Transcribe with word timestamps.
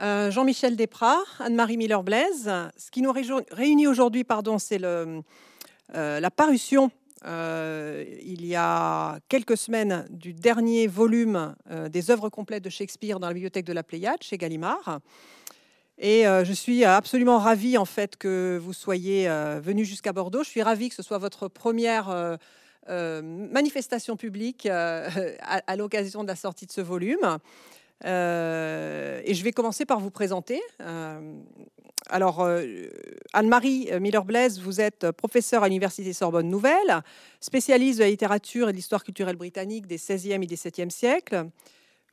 Euh, 0.00 0.30
Jean-Michel 0.30 0.76
Desprats, 0.76 1.24
Anne-Marie 1.38 1.76
Miller-Blaise. 1.76 2.50
Ce 2.76 2.90
qui 2.90 3.02
nous 3.02 3.12
réunit 3.12 3.86
aujourd'hui, 3.86 4.24
pardon, 4.24 4.58
c'est 4.58 4.82
euh, 4.82 5.20
la 5.94 6.30
parution 6.30 6.90
euh, 7.24 8.04
il 8.22 8.44
y 8.44 8.54
a 8.54 9.18
quelques 9.28 9.56
semaines 9.56 10.06
du 10.10 10.32
dernier 10.32 10.86
volume 10.86 11.54
des 11.90 12.10
œuvres 12.10 12.28
complètes 12.28 12.62
de 12.62 12.70
Shakespeare 12.70 13.18
dans 13.18 13.28
la 13.28 13.34
bibliothèque 13.34 13.64
de 13.64 13.72
la 13.72 13.82
Pléiade 13.82 14.22
chez 14.22 14.36
Gallimard. 14.36 15.00
Et 15.98 16.24
je 16.24 16.52
suis 16.52 16.84
absolument 16.84 17.38
ravie 17.38 17.78
en 17.78 17.86
fait 17.86 18.16
que 18.16 18.60
vous 18.62 18.74
soyez 18.74 19.28
venu 19.60 19.84
jusqu'à 19.84 20.12
Bordeaux. 20.12 20.44
Je 20.44 20.50
suis 20.50 20.62
ravie 20.62 20.90
que 20.90 20.94
ce 20.94 21.02
soit 21.02 21.18
votre 21.18 21.48
première 21.48 22.38
manifestation 22.88 24.16
publique 24.16 24.66
à 24.70 25.76
l'occasion 25.76 26.22
de 26.22 26.28
la 26.28 26.36
sortie 26.36 26.66
de 26.66 26.72
ce 26.72 26.82
volume. 26.82 27.38
Euh, 28.04 29.20
et 29.24 29.34
je 29.34 29.42
vais 29.42 29.52
commencer 29.52 29.86
par 29.86 30.00
vous 30.00 30.10
présenter. 30.10 30.60
Euh, 30.80 31.34
alors, 32.08 32.40
euh, 32.42 32.88
Anne-Marie 33.32 33.88
Miller-Blaise, 33.98 34.60
vous 34.60 34.80
êtes 34.80 35.10
professeure 35.12 35.62
à 35.62 35.68
l'Université 35.68 36.12
Sorbonne 36.12 36.48
Nouvelle, 36.48 37.02
spécialiste 37.40 37.98
de 37.98 38.04
la 38.04 38.10
littérature 38.10 38.68
et 38.68 38.72
de 38.72 38.76
l'histoire 38.76 39.02
culturelle 39.02 39.36
britannique 39.36 39.86
des 39.86 39.98
16e 39.98 40.42
et 40.42 40.46
17e 40.46 40.90
siècles. 40.90 41.48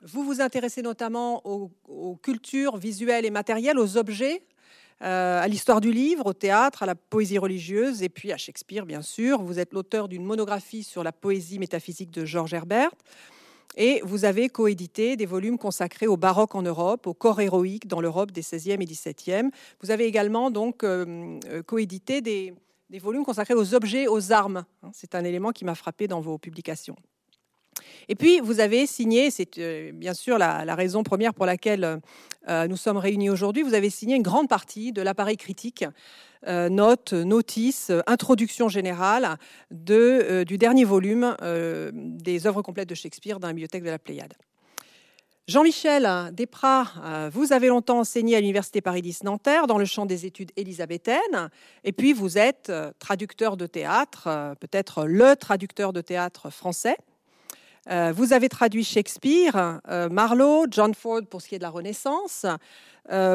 Vous 0.01 0.23
vous 0.23 0.41
intéressez 0.41 0.81
notamment 0.81 1.45
aux, 1.45 1.71
aux 1.87 2.15
cultures 2.15 2.77
visuelles 2.77 3.25
et 3.25 3.29
matérielles, 3.29 3.77
aux 3.77 3.97
objets, 3.97 4.43
à 4.99 5.45
l'histoire 5.49 5.81
du 5.81 5.91
livre, 5.91 6.27
au 6.27 6.33
théâtre, 6.33 6.83
à 6.83 6.85
la 6.85 6.95
poésie 6.95 7.37
religieuse 7.37 8.03
et 8.03 8.09
puis 8.09 8.31
à 8.31 8.37
Shakespeare, 8.37 8.85
bien 8.85 9.01
sûr. 9.01 9.41
Vous 9.41 9.59
êtes 9.59 9.73
l'auteur 9.73 10.07
d'une 10.07 10.23
monographie 10.23 10.83
sur 10.83 11.03
la 11.03 11.11
poésie 11.11 11.59
métaphysique 11.59 12.09
de 12.09 12.23
Georges 12.23 12.53
Herbert. 12.53 12.91
Et 13.75 14.01
vous 14.03 14.25
avez 14.25 14.49
coédité 14.49 15.15
des 15.15 15.25
volumes 15.25 15.57
consacrés 15.57 16.07
au 16.07 16.17
baroque 16.17 16.55
en 16.55 16.61
Europe, 16.61 17.07
au 17.07 17.13
corps 17.13 17.41
héroïque 17.41 17.87
dans 17.87 18.01
l'Europe 18.01 18.31
des 18.31 18.43
16e 18.43 18.81
et 18.81 18.85
17e. 18.85 19.49
Vous 19.81 19.91
avez 19.91 20.05
également 20.05 20.51
donc 20.51 20.83
euh, 20.83 21.39
euh, 21.49 21.63
coédité 21.63 22.21
des, 22.21 22.53
volumes 23.01 23.25
consacrés 23.25 23.55
aux 23.55 23.73
objets, 23.73 24.07
aux 24.07 24.31
armes. 24.31 24.65
Hein, 24.83 24.91
c'est 24.93 25.15
un 25.15 25.23
élément 25.23 25.51
qui 25.51 25.65
m'a 25.65 25.73
frappé 25.73 26.07
dans 26.07 26.21
vos 26.21 26.37
publications. 26.37 26.95
Et 28.07 28.15
puis, 28.15 28.39
vous 28.41 28.59
avez 28.59 28.85
signé, 28.85 29.31
c'est 29.31 29.57
euh, 29.57 29.91
bien 29.91 30.13
sûr 30.13 30.37
la, 30.37 30.75
raison 30.75 31.01
première 31.01 31.33
pour 31.33 31.45
laquelle 31.45 31.99
nous 32.47 32.75
sommes 32.75 32.97
réunis 32.97 33.29
aujourd'hui, 33.29 33.63
vous 33.63 33.73
avez 33.73 33.89
signé 33.89 34.17
une 34.17 34.21
grande 34.21 34.49
partie 34.49 34.91
de 34.91 35.01
l'appareil 35.01 35.37
critique 35.37 35.85
euh, 36.47 36.69
notes, 36.69 37.13
notices, 37.13 37.91
introduction 38.07 38.69
générale 38.69 39.37
euh, 39.89 40.43
du 40.43 40.57
dernier 40.57 40.83
volume 40.83 41.35
euh, 41.41 41.91
des 41.93 42.47
œuvres 42.47 42.61
complètes 42.61 42.89
de 42.89 42.95
Shakespeare 42.95 43.39
dans 43.39 43.47
la 43.47 43.53
bibliothèque 43.53 43.83
de 43.83 43.89
la 43.89 43.99
Pléiade. 43.99 44.33
Jean-Michel 45.47 46.31
Desprats, 46.31 47.29
vous 47.33 47.51
avez 47.51 47.67
longtemps 47.67 47.99
enseigné 47.99 48.37
à 48.37 48.39
l'Université 48.39 48.79
Paris 48.79 49.01
X 49.03 49.23
Nanterre 49.23 49.67
dans 49.67 49.77
le 49.77 49.83
champ 49.83 50.05
des 50.05 50.25
études 50.25 50.51
élisabéthaines, 50.55 51.49
et 51.83 51.91
puis 51.91 52.13
vous 52.13 52.37
êtes 52.37 52.71
traducteur 52.97 53.57
de 53.57 53.65
théâtre, 53.65 54.55
peut-être 54.61 55.03
le 55.03 55.35
traducteur 55.35 55.91
de 55.91 55.99
théâtre 55.99 56.49
français. 56.49 56.95
Vous 57.87 58.33
avez 58.33 58.49
traduit 58.49 58.83
Shakespeare, 58.83 59.79
Marlowe, 60.09 60.67
John 60.69 60.93
Ford 60.93 61.21
pour 61.29 61.41
ce 61.41 61.49
qui 61.49 61.55
est 61.55 61.59
de 61.59 61.63
la 61.63 61.69
Renaissance, 61.69 62.45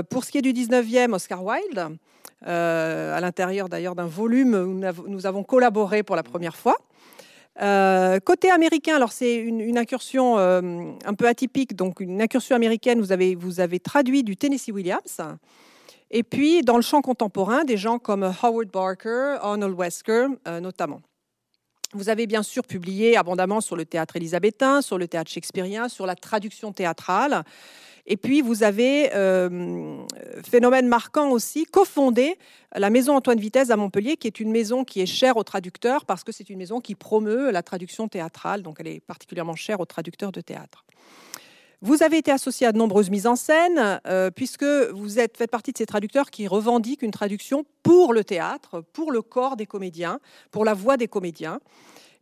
pour 0.09 0.25
ce 0.25 0.31
qui 0.31 0.39
est 0.39 0.43
du 0.43 0.53
19e, 0.53 1.13
Oscar 1.13 1.45
Wilde, 1.45 1.99
euh, 2.47 3.17
à 3.17 3.21
l'intérieur 3.21 3.69
d'ailleurs 3.69 3.97
d'un 3.97 4.07
volume 4.07 4.55
où 4.55 5.09
nous 5.09 5.27
avons 5.27 5.43
collaboré 5.43 6.05
pour 6.05 6.15
la 6.15 6.23
première 6.23 6.55
fois. 6.57 6.77
Euh, 7.61 8.21
côté 8.21 8.49
américain, 8.49 8.95
alors 8.95 9.11
c'est 9.11 9.35
une, 9.35 9.77
incursion 9.77 10.39
euh, 10.39 10.93
un 11.05 11.15
peu 11.15 11.27
atypique, 11.27 11.75
donc 11.75 11.99
une 11.99 12.23
incursion 12.23 12.55
américaine, 12.55 13.01
vous 13.01 13.11
avez, 13.11 13.35
vous 13.35 13.59
avez 13.59 13.81
traduit 13.81 14.23
du 14.23 14.37
Tennessee 14.37 14.69
Williams. 14.69 15.21
Et 16.13 16.23
puis, 16.23 16.63
dans 16.63 16.77
le 16.77 16.83
champ 16.83 17.03
contemporain, 17.03 17.65
des 17.65 17.77
gens 17.77 17.99
comme 17.99 18.23
Howard 18.23 18.71
Barker, 18.71 19.39
Arnold 19.43 19.77
Wesker 19.77 20.29
notamment. 20.63 21.01
Vous 21.95 22.11
avez 22.11 22.27
bien 22.27 22.43
sûr 22.43 22.65
publié 22.65 23.17
abondamment 23.17 23.63
sur 23.63 23.75
le 23.75 23.87
théâtre 23.87 24.17
élisabétain, 24.17 24.83
sur 24.83 24.99
le 24.99 25.09
théâtre 25.09 25.31
shakespearien, 25.31 25.89
sur 25.89 26.05
la 26.05 26.15
traduction 26.15 26.73
théâtrale. 26.73 27.45
Et 28.07 28.17
puis, 28.17 28.43
vous 28.43 28.63
avez, 28.63 29.11
euh, 29.15 30.03
phénomène 30.43 30.87
marquant 30.87 31.31
aussi, 31.31 31.65
cofondé 31.65 32.39
la 32.75 32.91
maison 32.91 33.17
Antoine 33.17 33.41
Vitesse 33.41 33.71
à 33.71 33.77
Montpellier, 33.77 34.17
qui 34.17 34.27
est 34.27 34.41
une 34.41 34.51
maison 34.51 34.85
qui 34.85 35.01
est 35.01 35.07
chère 35.07 35.39
aux 35.39 35.45
traducteurs 35.45 36.05
parce 36.05 36.25
que 36.25 36.33
c'est 36.33 36.51
une 36.51 36.59
maison 36.59 36.81
qui 36.81 36.95
promeut 36.95 37.51
la 37.51 37.63
traduction 37.63 38.07
théâtrale, 38.07 38.63
donc 38.63 38.77
elle 38.81 38.89
est 38.89 39.01
particulièrement 39.01 39.57
chère 39.57 39.81
aux 39.81 39.87
traducteurs 39.87 40.33
de 40.33 40.43
théâtre. 40.43 40.85
Vous 41.80 42.02
avez 42.02 42.18
été 42.18 42.33
associé 42.33 42.66
à 42.66 42.72
de 42.72 42.78
nombreuses 42.78 43.08
mises 43.08 43.28
en 43.28 43.36
scène, 43.36 44.00
euh, 44.08 44.33
puisque 44.33 44.64
vous 44.64 45.20
êtes, 45.20 45.36
faites 45.36 45.50
partie 45.50 45.70
de 45.70 45.78
ces 45.78 45.86
traducteurs 45.86 46.28
qui 46.28 46.48
revendiquent 46.48 47.02
une 47.02 47.12
traduction 47.12 47.64
pour 47.84 48.12
le 48.12 48.24
théâtre, 48.24 48.83
pour 48.92 49.12
le 49.12 49.22
corps 49.22 49.56
des 49.56 49.66
comédiens, 49.66 50.18
pour 50.50 50.64
la 50.64 50.74
voix 50.74 50.96
des 50.96 51.06
comédiens. 51.06 51.61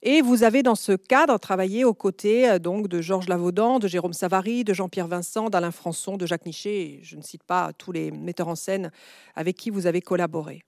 Et 0.03 0.21
vous 0.21 0.43
avez 0.43 0.63
dans 0.63 0.75
ce 0.75 0.93
cadre 0.93 1.39
travaillé 1.39 1.85
aux 1.87 1.95
côtés 1.95 2.51
euh, 2.51 2.59
donc 2.59 2.89
de 2.89 3.01
Georges 3.01 3.29
Lavaudan, 3.29 3.79
de 3.79 3.89
Jérôme 3.89 4.13
Savary, 4.13 4.63
de 4.63 4.75
Jean-Pierre 4.75 5.09
Vincent, 5.09 5.49
d'Alain 5.49 5.71
Françon, 5.71 6.19
de 6.19 6.27
Jacques 6.27 6.45
Nichet. 6.45 6.99
je 7.03 7.17
ne 7.17 7.23
cite 7.23 7.43
pas 7.43 7.73
tous 7.73 7.93
les 7.93 8.11
metteurs 8.11 8.49
en 8.49 8.57
scène 8.57 8.91
avec 9.37 9.57
qui 9.57 9.71
vous 9.71 9.87
avez 9.87 10.03
collaboré. 10.03 10.65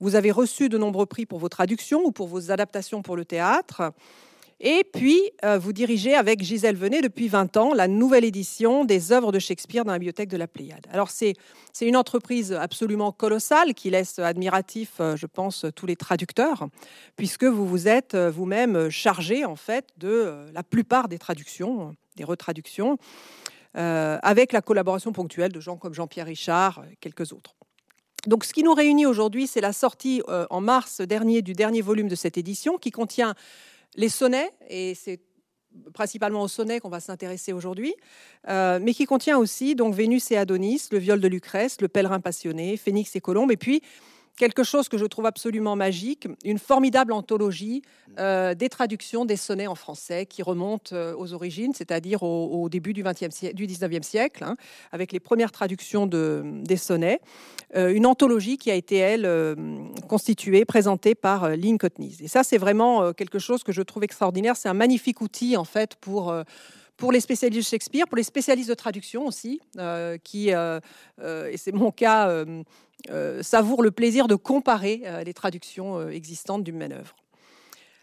Vous 0.00 0.16
avez 0.16 0.32
reçu 0.32 0.68
de 0.68 0.78
nombreux 0.78 1.06
prix 1.06 1.26
pour 1.26 1.38
vos 1.38 1.48
traductions 1.48 2.02
ou 2.04 2.10
pour 2.10 2.26
vos 2.26 2.50
adaptations 2.50 3.02
pour 3.02 3.14
le 3.14 3.24
théâtre. 3.24 3.92
Et 4.64 4.84
puis, 4.84 5.20
euh, 5.44 5.58
vous 5.58 5.72
dirigez 5.72 6.14
avec 6.14 6.40
Gisèle 6.40 6.76
Venet 6.76 7.00
depuis 7.00 7.26
20 7.26 7.56
ans 7.56 7.74
la 7.74 7.88
nouvelle 7.88 8.24
édition 8.24 8.84
des 8.84 9.10
œuvres 9.10 9.32
de 9.32 9.40
Shakespeare 9.40 9.84
dans 9.84 9.90
la 9.90 9.98
bibliothèque 9.98 10.28
de 10.28 10.36
la 10.36 10.46
Pléiade. 10.46 10.86
Alors, 10.92 11.10
c'est 11.10 11.34
une 11.80 11.96
entreprise 11.96 12.52
absolument 12.52 13.10
colossale 13.10 13.74
qui 13.74 13.90
laisse 13.90 14.20
admiratif, 14.20 14.92
euh, 15.00 15.16
je 15.16 15.26
pense, 15.26 15.66
tous 15.74 15.86
les 15.86 15.96
traducteurs, 15.96 16.68
puisque 17.16 17.42
vous 17.42 17.66
vous 17.66 17.88
êtes 17.88 18.14
euh, 18.14 18.30
vous-même 18.30 18.88
chargé, 18.88 19.44
en 19.44 19.56
fait, 19.56 19.88
de 19.96 20.46
la 20.54 20.62
plupart 20.62 21.08
des 21.08 21.18
traductions, 21.18 21.96
des 22.16 22.24
retraductions, 22.24 22.98
avec 23.74 24.52
la 24.52 24.60
collaboration 24.60 25.12
ponctuelle 25.12 25.50
de 25.50 25.58
gens 25.58 25.78
comme 25.78 25.94
Jean-Pierre 25.94 26.26
Richard 26.26 26.84
et 26.92 26.96
quelques 26.96 27.32
autres. 27.32 27.56
Donc, 28.26 28.44
ce 28.44 28.52
qui 28.52 28.62
nous 28.62 28.74
réunit 28.74 29.06
aujourd'hui, 29.06 29.46
c'est 29.46 29.62
la 29.62 29.72
sortie 29.72 30.22
en 30.28 30.60
mars 30.60 31.00
dernier 31.00 31.40
du 31.40 31.54
dernier 31.54 31.80
volume 31.80 32.08
de 32.08 32.14
cette 32.14 32.36
édition 32.36 32.76
qui 32.76 32.90
contient 32.90 33.34
les 33.96 34.08
sonnets, 34.08 34.50
et 34.68 34.94
c'est 34.94 35.20
principalement 35.94 36.42
aux 36.42 36.48
sonnets 36.48 36.80
qu'on 36.80 36.88
va 36.88 37.00
s'intéresser 37.00 37.52
aujourd'hui, 37.52 37.94
euh, 38.48 38.78
mais 38.80 38.94
qui 38.94 39.04
contient 39.04 39.38
aussi 39.38 39.74
donc 39.74 39.94
Vénus 39.94 40.30
et 40.30 40.36
Adonis, 40.36 40.88
le 40.90 40.98
viol 40.98 41.20
de 41.20 41.28
Lucrèce, 41.28 41.80
le 41.80 41.88
pèlerin 41.88 42.20
passionné, 42.20 42.76
Phénix 42.76 43.14
et 43.16 43.20
Colombe, 43.20 43.52
et 43.52 43.56
puis 43.56 43.82
quelque 44.36 44.64
chose 44.64 44.88
que 44.88 44.98
je 44.98 45.04
trouve 45.04 45.26
absolument 45.26 45.76
magique, 45.76 46.26
une 46.44 46.58
formidable 46.58 47.12
anthologie 47.12 47.82
euh, 48.18 48.54
des 48.54 48.68
traductions 48.68 49.24
des 49.24 49.36
sonnets 49.36 49.66
en 49.66 49.74
français 49.74 50.26
qui 50.26 50.42
remontent 50.42 50.94
euh, 50.94 51.14
aux 51.16 51.32
origines, 51.32 51.72
c'est-à-dire 51.74 52.22
au, 52.22 52.68
début 52.68 52.92
du, 52.92 53.02
20e 53.02 53.30
siècle, 53.30 53.56
du 53.56 53.66
19e 53.66 54.02
siècle, 54.02 54.44
avec 54.90 55.12
les 55.12 55.20
premières 55.20 55.52
traductions 55.52 56.06
de, 56.06 56.42
des 56.44 56.76
sonnets. 56.76 57.20
Euh, 57.74 57.92
une 57.92 58.06
anthologie 58.06 58.58
qui 58.58 58.70
a 58.70 58.74
été, 58.74 58.96
elle, 58.96 59.56
constituée, 60.08 60.64
présentée 60.64 61.14
par 61.14 61.48
Lynn 61.50 61.78
Cotney. 61.78 62.12
Et 62.20 62.28
ça, 62.28 62.42
c'est 62.42 62.58
vraiment 62.58 63.12
quelque 63.12 63.38
chose 63.38 63.62
que 63.62 63.72
je 63.72 63.82
trouve 63.82 64.04
extraordinaire. 64.04 64.56
C'est 64.56 64.68
un 64.68 64.74
magnifique 64.74 65.20
outil, 65.20 65.56
en 65.56 65.64
fait, 65.64 65.96
pour 65.96 66.34
pour 66.96 67.12
les 67.12 67.20
spécialistes 67.20 67.66
de 67.66 67.70
Shakespeare, 67.70 68.06
pour 68.06 68.16
les 68.16 68.22
spécialistes 68.22 68.68
de 68.68 68.74
traduction 68.74 69.26
aussi, 69.26 69.60
qui, 70.24 70.50
et 70.50 71.56
c'est 71.56 71.72
mon 71.72 71.90
cas, 71.90 72.44
euh, 73.10 73.42
savoure 73.42 73.82
le 73.82 73.90
plaisir 73.90 74.28
de 74.28 74.36
comparer 74.36 75.02
euh, 75.06 75.24
les 75.24 75.34
traductions 75.34 75.98
euh, 75.98 76.10
existantes 76.10 76.62
d'une 76.62 76.76
même 76.76 76.92
œuvre. 76.92 77.16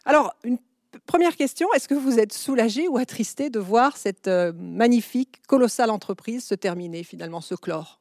Alors, 0.04 0.34
une 0.44 0.58
première 1.06 1.38
question, 1.38 1.72
est-ce 1.74 1.88
que 1.88 1.94
vous 1.94 2.20
êtes 2.20 2.34
soulagé 2.34 2.88
ou 2.88 2.98
attristé 2.98 3.50
de 3.50 3.60
voir 3.60 3.96
cette 3.96 4.28
magnifique, 4.28 5.42
colossale 5.48 5.92
entreprise 5.92 6.44
se 6.44 6.56
terminer, 6.56 7.04
finalement, 7.04 7.42
se 7.42 7.56
clore? 7.56 8.00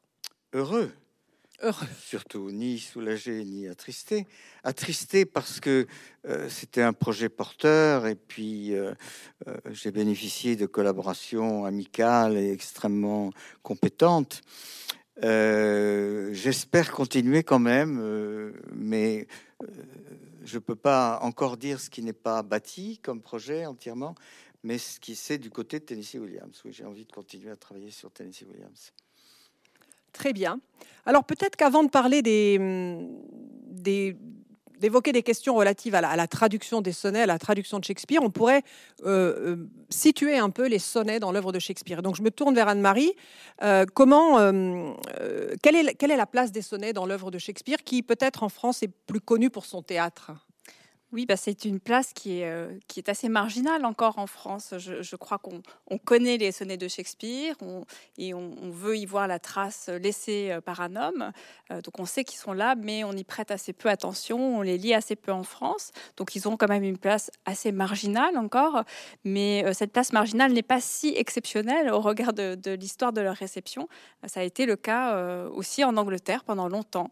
Heureux. 0.54 0.90
Surtout, 2.00 2.50
ni 2.52 2.78
soulagé, 2.78 3.44
ni 3.44 3.66
attristé. 3.66 4.26
Attristé 4.62 5.24
parce 5.24 5.60
que 5.60 5.86
c'était 6.48 6.82
un 6.82 6.92
projet 6.92 7.28
porteur 7.28 8.06
et 8.06 8.14
puis 8.14 8.74
j'ai 9.70 9.90
bénéficié 9.90 10.54
de 10.54 10.66
collaborations 10.66 11.64
amicales 11.64 12.36
et 12.36 12.52
extrêmement 12.52 13.30
compétentes. 13.62 14.42
Euh, 15.24 16.32
j'espère 16.32 16.92
continuer 16.92 17.42
quand 17.42 17.58
même, 17.58 17.98
euh, 18.00 18.52
mais 18.72 19.26
euh, 19.62 19.66
je 20.44 20.56
ne 20.56 20.60
peux 20.60 20.76
pas 20.76 21.18
encore 21.22 21.56
dire 21.56 21.80
ce 21.80 21.90
qui 21.90 22.02
n'est 22.02 22.12
pas 22.12 22.42
bâti 22.42 22.98
comme 22.98 23.20
projet 23.20 23.66
entièrement, 23.66 24.14
mais 24.62 24.78
ce 24.78 25.00
qui 25.00 25.16
c'est 25.16 25.38
du 25.38 25.50
côté 25.50 25.80
de 25.80 25.84
Tennessee 25.84 26.16
Williams. 26.20 26.60
Oui, 26.64 26.72
j'ai 26.72 26.84
envie 26.84 27.04
de 27.04 27.12
continuer 27.12 27.50
à 27.50 27.56
travailler 27.56 27.90
sur 27.90 28.12
Tennessee 28.12 28.46
Williams. 28.48 28.92
Très 30.18 30.32
bien. 30.32 30.58
Alors 31.06 31.22
peut-être 31.22 31.54
qu'avant 31.54 31.84
de 31.84 31.90
parler 31.90 32.22
des, 32.22 32.58
des 33.70 34.16
d'évoquer 34.80 35.12
des 35.12 35.22
questions 35.22 35.54
relatives 35.56 35.94
à 35.94 36.16
la, 36.16 36.26
traduction 36.28 36.80
des 36.80 36.92
sonnets, 36.92 37.22
à 37.22 37.26
la 37.26 37.38
traduction 37.38 37.80
de 37.80 37.84
Shakespeare, 37.84 38.20
on 38.22 38.30
pourrait 38.30 38.62
euh, 39.04 39.56
euh, 39.56 39.56
situer 39.90 40.38
un 40.38 40.50
peu 40.50 40.68
les 40.68 40.78
sonnets 40.78 41.18
dans 41.18 41.32
l'œuvre 41.32 41.50
de 41.50 41.58
Shakespeare. 41.58 42.00
Donc 42.00 42.14
je 42.14 42.22
me 42.22 42.30
tourne 42.30 42.54
vers 42.54 42.68
Anne-Marie. 42.68 43.12
comment, 43.94 44.38
quelle, 45.62 45.76
est, 45.76 45.94
quelle 45.94 46.10
est 46.12 46.16
la 46.16 46.26
place 46.26 46.52
des 46.52 46.62
sonnets 46.62 46.92
dans 46.92 47.06
l'œuvre 47.06 47.30
de 47.30 47.38
Shakespeare, 47.38 47.78
qui 47.84 48.02
peut-être 48.02 48.42
en 48.42 48.48
France 48.48 48.82
est 48.82 48.92
plus 49.06 49.20
connue 49.20 49.50
pour 49.50 49.66
son 49.66 49.82
théâtre? 49.82 50.32
Oui, 51.10 51.24
bah 51.24 51.38
c'est 51.38 51.64
une 51.64 51.80
place 51.80 52.12
qui 52.12 52.40
est, 52.40 52.50
euh, 52.50 52.68
qui 52.86 53.00
est 53.00 53.08
assez 53.08 53.30
marginale 53.30 53.86
encore 53.86 54.18
en 54.18 54.26
France. 54.26 54.74
Je, 54.76 55.16
crois 55.16 55.38
qu'on 55.38 55.62
on 55.86 55.96
connaît 55.96 56.36
les 56.36 56.52
sonnets 56.52 56.76
de 56.76 56.86
Shakespeare 56.86 57.54
et 58.18 58.34
on, 58.34 58.54
veut 58.70 58.98
y 58.98 59.06
voir 59.06 59.26
la 59.26 59.38
trace 59.38 59.88
laissée 59.88 60.50
euh, 60.50 60.60
par 60.60 60.82
un 60.82 60.96
homme. 60.96 61.32
Euh, 61.70 61.80
donc 61.80 61.98
on 61.98 62.04
sait 62.04 62.24
qu'ils 62.24 62.38
sont 62.38 62.52
là, 62.52 62.74
mais 62.74 63.04
on 63.04 63.12
y 63.12 63.24
prête 63.24 63.50
assez 63.50 63.72
peu 63.72 63.88
attention, 63.88 64.58
on 64.58 64.60
les 64.60 64.76
lit 64.76 64.92
assez 64.92 65.16
peu 65.16 65.32
en 65.32 65.44
France. 65.44 65.92
Donc 66.18 66.36
ils 66.36 66.46
ont 66.46 66.58
quand 66.58 66.68
même 66.68 66.84
une 66.84 66.98
place 66.98 67.30
assez 67.46 67.72
marginale 67.72 68.36
encore. 68.36 68.84
Mais 69.24 69.64
cette 69.72 69.92
place 69.92 70.12
marginale 70.12 70.52
n'est 70.52 70.62
pas 70.62 70.80
si 70.80 71.14
exceptionnelle 71.16 71.90
au 71.90 72.00
regard 72.00 72.34
de, 72.34 72.54
de 72.54 72.72
l'histoire 72.72 73.14
de 73.14 73.22
leur 73.22 73.34
réception. 73.34 73.88
Ça 74.26 74.40
a 74.40 74.42
été 74.42 74.66
le 74.66 74.76
cas 74.76 75.46
aussi 75.48 75.84
en 75.84 75.96
Angleterre 75.96 76.44
pendant 76.44 76.68
longtemps. 76.68 77.08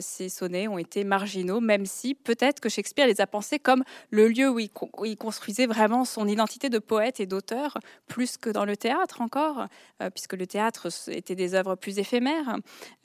ces 0.00 0.28
sonnets 0.28 0.66
ont 0.66 0.78
été 0.78 1.04
marginaux, 1.04 1.60
même 1.60 1.84
si 1.84 2.14
peut-être 2.14 2.60
que 2.60 2.68
Shakespeare 2.68 3.06
les 3.06 3.20
a 3.20 3.26
comme 3.62 3.84
le 4.10 4.28
lieu 4.28 4.48
où 4.48 4.58
il, 4.58 5.16
construisait 5.16 5.66
vraiment 5.66 6.04
son 6.04 6.28
identité 6.28 6.68
de 6.68 6.78
poète 6.78 7.20
et 7.20 7.26
d'auteur, 7.26 7.78
plus 8.06 8.36
que 8.36 8.50
dans 8.50 8.64
le 8.64 8.76
théâtre 8.76 9.20
encore, 9.20 9.66
euh, 10.02 10.10
puisque 10.10 10.34
le 10.34 10.46
théâtre 10.46 10.88
était 11.08 11.34
des 11.34 11.54
œuvres 11.54 11.74
plus 11.74 11.98
éphémères. 11.98 12.56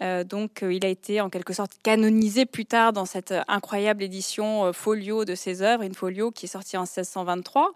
Euh, 0.02 0.24
donc 0.24 0.64
euh, 0.64 0.74
il 0.74 0.86
a 0.86 0.90
été 0.90 1.22
en 1.22 1.30
quelque 1.30 1.54
sorte 1.54 1.72
canonisé 1.84 2.46
plus 2.46 2.66
tard 2.66 2.94
dans 2.94 3.06
cette 3.06 3.34
incroyable 3.48 4.04
édition 4.04 4.72
folio 4.74 5.26
de 5.26 5.36
ses 5.36 5.62
œuvres, 5.62 5.84
une 5.84 5.96
folio 5.96 6.32
qui 6.32 6.46
est 6.46 6.50
sortie 6.50 6.78
en 6.78 6.82
1623. 6.82 7.72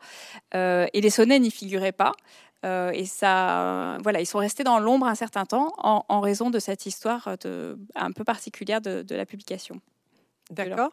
et 0.53 1.01
les 1.01 1.09
sonnets 1.09 1.39
n'y 1.39 1.51
figuraient 1.51 1.91
pas. 1.91 2.13
et 2.63 3.05
ça, 3.05 3.97
voilà, 4.03 4.21
ils 4.21 4.25
sont 4.25 4.39
restés 4.39 4.63
dans 4.63 4.79
l'ombre 4.79 5.07
un 5.07 5.15
certain 5.15 5.45
temps 5.45 5.73
en, 5.77 6.21
raison 6.21 6.49
de 6.49 6.59
cette 6.59 6.85
histoire 6.85 7.35
un 7.95 8.11
peu 8.11 8.23
particulière 8.23 8.81
de 8.81 9.15
la 9.15 9.25
publication. 9.25 9.81
D'accord. 10.51 10.91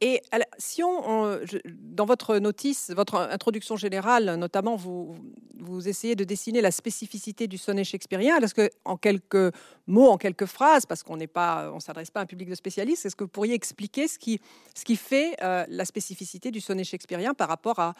Et 0.00 0.22
si 0.58 0.82
on, 0.82 1.38
dans 1.66 2.04
votre 2.04 2.38
notice, 2.38 2.90
votre 2.90 3.14
introduction 3.14 3.76
générale, 3.76 4.34
notamment, 4.34 4.74
vous, 4.74 5.16
vous 5.56 5.88
essayez 5.88 6.16
de 6.16 6.24
dessiner 6.24 6.60
la 6.60 6.72
spécificité 6.72 7.46
du 7.46 7.58
sonnet 7.58 7.84
shakespearien. 7.84 8.38
Est-ce 8.38 8.54
que, 8.54 8.70
en 8.84 8.96
quelques 8.96 9.54
mots, 9.86 10.08
en 10.08 10.18
quelques 10.18 10.46
phrases, 10.46 10.84
parce 10.84 11.04
qu'on 11.04 11.16
n'est 11.16 11.28
pas, 11.28 11.70
on 11.72 11.80
s'adresse 11.80 12.10
pas 12.10 12.20
à 12.20 12.22
un 12.24 12.26
public 12.26 12.48
de 12.48 12.56
spécialistes, 12.56 13.06
est-ce 13.06 13.14
que 13.14 13.24
vous 13.24 13.30
pourriez 13.30 13.54
expliquer 13.54 14.08
ce 14.08 14.18
qui, 14.18 14.40
ce 14.74 14.84
qui 14.84 14.96
fait 14.96 15.36
euh, 15.42 15.64
la 15.68 15.84
spécificité 15.84 16.50
du 16.50 16.60
sonnet 16.60 16.84
shakespearien 16.84 17.34
par 17.34 17.48
rapport 17.48 17.78
à, 17.78 17.94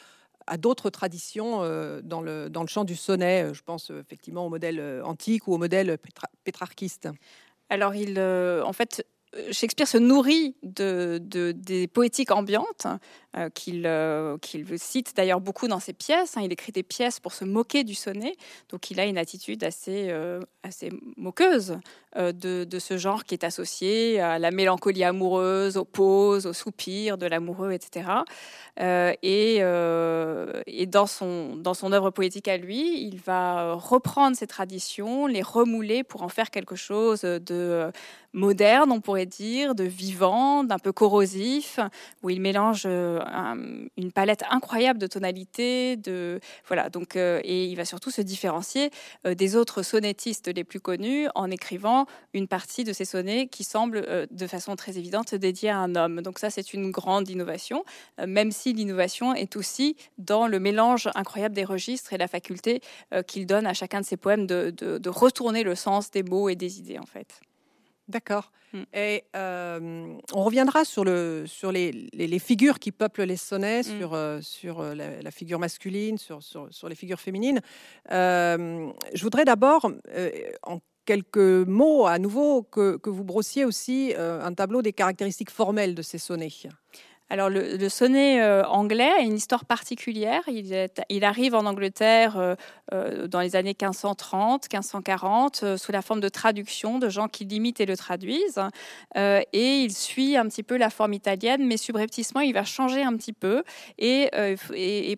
à 0.48 0.56
d'autres 0.56 0.90
traditions 0.90 1.62
euh, 1.62 2.00
dans, 2.02 2.22
le, 2.22 2.50
dans 2.50 2.62
le 2.62 2.68
champ 2.68 2.84
du 2.84 2.96
sonnet 2.96 3.54
Je 3.54 3.62
pense 3.62 3.90
effectivement 3.90 4.46
au 4.46 4.50
modèle 4.50 4.80
euh, 4.80 5.04
antique 5.04 5.46
ou 5.46 5.54
au 5.54 5.58
modèle 5.58 5.96
pétrarchiste? 6.42 7.08
Alors, 7.70 7.94
il, 7.94 8.18
en 8.18 8.72
fait, 8.72 9.04
Shakespeare 9.50 9.86
se 9.86 9.98
nourrit 9.98 10.56
de, 10.62 11.20
des 11.52 11.86
poétiques 11.86 12.30
ambiantes 12.30 12.86
euh, 13.36 13.50
euh, 13.84 14.38
qu'il 14.38 14.78
cite 14.78 15.14
d'ailleurs 15.14 15.40
beaucoup 15.40 15.68
dans 15.68 15.80
ses 15.80 15.92
pièces. 15.92 16.36
Hein. 16.36 16.42
Il 16.44 16.52
écrit 16.52 16.72
des 16.72 16.82
pièces 16.82 17.20
pour 17.20 17.34
se 17.34 17.44
moquer 17.44 17.84
du 17.84 17.94
sonnet, 17.94 18.34
donc 18.70 18.90
il 18.90 18.98
a 19.00 19.04
une 19.04 19.18
attitude 19.18 19.64
assez, 19.64 20.08
euh, 20.08 20.40
moqueuse 21.16 21.78
de, 22.16 22.78
ce 22.78 22.96
genre 22.96 23.24
qui 23.24 23.34
est 23.34 23.44
associé 23.44 24.18
à 24.18 24.38
la 24.38 24.50
mélancolie 24.50 25.04
amoureuse, 25.04 25.76
aux 25.76 25.84
pauses, 25.84 26.46
aux 26.46 26.52
soupirs 26.54 27.18
de 27.18 27.26
l'amoureux, 27.26 27.72
etc. 27.72 28.08
et, 29.22 29.56
et 29.58 30.86
dans, 30.86 31.06
son, 31.06 31.56
dans 31.56 31.74
son 31.74 31.92
œuvre 31.92 32.10
poétique 32.10 32.48
à 32.48 32.56
lui, 32.56 33.02
il 33.02 33.18
va 33.18 33.74
reprendre 33.74 34.36
ces 34.36 34.46
traditions, 34.46 35.26
les 35.26 35.42
remouler 35.42 36.02
pour 36.02 36.22
en 36.22 36.28
faire 36.28 36.50
quelque 36.50 36.76
chose 36.76 37.22
de 37.22 37.92
moderne, 38.38 38.92
on 38.92 39.00
pourrait 39.00 39.26
dire, 39.26 39.74
de 39.74 39.84
vivant, 39.84 40.64
d'un 40.64 40.78
peu 40.78 40.92
corrosif, 40.92 41.80
où 42.22 42.30
il 42.30 42.40
mélange 42.40 42.86
une 42.86 44.12
palette 44.14 44.44
incroyable 44.50 44.98
de 44.98 45.06
tonalités, 45.06 45.96
de 45.96 46.40
voilà. 46.66 46.88
Donc 46.88 47.16
euh, 47.16 47.40
et 47.44 47.66
il 47.66 47.76
va 47.76 47.84
surtout 47.84 48.10
se 48.10 48.22
différencier 48.22 48.90
euh, 49.26 49.34
des 49.34 49.56
autres 49.56 49.82
sonnettistes 49.82 50.48
les 50.48 50.64
plus 50.64 50.80
connus 50.80 51.28
en 51.34 51.50
écrivant 51.50 52.06
une 52.32 52.48
partie 52.48 52.84
de 52.84 52.92
ces 52.92 53.04
sonnets 53.04 53.48
qui 53.48 53.64
semblent 53.64 54.04
euh, 54.08 54.26
de 54.30 54.46
façon 54.46 54.76
très 54.76 54.98
évidente 54.98 55.34
dédiés 55.34 55.70
à 55.70 55.78
un 55.78 55.94
homme. 55.94 56.22
Donc 56.22 56.38
ça 56.38 56.50
c'est 56.50 56.72
une 56.72 56.90
grande 56.90 57.28
innovation, 57.28 57.84
même 58.26 58.52
si 58.52 58.72
l'innovation 58.72 59.34
est 59.34 59.56
aussi 59.56 59.96
dans 60.18 60.46
le 60.46 60.60
mélange 60.60 61.08
incroyable 61.14 61.54
des 61.54 61.64
registres 61.64 62.12
et 62.12 62.18
la 62.18 62.28
faculté 62.28 62.80
qu'il 63.26 63.46
donne 63.46 63.66
à 63.66 63.74
chacun 63.74 64.00
de 64.00 64.06
ses 64.06 64.16
poèmes 64.16 64.46
de, 64.46 64.70
de 64.70 65.08
retourner 65.08 65.62
le 65.62 65.74
sens 65.74 66.10
des 66.10 66.22
mots 66.22 66.48
et 66.48 66.56
des 66.56 66.78
idées 66.78 66.98
en 66.98 67.06
fait. 67.06 67.40
D'accord. 68.08 68.50
Mm. 68.72 68.82
Et 68.94 69.24
euh, 69.36 70.14
on 70.32 70.44
reviendra 70.44 70.84
sur, 70.84 71.04
le, 71.04 71.44
sur 71.46 71.72
les, 71.72 71.92
les, 72.12 72.38
figures 72.38 72.78
qui 72.78 72.92
peuplent 72.92 73.24
les 73.24 73.36
sonnets, 73.36 73.80
mm. 73.80 73.98
sur, 73.98 74.14
euh, 74.14 74.40
sur 74.40 74.80
euh, 74.80 74.94
la, 74.94 75.30
figure 75.30 75.58
masculine, 75.58 76.18
sur, 76.18 76.42
sur, 76.42 76.68
sur 76.70 76.88
les 76.88 76.94
figures 76.94 77.20
féminines. 77.20 77.60
je 78.10 79.22
voudrais 79.22 79.44
d'abord, 79.44 79.90
en 80.62 80.80
quelques 81.04 81.38
mots 81.38 82.06
à 82.06 82.18
nouveau, 82.18 82.62
que, 82.62 82.96
que 82.96 83.10
vous 83.10 83.24
brossiez 83.24 83.64
aussi 83.64 84.14
un 84.16 84.52
tableau 84.54 84.82
des 84.82 84.92
caractéristiques 84.92 85.50
formelles 85.50 85.94
de 85.94 86.02
ces 86.02 86.18
sonnets. 86.18 86.48
Alors 87.30 87.50
le, 87.50 87.88
sonnet 87.90 88.40
euh, 88.40 88.64
anglais 88.64 89.10
a 89.18 89.20
une 89.20 89.34
histoire 89.34 89.66
particulière. 89.66 90.42
Il, 90.48 91.24
arrive 91.24 91.54
en 91.54 91.66
Angleterre 91.66 92.38
euh, 92.38 92.54
euh, 92.94 93.26
dans 93.26 93.40
les 93.40 93.54
années 93.54 93.76
1530, 93.78 94.64
1540, 94.72 95.76
sous 95.76 95.92
la 95.92 96.00
forme 96.00 96.20
de 96.20 96.30
traduction 96.30 96.98
de 96.98 97.10
gens 97.10 97.28
qui 97.28 97.44
l'imitent 97.44 97.80
et 97.80 97.86
le 97.86 97.96
traduisent. 97.96 98.60
et 99.14 99.82
il 99.82 99.92
suit 99.92 100.36
un 100.36 100.46
petit 100.46 100.62
peu 100.62 100.78
la 100.78 100.88
forme 100.88 101.12
italienne, 101.12 101.66
mais 101.66 101.76
subrepticement, 101.76 102.40
il 102.40 102.54
va 102.54 102.64
changer 102.64 103.02
un 103.02 103.14
petit 103.16 103.34
peu 103.34 103.62
et, 103.98 104.30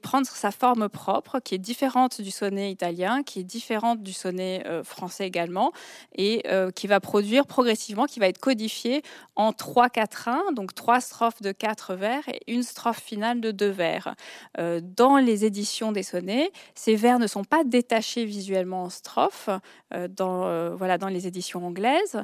prendre 0.03 0.27
sa 0.27 0.51
forme 0.51 0.89
propre, 0.89 1.39
qui 1.39 1.55
est 1.55 1.59
différente 1.59 2.21
du 2.21 2.31
sonnet 2.31 2.73
italien, 2.73 3.23
qui 3.23 3.41
est 3.41 3.45
différente 3.45 4.03
du 4.03 4.13
sonnet 4.13 4.65
français 4.83 5.27
également, 5.27 5.73
et 6.17 6.43
qui 6.75 6.87
va 6.89 6.99
produire 6.99 7.47
progressivement, 7.47 8.07
qui 8.07 8.19
va 8.19 8.27
être 8.27 8.41
codifié 8.41 9.03
en 9.37 9.53
3-4-1, 9.53 10.55
donc 10.55 10.75
trois 10.75 11.01
strophes 11.01 11.43
de 11.43 11.53
4 11.53 12.00
vers 12.01 12.29
et 12.29 12.41
une 12.49 12.65
strophe 12.65 13.01
finale 13.01 13.41
de 13.41 13.53
deux 13.53 13.69
vers. 13.71 14.15
Euh, 14.59 14.81
dans 14.83 15.19
les 15.19 15.45
éditions 15.45 15.93
des 15.93 16.03
sonnets, 16.03 16.51
ces 16.75 16.97
vers 16.97 17.19
ne 17.19 17.27
sont 17.27 17.45
pas 17.45 17.63
détachés 17.65 18.25
visuellement 18.25 18.85
en 18.85 18.91
strophes 18.91 19.51
euh, 19.95 20.09
dans, 20.09 20.47
euh, 20.47 20.75
voilà, 20.75 20.99
dans 20.99 21.09
les 21.09 21.27
éditions 21.27 21.65
anglaises, 21.65 22.23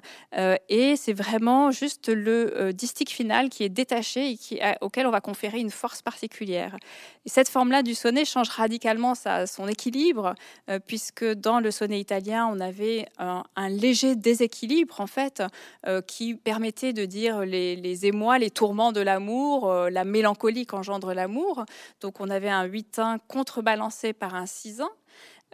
et 0.68 0.96
c'est 0.96 1.12
vraiment 1.12 1.70
juste 1.70 2.08
le 2.08 2.72
distique 2.72 3.10
final 3.10 3.48
qui 3.48 3.64
est 3.64 3.68
détaché 3.68 4.30
et 4.30 4.36
qui, 4.36 4.60
auquel 4.80 5.06
on 5.06 5.10
va 5.10 5.20
conférer 5.20 5.58
une 5.58 5.70
force 5.70 6.02
particulière. 6.02 6.76
Et 7.26 7.28
cette 7.28 7.48
forme-là 7.48 7.82
du 7.82 7.94
sonnet 7.94 8.24
change 8.24 8.48
radicalement 8.48 9.14
sa, 9.14 9.46
son 9.46 9.68
équilibre, 9.68 10.34
puisque 10.86 11.24
dans 11.24 11.60
le 11.60 11.70
sonnet 11.70 12.00
italien, 12.00 12.48
on 12.50 12.60
avait 12.60 13.06
un, 13.18 13.44
léger 13.68 14.16
déséquilibre 14.16 15.00
en 15.00 15.06
fait, 15.06 15.42
qui 16.06 16.34
permettait 16.34 16.92
de 16.92 17.04
dire 17.04 17.40
les 17.40 18.06
émois, 18.06 18.38
les 18.38 18.50
tourments 18.50 18.92
de 18.92 19.00
l'amour, 19.00 19.65
euh, 19.70 19.90
la 19.90 20.04
mélancolie 20.04 20.66
qu'engendre 20.66 21.12
l'amour. 21.12 21.64
Donc 22.00 22.20
on 22.20 22.30
avait 22.30 22.48
un 22.48 22.66
8-1 22.66 23.18
contrebalancé 23.28 24.12
par 24.12 24.34
un 24.34 24.46
6 24.46 24.82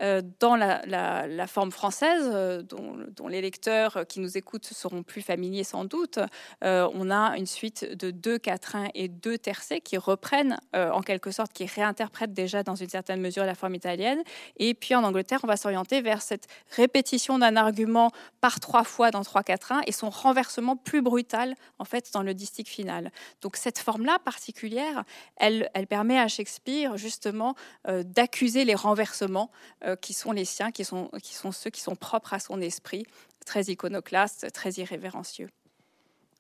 Euh, 0.00 0.22
dans 0.40 0.56
la, 0.56 1.46
forme 1.46 1.70
française, 1.70 2.30
euh, 2.32 2.62
dont, 2.62 3.28
les 3.28 3.42
lecteurs 3.42 4.06
qui 4.08 4.20
nous 4.20 4.38
écoutent 4.38 4.64
seront 4.64 5.02
plus 5.02 5.20
familiers 5.20 5.64
sans 5.64 5.84
doute, 5.84 6.18
euh, 6.64 6.88
on 6.94 7.10
a 7.10 7.36
une 7.36 7.46
suite 7.46 7.84
de 7.84 8.10
deux 8.10 8.38
quatrains 8.38 8.88
et 8.94 9.08
deux 9.08 9.36
tercets 9.36 9.80
qui 9.80 9.96
reprennent 9.96 10.58
en 10.74 11.02
quelque 11.02 11.30
sorte, 11.30 11.52
qui 11.52 11.66
réinterprètent 11.66 12.32
déjà 12.32 12.62
dans 12.62 12.74
une 12.74 12.88
certaine 12.88 13.20
mesure 13.20 13.44
la 13.44 13.54
forme 13.54 13.74
italienne. 13.74 14.22
Et 14.56 14.74
puis 14.74 14.94
en 14.94 15.04
Angleterre, 15.04 15.40
on 15.42 15.46
va 15.46 15.56
s'orienter 15.56 16.00
vers 16.00 16.22
cette 16.22 16.46
répétition 16.76 17.38
d'un 17.38 17.56
argument 17.56 18.10
par 18.40 18.60
trois 18.60 18.84
fois 18.84 19.10
dans 19.10 19.22
trois 19.22 19.42
quatrains 19.42 19.82
et 19.86 19.92
son 19.92 20.10
renversement 20.10 20.76
plus 20.76 21.02
brutal 21.02 21.54
en 21.78 21.84
fait 21.84 22.10
dans 22.12 22.22
le 22.22 22.34
distique 22.34 22.68
final. 22.68 23.10
Donc 23.42 23.56
cette 23.56 23.78
forme-là 23.78 24.18
particulière, 24.24 25.04
elle 25.36 25.68
permet 25.88 26.18
à 26.18 26.28
Shakespeare 26.28 26.96
justement 26.96 27.54
d'accuser 27.86 28.64
les 28.64 28.74
renversements 28.74 29.50
euh, 29.84 29.96
qui 29.96 30.12
sont 30.12 30.32
les 30.32 30.44
siens, 30.44 30.70
qui 30.70 30.84
sont, 30.84 31.10
ceux 31.52 31.70
qui 31.70 31.80
sont 31.80 31.96
propres 31.96 32.34
à 32.34 32.38
son 32.38 32.60
esprit, 32.60 33.04
très 33.44 33.64
iconoclaste, 33.64 34.52
très 34.52 34.70
irrévérencieux. 34.72 35.48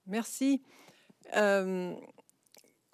Merci. 0.06 0.62
Euh, 1.36 1.94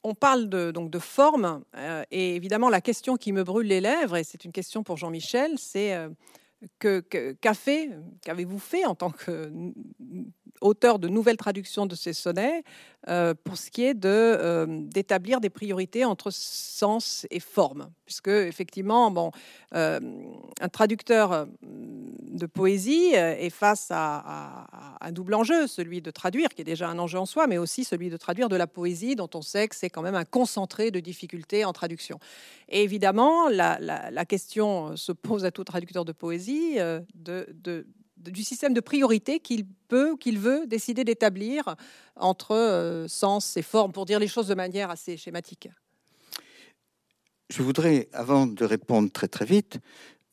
on 0.02 0.14
parle 0.14 0.48
de, 0.48 0.70
donc 0.70 0.90
de 0.90 0.98
forme, 0.98 1.64
euh, 1.76 2.04
et 2.10 2.36
évidemment 2.36 2.70
la 2.70 2.80
question 2.80 3.16
qui 3.16 3.32
me 3.32 3.44
brûle 3.44 3.66
les 3.66 3.80
lèvres, 3.80 4.16
et 4.16 4.24
c'est 4.24 4.44
une 4.44 4.52
question 4.52 4.82
pour 4.82 4.96
Jean-Michel, 4.96 5.58
c'est 5.58 5.96
que, 6.78 7.00
qu'avez-vous 7.40 8.58
fait 8.58 8.84
en 8.86 8.94
tant 8.94 9.10
que 9.10 9.52
auteur 10.60 10.98
de 10.98 11.08
nouvelles 11.08 11.36
traductions 11.36 11.86
de 11.86 11.94
ces 11.94 12.12
sonnets 12.12 12.62
euh, 13.08 13.32
pour 13.44 13.56
ce 13.56 13.70
qui 13.70 13.84
est 13.84 13.94
de 13.94 14.08
euh, 14.08 14.66
d'établir 14.68 15.40
des 15.40 15.50
priorités 15.50 16.04
entre 16.04 16.30
sens 16.30 17.26
et 17.30 17.38
forme, 17.38 17.90
puisque 18.04 18.28
effectivement, 18.28 19.10
bon, 19.10 19.30
euh, 19.74 20.00
un 20.60 20.68
traducteur 20.68 21.46
de 21.62 22.46
poésie 22.46 23.14
est 23.14 23.50
face 23.50 23.88
à, 23.90 24.66
un 25.00 25.12
double 25.12 25.34
enjeu, 25.34 25.66
celui 25.68 26.02
de 26.02 26.10
traduire, 26.10 26.48
qui 26.48 26.62
est 26.62 26.64
déjà 26.64 26.88
un 26.88 26.98
enjeu 26.98 27.18
en 27.18 27.26
soi, 27.26 27.46
mais 27.46 27.56
aussi 27.56 27.84
celui 27.84 28.10
de 28.10 28.16
traduire 28.16 28.48
de 28.48 28.56
la 28.56 28.66
poésie, 28.66 29.14
dont 29.14 29.30
on 29.34 29.42
sait 29.42 29.68
que 29.68 29.76
c'est 29.76 29.90
quand 29.90 30.02
même 30.02 30.16
un 30.16 30.24
concentré 30.24 30.90
de 30.90 31.00
difficultés 31.00 31.64
en 31.64 31.72
traduction. 31.72 32.18
Et 32.68 32.82
évidemment, 32.82 33.48
la, 33.48 33.78
la 33.78 34.24
question 34.24 34.96
se 34.96 35.12
pose 35.12 35.44
à 35.44 35.50
tout 35.50 35.64
traducteur 35.64 36.04
de 36.04 36.12
poésie 36.12 36.78
de, 37.14 37.46
de 37.62 37.86
du 38.18 38.44
système 38.44 38.74
de 38.74 38.80
priorité 38.80 39.40
qu'il 39.40 39.66
peut, 39.88 40.16
qu'il 40.16 40.38
veut 40.38 40.66
décider 40.66 41.04
d'établir 41.04 41.76
entre 42.16 42.54
euh, 42.54 43.08
sens 43.08 43.56
et 43.56 43.62
forme, 43.62 43.92
pour 43.92 44.06
dire 44.06 44.18
les 44.18 44.28
choses 44.28 44.48
de 44.48 44.54
manière 44.54 44.90
assez 44.90 45.16
schématique. 45.16 45.68
Je 47.50 47.62
voudrais, 47.62 48.08
avant 48.12 48.46
de 48.46 48.64
répondre 48.64 49.10
très 49.10 49.28
très 49.28 49.46
vite, 49.46 49.78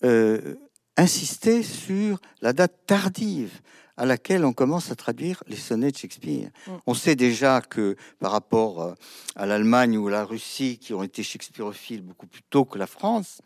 euh, 0.03 0.55
insister 0.97 1.63
sur 1.63 2.19
la 2.41 2.53
date 2.53 2.85
tardive 2.85 3.61
à 3.97 4.05
laquelle 4.05 4.43
on 4.43 4.53
commence 4.53 4.91
à 4.91 4.95
traduire 4.95 5.41
les 5.47 5.55
sonnets 5.55 5.91
de 5.91 5.97
Shakespeare. 5.97 6.49
Mm. 6.67 6.71
On 6.85 6.93
sait 6.93 7.15
déjà 7.15 7.61
que 7.61 7.95
par 8.19 8.31
rapport 8.31 8.81
euh, 8.81 8.93
à 9.35 9.45
l'Allemagne 9.45 9.97
ou 9.97 10.07
à 10.09 10.11
la 10.11 10.25
Russie, 10.25 10.77
qui 10.77 10.93
ont 10.93 11.03
été 11.03 11.23
shakespearophiles 11.23 12.01
beaucoup 12.01 12.27
plus 12.27 12.43
tôt 12.49 12.65
que 12.65 12.77
la 12.77 12.87
France, 12.87 13.41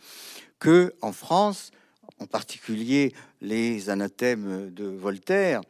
que 0.59 0.95
en 1.01 1.11
France, 1.11 1.71
en 2.19 2.25
particulier 2.25 3.13
les 3.41 3.89
anathèmes 3.89 4.71
de 4.71 4.85
Voltaire, 4.85 5.61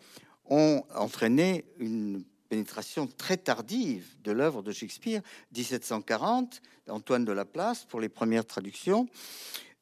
ont 0.45 0.83
entraîné 0.95 1.65
une 1.79 2.23
pénétration 2.49 3.07
très 3.07 3.37
tardive 3.37 4.07
de 4.23 4.31
l'œuvre 4.31 4.63
de 4.63 4.71
Shakespeare, 4.71 5.21
1740, 5.55 6.61
Antoine 6.89 7.23
de 7.23 7.31
Laplace 7.31 7.85
pour 7.85 7.99
les 7.99 8.09
premières 8.09 8.45
traductions, 8.45 9.07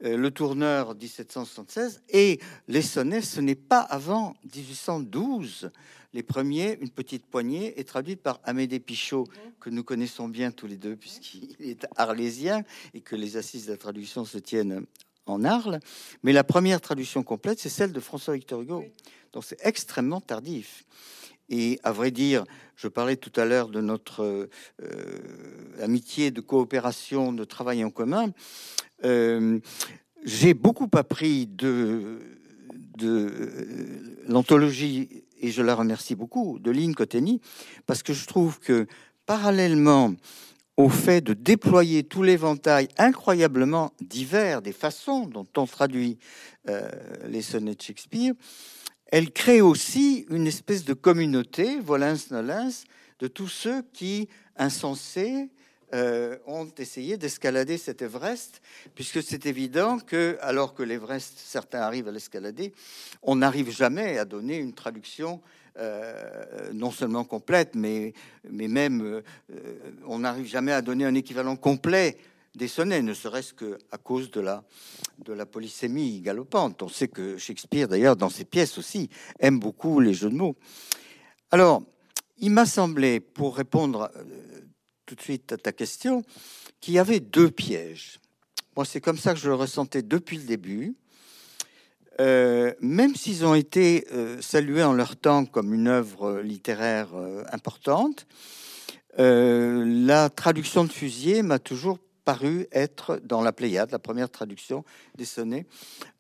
euh, 0.04 0.18
Le 0.18 0.30
Tourneur 0.30 0.94
1776 0.94 2.04
et 2.10 2.40
les 2.68 2.82
sonnets, 2.82 3.22
ce 3.22 3.40
n'est 3.40 3.56
pas 3.56 3.80
avant 3.80 4.36
1812. 4.54 5.72
Les 6.14 6.24
premiers, 6.24 6.78
une 6.82 6.90
petite 6.90 7.26
poignée, 7.26 7.80
est 7.80 7.88
traduite 7.88 8.22
par 8.22 8.40
Amédée 8.44 8.80
Pichot, 8.80 9.26
que 9.60 9.70
nous 9.70 9.84
connaissons 9.84 10.28
bien 10.28 10.52
tous 10.52 10.68
les 10.68 10.78
deux, 10.78 10.96
puisqu'il 10.96 11.56
est 11.60 11.88
arlésien 11.96 12.64
et 12.94 13.02
que 13.02 13.16
les 13.16 13.38
assises 13.38 13.68
de 13.68 13.72
la 13.72 13.78
traduction 13.78 14.26
se 14.26 14.38
tiennent 14.38 14.86
en 15.30 15.44
Arles, 15.44 15.80
mais 16.24 16.34
la 16.34 16.44
première 16.44 16.82
traduction 16.82 17.24
complète, 17.24 17.60
c'est 17.60 17.70
celle 17.70 17.92
de 17.92 18.00
François 18.00 18.34
Victor 18.34 18.62
Hugo. 18.62 18.86
Donc 19.34 19.44
c'est 19.46 19.60
extrêmement 19.64 20.22
tardif. 20.22 20.86
Et 21.50 21.80
à 21.84 21.92
vrai 21.92 22.12
dire, 22.12 22.44
je 22.76 22.88
parlais 22.88 23.16
tout 23.16 23.32
à 23.40 23.46
l'heure 23.46 23.70
de 23.70 23.82
notre 23.82 24.50
euh, 24.82 25.82
amitié, 25.82 26.32
de 26.32 26.42
coopération, 26.42 27.32
de 27.32 27.44
travail 27.44 27.84
en 27.84 27.90
commun. 27.90 28.32
Euh, 29.06 29.60
j'ai 30.26 30.54
beaucoup 30.54 30.90
appris 30.94 31.48
de, 31.48 32.20
de 32.98 33.32
l'anthologie, 34.28 35.24
et 35.40 35.52
je 35.52 35.62
la 35.62 35.76
remercie 35.76 36.16
beaucoup, 36.16 36.60
de 36.60 36.72
Lynn 36.72 36.96
Coteny, 36.96 37.40
parce 37.86 38.04
que 38.04 38.14
je 38.14 38.26
trouve 38.26 38.60
que 38.60 38.88
parallèlement 39.26 40.14
au 40.78 40.90
fait 40.90 41.22
de 41.22 41.34
déployer 41.34 42.04
tout 42.04 42.22
l'éventail 42.22 42.88
incroyablement 42.98 43.94
divers 44.00 44.62
des 44.62 44.72
façons 44.72 45.26
dont 45.26 45.48
on 45.58 45.66
traduit 45.66 46.20
euh, 46.70 46.90
les 47.28 47.42
sonnets 47.42 47.74
de 47.74 47.82
Shakespeare, 47.82 48.34
elle 49.08 49.32
crée 49.32 49.62
aussi 49.62 50.26
une 50.30 50.46
espèce 50.46 50.86
de 50.86 50.94
communauté, 50.94 51.80
volens 51.80 52.30
nolens, 52.30 52.84
de 53.20 53.28
tous 53.28 53.48
ceux 53.48 53.82
qui, 53.94 54.30
insensés, 54.56 55.50
euh, 55.94 56.38
ont 56.46 56.70
essayé 56.78 57.16
d'escalader 57.16 57.78
cet 57.78 58.02
Everest, 58.02 58.62
puisque 58.94 59.24
c'est 59.24 59.46
évident 59.46 59.98
que, 60.00 60.38
alors 60.42 60.74
que 60.74 60.84
l'Everest, 60.84 61.36
certains 61.38 61.80
arrivent 61.80 62.10
à 62.10 62.12
l'escalader, 62.12 62.74
on 63.24 63.38
n'arrive 63.38 63.72
jamais 63.72 64.18
à 64.18 64.26
donner 64.26 64.58
une 64.58 64.74
traduction 64.74 65.42
euh, 65.80 66.72
non 66.74 66.92
seulement 66.92 67.24
complète, 67.24 67.76
mais, 67.76 68.14
mais 68.50 68.68
même 68.68 69.02
euh, 69.02 69.22
on 70.06 70.20
n'arrive 70.20 70.48
jamais 70.48 70.72
à 70.72 70.82
donner 70.82 71.06
un 71.06 71.16
équivalent 71.16 71.56
complet 71.56 72.18
des 72.56 72.68
sonnets, 72.68 73.04
ne 73.04 73.14
serait-ce 73.14 73.54
que 73.54 73.78
à 73.92 73.98
cause 73.98 74.32
de 74.32 74.42
la, 74.42 74.64
de 75.20 75.34
la 75.34 75.46
polysémie 75.46 76.22
galopante. 76.22 76.82
On 76.82 76.90
sait 76.90 77.08
que 77.08 77.38
Shakespeare, 77.38 77.88
d'ailleurs, 77.88 78.16
dans 78.16 78.30
ses 78.30 78.46
pièces 78.46 78.78
aussi, 78.78 79.10
aime 79.40 79.60
beaucoup 79.60 80.00
les 80.00 80.14
jeux 80.14 80.30
de 80.30 80.36
mots. 80.36 80.56
Alors, 81.52 81.84
il 82.40 82.52
m'a 82.52 82.66
semblé, 82.66 83.20
pour 83.20 83.56
répondre 83.56 84.12
euh, 84.16 84.24
tout 85.06 85.16
de 85.16 85.22
suite 85.22 85.52
à 85.52 85.58
ta 85.58 85.72
question, 85.72 86.24
qu'il 86.82 86.96
y 86.96 87.00
avait 87.00 87.20
deux 87.20 87.50
pièges. 87.50 88.20
Moi, 88.76 88.86
c'est 88.86 89.02
comme 89.02 89.18
ça 89.18 89.34
que 89.34 89.40
je 89.40 89.50
le 89.50 89.56
ressentais 89.56 90.02
depuis 90.02 90.38
le 90.38 90.44
début. 90.44 90.96
Euh, 92.20 92.74
même 92.80 93.16
s'ils 93.16 93.46
ont 93.46 93.54
été 93.54 94.08
euh, 94.12 94.42
salués 94.42 94.84
en 94.84 94.94
leur 94.94 95.16
temps 95.16 95.46
comme 95.46 95.74
une 95.74 95.88
œuvre 95.88 96.40
littéraire 96.42 97.10
euh, 97.16 97.44
importante, 97.52 98.28
la 99.20 100.30
traduction 100.30 100.84
de 100.84 100.92
Fusier 100.92 101.42
m'a 101.42 101.58
toujours 101.58 101.98
paru 102.24 102.68
être 102.72 103.20
dans 103.24 103.42
la 103.42 103.52
Pléiade, 103.52 103.90
la 103.92 103.98
première 103.98 104.30
traduction 104.30 104.86
des 105.16 105.26
sonnets, 105.26 105.66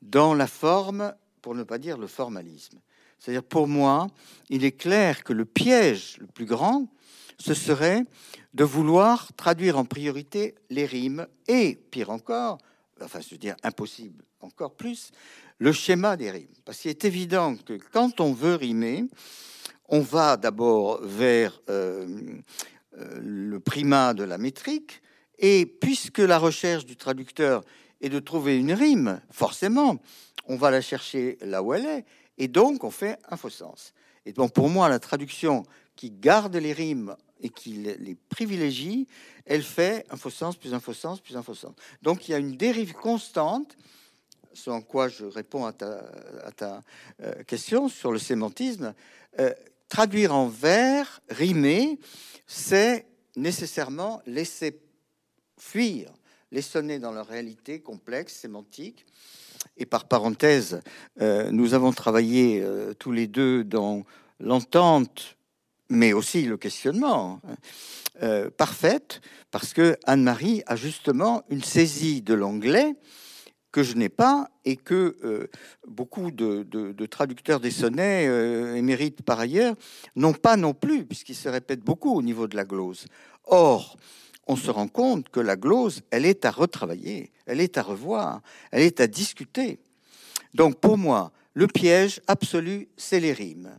dans 0.02 0.34
la 0.34 0.48
forme, 0.48 1.14
pour 1.44 1.54
ne 1.54 1.62
pas 1.62 1.78
dire 1.78 2.00
le 2.00 2.08
formalisme. 2.08 2.80
C'est-à-dire, 3.20 3.44
pour 3.44 3.68
moi, 3.68 4.08
il 4.50 4.66
est 4.66 4.72
clair 4.72 5.24
que 5.24 5.34
le 5.34 5.46
piège 5.46 6.18
le 6.20 6.26
plus 6.26 6.46
grand, 6.46 6.88
ce 7.38 7.54
serait 7.54 8.04
de 8.56 8.64
vouloir 8.64 9.32
traduire 9.34 9.78
en 9.78 9.86
priorité 9.86 10.56
les 10.72 10.86
rimes 10.86 11.28
et, 11.48 11.76
pire 11.92 12.10
encore, 12.10 12.58
enfin, 13.02 13.20
je 13.22 13.30
veux 13.30 13.38
dire 13.38 13.56
impossible 13.64 14.24
encore 14.40 14.76
plus, 14.76 15.12
le 15.60 15.72
schéma 15.72 16.18
des 16.18 16.32
rimes. 16.32 16.48
Parce 16.66 16.80
qu'il 16.80 16.92
est 16.92 17.06
évident 17.06 17.56
que 17.56 17.80
quand 17.92 18.20
on 18.20 18.34
veut 18.34 18.56
rimer, 18.56 19.06
on 19.90 20.02
va 20.02 20.38
d'abord 20.38 21.02
vers 21.02 21.60
euh, 21.70 22.08
euh, 22.98 23.20
le 23.22 23.60
primat 23.60 24.14
de 24.14 24.24
la 24.24 24.38
métrique, 24.38 25.02
et 25.40 25.66
puisque 25.66 26.20
la 26.20 26.40
recherche 26.40 26.86
du 26.86 26.96
traducteur 26.96 27.64
est 28.02 28.10
de 28.10 28.20
trouver 28.20 28.58
une 28.58 28.74
rime, 28.74 29.22
forcément, 29.32 29.98
on 30.48 30.56
va 30.56 30.72
la 30.72 30.82
chercher 30.82 31.38
là 31.42 31.62
où 31.64 31.74
elle 31.74 31.86
est, 31.86 32.06
et 32.38 32.48
donc 32.48 32.84
on 32.84 32.92
fait 32.92 33.20
un 33.30 33.38
faux 33.38 33.50
sens. 33.50 33.94
Et 34.26 34.34
donc 34.34 34.54
pour 34.54 34.70
moi, 34.70 34.90
la 34.90 35.00
traduction 35.00 35.64
qui 35.96 36.12
garde 36.12 36.56
les 36.56 36.74
rimes 36.74 37.16
et 37.40 37.50
qui 37.50 37.74
les 37.74 38.16
privilégie, 38.30 39.08
elle 39.46 39.64
fait 39.64 40.06
un 40.10 40.18
faux 40.18 40.30
sens, 40.30 40.58
plus 40.58 40.74
un 40.74 40.80
faux 40.80 40.94
sens, 40.94 41.22
plus 41.22 41.38
un 41.38 41.44
faux 41.44 41.54
sens. 41.54 41.74
Donc 42.02 42.28
il 42.28 42.32
y 42.32 42.34
a 42.34 42.38
une 42.38 42.58
dérive 42.58 42.94
constante 42.94 43.78
ce 44.54 44.70
en 44.70 44.82
quoi 44.82 45.08
je 45.08 45.26
réponds 45.26 45.66
à 45.66 45.74
ta, 45.74 46.04
euh, 47.22 47.44
question 47.44 47.90
sur 47.90 48.12
le 48.12 48.20
sémantisme, 48.20 48.94
euh, 49.40 49.54
traduire 49.90 50.34
en 50.34 50.48
vers, 50.48 51.22
rimer, 51.30 52.00
c'est 52.46 53.06
nécessairement 53.36 54.22
laisser 54.26 54.80
fuir 55.58 56.12
les 56.52 56.62
sonnets 56.62 57.00
dans 57.00 57.12
leur 57.12 57.28
réalité 57.28 57.80
complexe, 57.80 58.34
sémantique. 58.34 59.06
Et 59.76 59.86
par 59.86 60.08
parenthèse, 60.08 60.82
euh, 61.22 61.52
nous 61.52 61.74
avons 61.74 61.92
travaillé 61.92 62.66
tous 63.00 63.12
les 63.12 63.28
deux 63.28 63.64
dans 63.64 64.06
l'entente, 64.40 65.38
mais 65.90 66.14
aussi 66.14 66.44
le 66.44 66.58
questionnement, 66.58 67.42
parfaite, 68.58 69.22
parce 69.52 69.74
que 69.74 69.98
Anne-Marie 70.06 70.64
a 70.66 70.76
justement 70.76 71.44
une 71.50 71.64
saisie 71.64 72.22
de 72.22 72.34
l'anglais 72.34 72.96
que 73.78 73.84
je 73.84 73.94
n'ai 73.94 74.10
pas 74.10 74.50
et 74.66 74.76
que 74.76 75.18
euh, 75.24 75.52
beaucoup 75.88 76.32
de, 76.32 77.06
traducteurs 77.06 77.60
des 77.60 77.70
sonnets 77.70 78.26
euh, 78.28 78.74
émérites 78.74 79.22
par 79.22 79.40
ailleurs 79.40 79.76
n'ont 80.16 80.34
pas 80.34 80.58
non 80.58 80.74
plus, 80.74 81.06
puisqu'ils 81.06 81.36
se 81.36 81.48
répètent 81.48 81.84
beaucoup 81.84 82.12
au 82.12 82.24
niveau 82.24 82.48
de 82.48 82.56
la 82.56 82.66
glose. 82.66 83.06
Or, 83.44 83.96
on 84.48 84.56
se 84.56 84.72
rend 84.72 84.88
compte 84.88 85.30
que 85.30 85.40
la 85.40 85.56
glose, 85.56 86.02
elle 86.10 86.26
est 86.26 86.44
à 86.44 86.50
retravailler, 86.50 87.32
elle 87.46 87.62
est 87.62 87.78
à 87.78 87.84
revoir, 87.84 88.42
elle 88.72 88.82
est 88.82 89.00
à 89.00 89.06
discuter. 89.06 89.78
Donc 90.56 90.80
pour 90.80 90.98
moi, 90.98 91.32
le 91.54 91.68
piège 91.68 92.20
absolu, 92.26 92.88
c'est 92.98 93.20
les 93.20 93.32
rimes. 93.32 93.78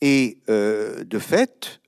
Et 0.00 0.38
euh, 0.48 1.04
de 1.04 1.18
fait, 1.18 1.80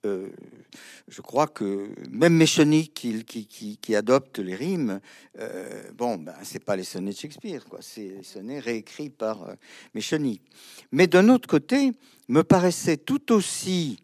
je 1.12 1.20
crois 1.20 1.46
que 1.46 1.90
même 2.10 2.34
Méchonique 2.34 2.94
qui, 2.94 3.94
adopte 3.94 4.38
les 4.38 4.54
rimes, 4.54 5.00
euh, 5.38 5.82
bon, 5.94 6.16
ben, 6.16 6.34
c'est 6.42 6.64
pas 6.64 6.74
les 6.74 6.84
sonnets 6.84 7.10
de 7.10 7.16
Shakespeare. 7.16 7.62
C'est 7.80 8.08
les 8.08 8.22
sonnets 8.22 8.60
réécrits 8.60 9.10
par 9.10 9.42
euh, 9.42 9.54
Méchonique. 9.94 10.42
Mais 10.90 11.06
d'un 11.06 11.28
autre 11.28 11.46
côté, 11.46 11.92
me 12.28 12.42
paraissait 12.42 12.96
tout 12.96 13.32
aussi 13.32 13.98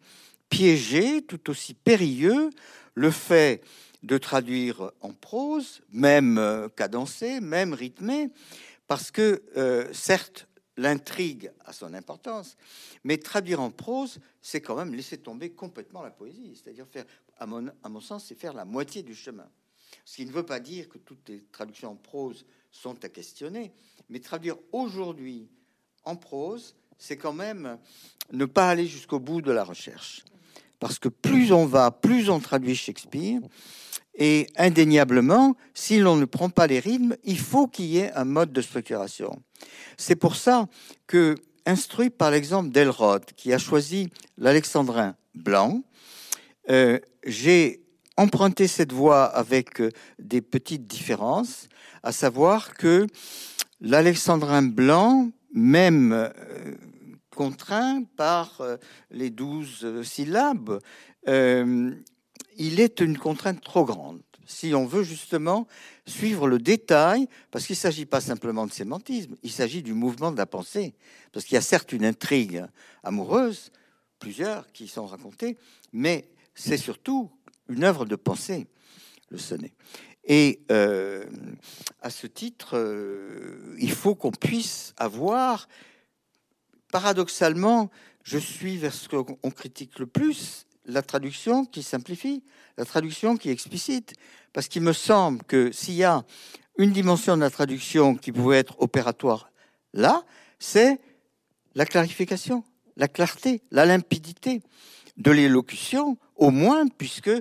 piégé, 0.49 1.23
tout 1.23 1.49
aussi 1.49 1.73
périlleux, 1.73 2.51
le 2.93 3.09
fait 3.09 3.63
de 4.03 4.17
traduire 4.19 4.91
en 5.01 5.11
prose, 5.11 5.81
même 5.91 6.37
euh, 6.37 6.69
cadencé, 6.69 7.39
même 7.39 7.73
rythmé, 7.73 8.29
parce 8.87 9.11
que 9.11 9.43
certes, 9.93 10.47
l'intrigue 10.79 11.51
a 11.65 11.73
son 11.73 11.93
importance, 11.93 12.55
mais 13.03 13.17
traduire 13.17 13.59
en 13.59 13.69
prose, 13.69 14.19
c'est 14.41 14.61
quand 14.61 14.75
même 14.75 14.93
laisser 14.93 15.17
tomber 15.17 15.51
complètement 15.51 16.01
la 16.01 16.11
poésie. 16.11 16.53
C'est-à-dire 16.55 16.87
faire, 16.87 17.05
à 17.37 17.45
mon, 17.45 17.67
à 17.83 17.89
mon 17.89 18.01
sens, 18.01 18.25
c'est 18.25 18.35
faire 18.39 18.53
la 18.53 18.65
moitié 18.65 19.03
du 19.03 19.13
chemin. 19.13 19.49
Ce 20.05 20.15
qui 20.15 20.25
ne 20.25 20.31
veut 20.31 20.45
pas 20.45 20.59
dire 20.59 20.89
que 20.89 20.97
toutes 20.97 21.27
les 21.29 21.43
traductions 21.51 21.91
en 21.91 21.95
prose 21.95 22.45
sont 22.71 23.03
à 23.03 23.09
questionner, 23.09 23.71
mais 24.09 24.19
traduire 24.19 24.55
aujourd'hui 24.71 25.49
en 26.03 26.15
prose, 26.15 26.75
c'est 26.97 27.17
quand 27.17 27.33
même 27.33 27.77
ne 28.31 28.45
pas 28.45 28.69
aller 28.69 28.87
jusqu'au 28.87 29.19
bout 29.19 29.41
de 29.41 29.51
la 29.51 29.63
recherche. 29.63 30.23
Parce 30.79 30.97
que 30.97 31.09
plus 31.09 31.51
on 31.51 31.65
va, 31.65 31.91
plus 31.91 32.29
on 32.29 32.39
traduit 32.39 32.75
Shakespeare, 32.75 33.41
et 34.19 34.47
indéniablement, 34.57 35.55
si 35.73 35.97
l'on 35.97 36.17
ne 36.17 36.25
prend 36.25 36.49
pas 36.49 36.67
les 36.67 36.79
rythmes, 36.79 37.15
il 37.23 37.39
faut 37.39 37.67
qu'il 37.67 37.85
y 37.85 37.99
ait 37.99 38.11
un 38.13 38.25
mode 38.25 38.51
de 38.51 38.61
structuration. 38.61 39.41
C'est 39.97 40.17
pour 40.17 40.35
ça 40.35 40.67
que, 41.07 41.35
instruit 41.65 42.09
par 42.09 42.29
l'exemple 42.29 42.69
d'Elrod, 42.69 43.23
qui 43.37 43.53
a 43.53 43.57
choisi 43.57 44.09
l'alexandrin 44.37 45.15
blanc, 45.33 45.81
euh, 46.69 46.99
j'ai 47.25 47.81
emprunté 48.17 48.67
cette 48.67 48.91
voie 48.91 49.23
avec 49.23 49.79
euh, 49.79 49.89
des 50.19 50.41
petites 50.41 50.85
différences, 50.85 51.69
à 52.03 52.11
savoir 52.11 52.73
que 52.73 53.07
l'alexandrin 53.79 54.63
blanc, 54.63 55.31
même 55.53 56.11
euh, 56.11 56.29
contraint 57.33 58.03
par 58.17 58.61
les 59.11 59.29
douze 59.29 60.03
syllabes, 60.03 60.81
il 62.59 62.79
est 62.79 62.99
une 62.99 63.17
contrainte 63.17 63.61
trop 63.61 63.85
grande. 63.85 64.21
Si 64.45 64.73
on 64.75 64.85
veut 64.85 65.03
justement 65.03 65.67
suivre 66.05 66.47
le 66.47 66.59
détail, 66.59 67.27
parce 67.51 67.65
qu'il 67.65 67.75
ne 67.75 67.79
s'agit 67.79 68.05
pas 68.05 68.19
simplement 68.19 68.67
de 68.67 68.71
sémantisme, 68.71 69.35
il 69.43 69.51
s'agit 69.51 69.81
du 69.81 69.93
mouvement 69.93 70.31
de 70.31 70.37
la 70.37 70.45
pensée. 70.45 70.93
Parce 71.31 71.45
qu'il 71.45 71.55
y 71.55 71.57
a 71.57 71.61
certes 71.61 71.93
une 71.93 72.05
intrigue 72.05 72.65
amoureuse, 73.03 73.71
plusieurs 74.19 74.71
qui 74.71 74.87
sont 74.87 75.05
racontées, 75.05 75.57
mais 75.93 76.29
c'est 76.53 76.77
surtout 76.77 77.31
une 77.69 77.83
œuvre 77.83 78.05
de 78.05 78.15
pensée, 78.15 78.67
le 79.29 79.37
sonnet. 79.37 79.71
Et 80.25 80.61
euh, 80.71 81.25
à 82.01 82.09
ce 82.09 82.27
titre, 82.27 82.77
euh, 82.77 83.75
il 83.79 83.91
faut 83.91 84.15
qu'on 84.15 84.31
puisse 84.31 84.93
avoir, 84.97 85.69
paradoxalement, 86.91 87.89
je 88.23 88.37
suis 88.37 88.77
vers 88.77 88.93
ce 88.93 89.07
qu'on 89.07 89.51
critique 89.51 89.99
le 89.99 90.07
plus, 90.07 90.65
la 90.89 91.01
traduction 91.01 91.65
qui 91.65 91.83
simplifie, 91.83 92.43
la 92.77 92.85
traduction 92.85 93.37
qui 93.37 93.49
explicite. 93.49 94.13
Parce 94.53 94.67
qu'il 94.67 94.81
me 94.81 94.93
semble 94.93 95.43
que 95.43 95.71
s'il 95.71 95.95
y 95.95 96.03
a 96.03 96.23
une 96.77 96.91
dimension 96.91 97.35
de 97.35 97.41
la 97.41 97.49
traduction 97.49 98.15
qui 98.15 98.31
pouvait 98.31 98.57
être 98.57 98.75
opératoire 98.79 99.49
là, 99.93 100.23
c'est 100.59 100.99
la 101.75 101.85
clarification, 101.85 102.63
la 102.97 103.07
clarté, 103.07 103.61
la 103.71 103.85
limpidité 103.85 104.61
de 105.17 105.31
l'élocution, 105.31 106.17
au 106.35 106.51
moins, 106.51 106.87
puisque 106.87 107.31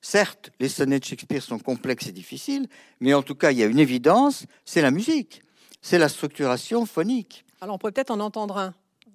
certes, 0.00 0.50
les 0.60 0.68
sonnets 0.68 0.98
de 0.98 1.04
Shakespeare 1.04 1.42
sont 1.42 1.58
complexes 1.58 2.08
et 2.08 2.12
difficiles, 2.12 2.68
mais 3.00 3.14
en 3.14 3.22
tout 3.22 3.34
cas, 3.34 3.52
il 3.52 3.58
y 3.58 3.62
a 3.62 3.66
une 3.66 3.78
évidence, 3.78 4.44
c'est 4.64 4.82
la 4.82 4.90
musique, 4.90 5.42
c'est 5.80 5.98
la 5.98 6.08
structuration 6.08 6.86
phonique. 6.86 7.44
Alors, 7.60 7.76
on 7.76 7.78
pourrait 7.78 7.92
peut-être 7.92 8.10
en 8.10 8.20
entendre 8.20 8.58
un 8.58 8.74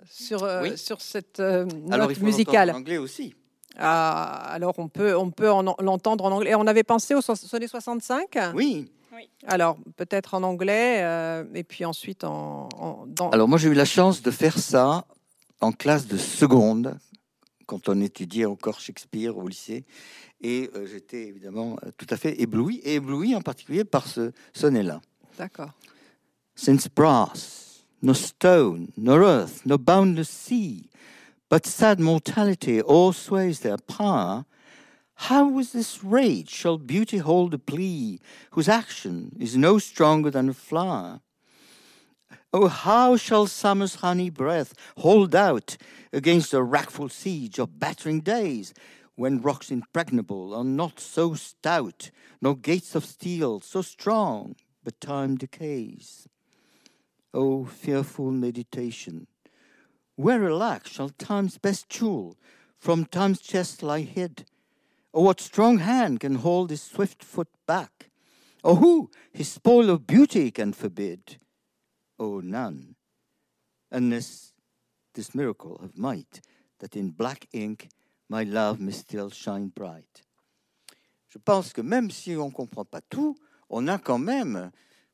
sur, 0.10 0.44
euh, 0.44 0.76
sur 0.76 1.02
cette 1.02 1.40
euh, 1.40 1.66
note 1.66 1.94
Alors, 1.94 2.12
il 2.12 2.18
faut 2.18 2.26
musicale. 2.26 2.72
En 2.72 2.76
anglais 2.76 2.98
aussi. 2.98 3.36
Ah, 3.78 4.52
alors 4.52 4.78
on 4.78 4.88
peut, 4.88 5.16
on 5.16 5.32
peut 5.32 5.48
l'entendre 5.82 6.26
en 6.26 6.32
anglais. 6.32 6.56
On 6.56 6.68
avait 6.68 6.84
pensé 6.84 7.16
au 7.16 7.22
sonnet 7.22 7.68
65 7.68 8.38
Oui. 8.54 8.92
Alors 9.48 9.78
peut-être 9.96 10.34
en 10.34 10.44
anglais 10.44 11.02
euh, 11.04 11.44
et 11.54 11.64
puis 11.64 11.86
ensuite 11.86 12.24
en. 12.24 12.70
Alors 13.32 13.48
moi 13.48 13.58
j'ai 13.58 13.70
eu 13.70 13.74
la 13.74 13.86
chance 13.86 14.22
de 14.22 14.32
faire 14.32 14.58
ça 14.58 15.06
en 15.62 15.72
classe 15.72 16.08
de 16.08 16.18
seconde 16.18 16.98
quand 17.66 17.90
on 17.90 18.00
étudiait 18.02 18.46
encore 18.46 18.80
Shakespeare 18.80 19.38
au 19.38 19.48
lycée 19.48 19.86
et 20.42 20.70
euh, 20.76 20.88
j'étais 20.88 21.28
évidemment 21.28 21.78
euh, 21.86 21.92
tout 21.98 22.08
à 22.10 22.18
fait 22.18 22.40
ébloui 22.42 22.78
et 22.84 22.96
ébloui 22.96 23.36
en 23.36 23.42
particulier 23.42 23.84
par 23.84 24.08
ce 24.08 24.32
sonnet-là. 24.54 25.02
D'accord. 25.38 25.72
Since 26.56 26.88
brass, 26.90 27.86
no 28.02 28.14
stone, 28.14 28.88
no 28.98 29.22
earth, 29.22 29.66
no 29.66 29.78
boundless 29.78 30.30
sea. 30.30 30.90
But 31.50 31.66
sad 31.66 32.00
mortality 32.00 32.80
all 32.82 33.12
sways 33.12 33.60
their 33.60 33.78
power, 33.78 34.46
how 35.16 35.50
with 35.50 35.74
this 35.74 36.04
rage 36.04 36.50
shall 36.50 36.78
beauty 36.78 37.18
hold 37.18 37.54
a 37.54 37.58
plea, 37.58 38.20
whose 38.52 38.70
action 38.70 39.36
is 39.40 39.58
no 39.58 39.78
stronger 39.80 40.32
than 40.32 40.48
a 40.48 40.54
flower? 40.54 41.20
Oh, 42.54 42.68
how 42.68 43.18
shall 43.18 43.48
summer's 43.48 43.96
honey 43.96 44.30
breath 44.30 44.74
hold 44.98 45.36
out 45.36 45.76
against 46.14 46.52
the 46.52 46.64
wrackful 46.64 47.10
siege 47.10 47.60
of 47.60 47.80
battering 47.80 48.22
days, 48.22 48.74
when 49.16 49.42
rocks 49.42 49.70
impregnable 49.70 50.56
are 50.56 50.64
not 50.64 51.00
so 51.00 51.34
stout, 51.34 52.12
nor 52.42 52.56
gates 52.56 52.96
of 52.96 53.04
steel 53.04 53.60
so 53.60 53.82
strong, 53.82 54.56
but 54.84 55.02
time 55.02 55.36
decays? 55.36 56.28
Oh, 57.34 57.66
fearful 57.66 58.32
meditation! 58.32 59.28
Where 60.20 60.50
alack 60.50 60.86
shall 60.86 61.08
time's 61.12 61.58
best 61.58 61.88
jewel 61.88 62.36
from 62.78 63.06
time's 63.06 63.40
chest 63.40 63.82
lie 63.82 64.02
hid? 64.02 64.44
Or 65.14 65.24
what 65.24 65.40
strong 65.40 65.78
hand 65.78 66.20
can 66.20 66.36
hold 66.36 66.72
his 66.72 66.82
swift 66.82 67.24
foot 67.24 67.48
back? 67.66 68.12
Or 68.62 68.76
who 68.76 69.12
his 69.32 69.48
spoil 69.48 69.90
of 69.90 70.06
beauty 70.06 70.52
can 70.52 70.74
forbid? 70.74 71.38
Oh, 72.20 72.42
none, 72.42 72.96
unless 73.90 74.52
this 75.14 75.34
miracle 75.34 75.80
of 75.82 75.98
might, 75.98 76.42
that 76.80 76.98
in 76.98 77.12
black 77.12 77.48
ink 77.54 77.88
my 78.28 78.44
love 78.44 78.82
may 78.82 78.92
still 78.92 79.30
shine 79.30 79.70
bright. 79.70 80.24
Je 81.30 81.40
pense 81.40 81.72
que 81.72 81.82
même 81.82 82.12
si 82.12 82.36
on 82.36 82.48
ne 82.48 82.52
comprend 82.52 82.84
pas 82.84 83.02
tout, 83.10 83.38
on 83.70 83.88
a 83.88 83.98
quand 83.98 84.20
même 84.20 84.70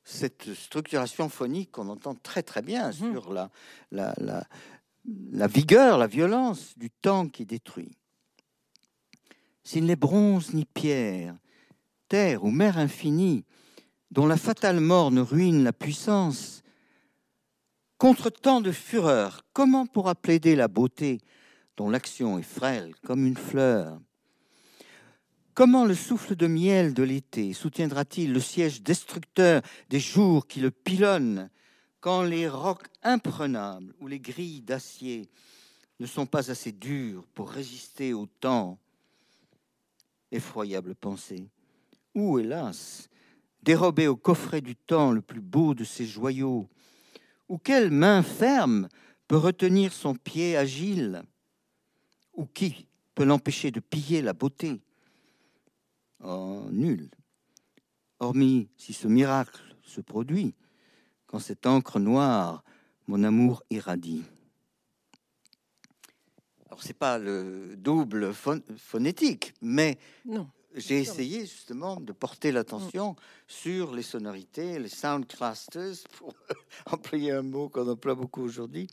cette 0.06 0.54
structuration 0.54 1.30
phonique 1.30 1.72
qu'on 1.72 1.90
entend 1.90 2.14
très 2.16 2.44
très 2.44 2.62
bien 2.62 2.90
mmh. 2.90 2.94
sur 2.94 3.34
la, 3.34 3.50
la, 3.92 4.14
la, 4.18 4.44
la 5.32 5.48
vigueur, 5.48 5.98
la 5.98 6.08
violence 6.08 6.78
du 6.78 6.90
temps 6.90 7.28
qui 7.28 7.46
détruit. 7.46 7.98
S'il 9.64 9.86
n'est 9.86 9.96
bronze 9.96 10.54
ni 10.54 10.66
pierre, 10.66 11.36
terre 12.08 12.44
ou 12.44 12.52
mer 12.52 12.78
infinie, 12.78 13.46
dont 14.12 14.28
la 14.28 14.38
fatale 14.38 14.80
mort 14.80 15.12
ne 15.12 15.22
ruine 15.22 15.64
la 15.64 15.74
puissance, 15.74 16.62
contre 17.98 18.30
tant 18.30 18.62
de 18.62 18.72
fureur, 18.72 19.42
comment 19.54 19.86
pourra 19.86 20.16
plaider 20.16 20.56
la 20.56 20.68
beauté 20.68 21.20
dont 21.78 21.90
l'action 21.90 22.38
est 22.38 22.44
frêle 22.44 22.94
comme 23.04 23.26
une 23.26 23.38
fleur? 23.38 24.00
Comment 25.54 25.86
le 25.86 25.96
souffle 25.96 26.36
de 26.36 26.48
miel 26.48 26.94
de 26.94 27.04
l'été 27.04 27.54
soutiendra-t-il 27.54 28.34
le 28.34 28.42
siège 28.42 28.82
destructeur 28.82 29.62
des 29.90 30.02
jours 30.02 30.48
qui 30.48 30.60
le 30.60 30.70
pilonnent? 30.70 31.50
Quand 32.06 32.22
les 32.22 32.48
rocs 32.48 32.86
imprenables 33.02 33.96
ou 34.00 34.06
les 34.06 34.20
grilles 34.20 34.62
d'acier 34.62 35.28
ne 36.00 36.06
sont 36.06 36.28
pas 36.28 36.52
assez 36.52 36.72
durs 36.72 37.26
pour 37.34 37.50
résister 37.50 38.14
au 38.14 38.28
temps. 38.28 38.78
Effroyable 40.32 40.94
pensée. 40.94 41.50
Ou, 42.14 42.38
hélas, 42.38 43.10
dérobé 43.64 44.08
au 44.08 44.16
coffret 44.16 44.62
du 44.62 44.76
temps 44.76 45.12
le 45.14 45.24
plus 45.24 45.42
beau 45.42 45.74
de 45.74 45.84
ses 45.84 46.06
joyaux, 46.06 46.70
ou 47.50 47.58
quelle 47.58 47.90
main 47.90 48.22
ferme 48.22 48.88
peut 49.28 49.38
retenir 49.38 49.92
son 49.92 50.14
pied 50.14 50.56
agile, 50.56 51.24
ou 52.34 52.46
qui 52.46 52.86
peut 53.16 53.26
l'empêcher 53.26 53.72
de 53.72 53.80
piller 53.80 54.22
la 54.22 54.34
beauté? 54.34 54.80
Oh, 56.24 56.68
nul. 56.70 57.10
Hormis 58.20 58.70
si 58.78 58.94
ce 58.94 59.08
miracle 59.08 59.76
se 59.82 60.02
produit, 60.02 60.54
quand 61.36 61.40
cette 61.40 61.66
encre 61.66 62.00
noire, 62.00 62.64
mon 63.08 63.22
amour 63.26 63.62
irradie. 63.70 64.24
Alors, 66.68 66.82
c'est 66.82 66.94
pas 66.94 67.18
le 67.18 67.76
double 67.76 68.34
phonétique, 68.34 69.54
mais 69.62 69.98
j'ai 70.76 71.02
essayé 71.02 71.42
justement 71.42 72.00
de 72.00 72.14
porter 72.14 72.54
l'attention 72.54 73.12
mm. 73.12 73.16
sur 73.50 73.94
les 73.94 74.02
sonorités, 74.02 74.80
les 74.80 74.88
sound 74.88 75.28
clusters, 75.28 76.08
pour 76.18 76.34
employer 76.86 77.32
un 77.32 77.42
mot 77.42 77.68
qu'on 77.68 77.90
emploie 77.90 78.16
beaucoup 78.16 78.42
aujourd'hui. 78.42 78.88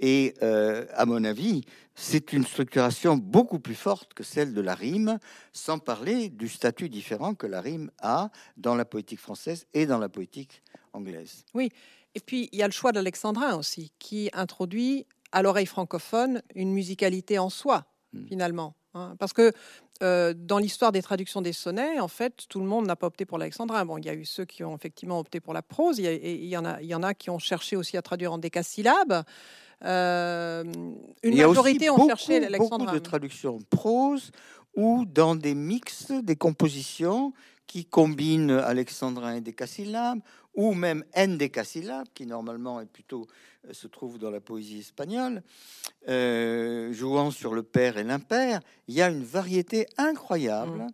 Et 0.00 0.34
euh, 0.42 0.86
à 0.94 1.04
mon 1.04 1.22
avis, 1.24 1.62
c'est 1.94 2.32
une 2.32 2.44
structuration 2.44 3.16
beaucoup 3.16 3.60
plus 3.60 3.74
forte 3.74 4.14
que 4.14 4.22
celle 4.22 4.54
de 4.54 4.60
la 4.62 4.74
rime, 4.74 5.18
sans 5.52 5.78
parler 5.78 6.30
du 6.30 6.48
statut 6.48 6.88
différent 6.88 7.34
que 7.34 7.46
la 7.46 7.60
rime 7.60 7.90
a 8.00 8.30
dans 8.56 8.74
la 8.74 8.86
poétique 8.86 9.20
française 9.20 9.66
et 9.74 9.84
dans 9.84 9.98
la 9.98 10.08
poétique 10.08 10.62
anglaise. 10.94 11.44
Oui, 11.54 11.68
et 12.14 12.20
puis 12.20 12.48
il 12.52 12.58
y 12.58 12.62
a 12.62 12.66
le 12.66 12.72
choix 12.72 12.92
d'Alexandrin 12.92 13.56
aussi, 13.56 13.92
qui 13.98 14.30
introduit 14.32 15.06
à 15.32 15.42
l'oreille 15.42 15.66
francophone 15.66 16.42
une 16.54 16.72
musicalité 16.72 17.38
en 17.38 17.50
soi, 17.50 17.84
hmm. 18.14 18.26
finalement. 18.26 18.74
Hein. 18.92 19.14
parce 19.20 19.32
que 19.32 19.52
euh, 20.02 20.34
dans 20.34 20.58
l'histoire 20.58 20.90
des 20.90 21.00
traductions 21.00 21.42
des 21.42 21.52
sonnets, 21.52 22.00
en 22.00 22.08
fait, 22.08 22.46
tout 22.48 22.58
le 22.58 22.66
monde 22.66 22.86
n'a 22.86 22.96
pas 22.96 23.06
opté 23.06 23.24
pour 23.24 23.38
l'alexandrin. 23.38 23.84
Bon, 23.84 23.98
il 23.98 24.06
y 24.06 24.08
a 24.08 24.14
eu 24.14 24.24
ceux 24.24 24.44
qui 24.44 24.64
ont 24.64 24.74
effectivement 24.74 25.20
opté 25.20 25.38
pour 25.38 25.52
la 25.52 25.62
prose, 25.62 26.00
et 26.00 26.34
il 26.34 26.48
y, 26.48 26.56
en 26.56 26.64
a, 26.64 26.80
il 26.80 26.88
y 26.88 26.94
en 26.94 27.02
a 27.02 27.14
qui 27.14 27.30
ont 27.30 27.38
cherché 27.38 27.76
aussi 27.76 27.96
à 27.96 28.02
traduire 28.02 28.32
en 28.32 28.38
décasyllabes. 28.38 29.22
Euh, 29.84 30.64
une 31.22 31.36
majorité 31.36 31.90
ont 31.90 32.06
cherché 32.06 32.40
l'alexandrin. 32.40 32.78
Beaucoup 32.78 32.94
de 32.94 32.98
traductions 32.98 33.56
en 33.56 33.76
prose 33.76 34.30
ou 34.76 35.04
dans 35.04 35.34
des 35.34 35.54
mix, 35.54 36.10
des 36.10 36.36
compositions 36.36 37.32
qui 37.66 37.84
combinent 37.84 38.50
alexandrin 38.50 39.36
et 39.36 39.40
décasyllabes, 39.40 40.20
ou 40.54 40.74
même 40.74 41.04
n 41.12 41.38
décasyllabes, 41.38 42.08
qui 42.14 42.26
normalement 42.26 42.80
est 42.80 42.86
plutôt 42.86 43.28
euh, 43.68 43.72
se 43.72 43.86
trouve 43.86 44.18
dans 44.18 44.30
la 44.30 44.40
poésie 44.40 44.80
espagnole, 44.80 45.42
euh, 46.08 46.92
jouant 46.92 47.30
sur 47.30 47.54
le 47.54 47.62
père 47.62 47.98
et 47.98 48.04
l'impair. 48.04 48.60
Il 48.88 48.94
y 48.94 49.02
a 49.02 49.08
une 49.08 49.22
variété 49.22 49.86
incroyable 49.96 50.78
mm. 50.78 50.90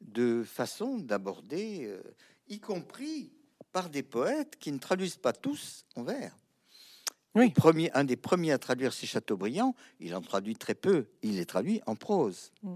de 0.00 0.42
façons 0.42 0.98
d'aborder, 0.98 1.82
euh, 1.84 2.02
y 2.48 2.58
compris 2.58 3.30
par 3.70 3.88
des 3.88 4.02
poètes 4.02 4.56
qui 4.58 4.72
ne 4.72 4.78
traduisent 4.78 5.16
pas 5.16 5.32
tous 5.32 5.84
en 5.94 6.02
vers. 6.02 6.36
Oui. 7.34 7.50
Premier, 7.50 7.90
un 7.94 8.04
des 8.04 8.16
premiers 8.16 8.52
à 8.52 8.58
traduire, 8.58 8.92
c'est 8.92 9.06
Chateaubriand. 9.06 9.74
Il 10.00 10.14
en 10.14 10.20
traduit 10.20 10.56
très 10.56 10.74
peu. 10.74 11.06
Il 11.22 11.36
les 11.36 11.46
traduit 11.46 11.80
en 11.86 11.94
prose. 11.94 12.52
Mm. 12.62 12.74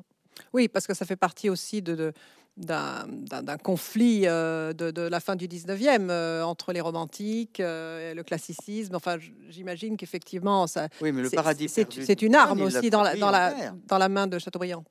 Oui, 0.53 0.69
parce 0.69 0.87
que 0.87 0.95
ça 0.95 1.05
fait 1.05 1.17
partie 1.17 1.49
aussi 1.49 1.83
de, 1.83 2.13
d'un 2.57 3.59
conflit 3.63 4.23
euh, 4.27 4.73
de, 4.73 5.01
la 5.01 5.21
fin 5.21 5.37
du 5.37 5.49
19e 5.49 6.09
euh, 6.11 6.43
entre 6.43 6.73
les 6.73 6.81
romantiques 6.81 7.61
euh, 7.61 8.13
et 8.13 8.15
le 8.15 8.23
classicisme. 8.23 8.95
Enfin, 8.95 9.17
j'imagine 9.49 9.97
qu'effectivement, 9.97 10.67
ça. 10.67 10.89
Oui, 11.01 11.13
mais 11.13 11.23
le 11.23 11.31
paradis 11.31 11.69
C'est 11.69 12.23
une 12.23 12.35
arme 12.35 12.63
aussi 12.63 12.91
dans 12.91 13.03
la, 13.03 13.17
dans, 13.17 13.31
la, 13.31 13.73
dans 13.87 13.99
la 13.99 14.09
main 14.09 14.27
de 14.27 14.39
Chateaubriand. 14.39 14.85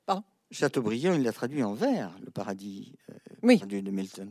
Chateaubriand, 0.50 1.14
il 1.14 1.22
l'a 1.22 1.32
traduit 1.32 1.62
en 1.62 1.74
vers, 1.74 2.10
le 2.24 2.30
paradis 2.30 2.92
oui. 3.42 3.58
de 3.58 3.90
Milton, 3.90 4.30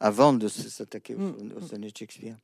avant 0.00 0.32
de 0.32 0.48
s'attaquer 0.48 1.14
au, 1.14 1.18
mm. 1.18 1.52
au 1.56 1.66
sonnet 1.66 1.90
de 1.90 1.96
Shakespeare. 1.96 2.36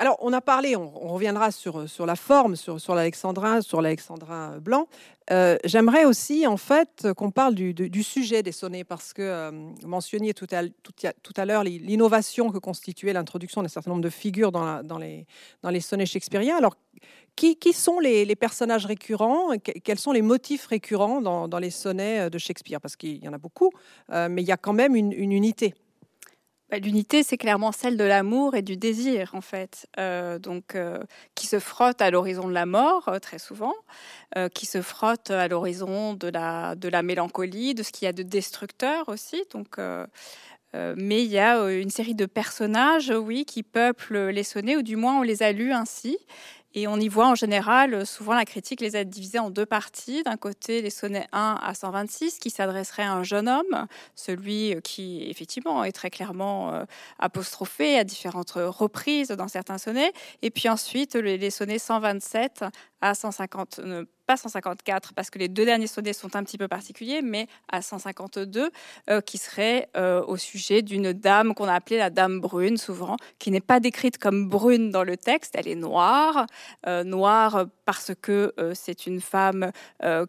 Alors, 0.00 0.16
on 0.20 0.32
a 0.32 0.40
parlé, 0.40 0.76
on, 0.76 0.88
reviendra 1.08 1.50
sur, 1.50 1.86
sur 1.86 2.06
la 2.06 2.16
forme, 2.16 2.56
sur, 2.56 2.80
sur 2.80 2.94
l'alexandrin, 2.94 3.60
sur 3.60 3.82
l'alexandrin 3.82 4.56
blanc. 4.58 4.86
Euh, 5.30 5.58
j'aimerais 5.62 6.06
aussi, 6.06 6.46
en 6.46 6.56
fait, 6.56 7.06
qu'on 7.18 7.30
parle 7.30 7.54
du, 7.54 8.02
sujet 8.02 8.42
des 8.42 8.50
sonnets, 8.52 8.82
parce 8.82 9.12
que 9.12 9.20
euh, 9.20 9.50
vous 9.50 9.88
mentionniez 9.88 10.32
tout 10.32 10.46
à, 10.52 10.62
tout, 10.70 11.34
à 11.36 11.44
l'heure 11.44 11.64
l'innovation 11.64 12.48
que 12.50 12.56
constituait 12.56 13.12
l'introduction 13.12 13.60
d'un 13.60 13.68
certain 13.68 13.90
nombre 13.90 14.02
de 14.02 14.08
figures 14.08 14.52
dans, 14.52 14.82
dans, 14.82 14.96
les, 14.96 15.26
dans 15.60 15.68
les 15.68 15.80
sonnets 15.80 16.06
shakespeariens. 16.06 16.56
Alors, 16.56 16.78
qui, 17.36 17.56
qui 17.56 17.74
sont 17.74 18.00
les, 18.00 18.34
personnages 18.36 18.86
récurrents 18.86 19.50
Quels 19.84 19.98
sont 19.98 20.12
les 20.12 20.22
motifs 20.22 20.64
récurrents 20.64 21.20
dans, 21.20 21.46
dans 21.46 21.58
les 21.58 21.70
sonnets 21.70 22.30
de 22.30 22.38
Shakespeare? 22.38 22.80
Parce 22.80 22.96
qu'il 22.96 23.22
y 23.22 23.28
en 23.28 23.34
a 23.34 23.38
beaucoup, 23.38 23.70
euh, 24.12 24.30
mais 24.30 24.40
il 24.40 24.48
y 24.48 24.52
a 24.52 24.56
quand 24.56 24.72
même 24.72 24.96
une 24.96 25.12
unité. 25.12 25.74
Bah, 26.70 26.78
l'unité, 26.78 27.24
c'est 27.24 27.36
clairement 27.36 27.72
celle 27.72 27.96
de 27.96 28.04
l'amour 28.04 28.54
et 28.54 28.62
du 28.62 28.76
désir, 28.76 29.30
en 29.34 29.40
fait, 29.40 29.88
euh, 29.98 30.38
donc 30.38 30.76
euh, 30.76 31.02
qui 31.34 31.48
se 31.48 31.58
frotte 31.58 32.00
à 32.00 32.12
l'horizon 32.12 32.46
de 32.46 32.52
la 32.52 32.64
mort 32.64 33.08
euh, 33.08 33.18
très 33.18 33.38
souvent, 33.40 33.74
qui 34.54 34.66
se 34.66 34.80
frotte 34.80 35.30
à 35.30 35.48
l'horizon 35.48 36.14
de 36.14 36.28
la 36.28 36.76
de 36.76 36.88
la 36.88 37.02
mélancolie, 37.02 37.74
de 37.74 37.82
ce 37.82 37.90
qu'il 37.90 38.06
y 38.06 38.08
a 38.08 38.12
de 38.12 38.22
destructeur 38.22 39.08
aussi. 39.08 39.42
Donc, 39.52 39.78
mais 40.74 41.24
il 41.24 41.30
y 41.30 41.38
a 41.38 41.68
une 41.68 41.90
série 41.90 42.14
de 42.14 42.26
personnages, 42.26 43.10
oui, 43.10 43.44
qui 43.44 43.64
peuplent 43.64 44.28
les 44.28 44.44
sonnets, 44.44 44.76
ou 44.76 44.82
du 44.82 44.94
moins 44.94 45.18
on 45.18 45.22
les 45.22 45.42
a 45.42 45.50
lus 45.50 45.72
ainsi. 45.72 46.16
Et 46.74 46.86
on 46.86 46.96
y 46.98 47.08
voit 47.08 47.26
en 47.26 47.34
général, 47.34 48.06
souvent 48.06 48.34
la 48.34 48.44
critique 48.44 48.80
les 48.80 48.94
a 48.94 49.02
divisés 49.02 49.40
en 49.40 49.50
deux 49.50 49.66
parties. 49.66 50.22
D'un 50.22 50.36
côté, 50.36 50.82
les 50.82 50.90
sonnets 50.90 51.26
1 51.32 51.58
à 51.60 51.74
126 51.74 52.38
qui 52.38 52.50
s'adresseraient 52.50 53.02
à 53.02 53.12
un 53.12 53.24
jeune 53.24 53.48
homme, 53.48 53.86
celui 54.14 54.76
qui 54.84 55.28
effectivement 55.28 55.82
est 55.82 55.90
très 55.90 56.10
clairement 56.10 56.72
euh, 56.72 56.84
apostrophé 57.18 57.98
à 57.98 58.04
différentes 58.04 58.52
reprises 58.54 59.28
dans 59.28 59.48
certains 59.48 59.78
sonnets. 59.78 60.12
Et 60.42 60.50
puis 60.50 60.68
ensuite, 60.68 61.16
les, 61.16 61.50
sonnets 61.50 61.80
127 61.80 62.64
à 63.00 63.14
150, 63.14 63.80
pas 64.30 64.36
154 64.36 65.12
parce 65.14 65.28
que 65.28 65.40
les 65.40 65.48
deux 65.48 65.64
derniers 65.64 65.88
sonnets 65.88 66.12
sont 66.12 66.36
un 66.36 66.44
petit 66.44 66.56
peu 66.56 66.68
particuliers, 66.68 67.20
mais 67.20 67.48
à 67.68 67.82
152 67.82 68.70
euh, 69.10 69.20
qui 69.20 69.38
serait 69.38 69.88
euh, 69.96 70.22
au 70.24 70.36
sujet 70.36 70.82
d'une 70.82 71.12
dame 71.12 71.52
qu'on 71.52 71.66
a 71.66 71.74
appelée 71.74 71.98
la 71.98 72.10
dame 72.10 72.38
brune 72.38 72.76
souvent, 72.76 73.16
qui 73.40 73.50
n'est 73.50 73.60
pas 73.60 73.80
décrite 73.80 74.18
comme 74.18 74.48
brune 74.48 74.92
dans 74.92 75.02
le 75.02 75.16
texte, 75.16 75.56
elle 75.56 75.66
est 75.66 75.74
noire, 75.74 76.46
euh, 76.86 77.02
noire 77.02 77.66
parce 77.84 78.12
que 78.22 78.54
c'est 78.72 79.08
une 79.08 79.20
femme 79.20 79.72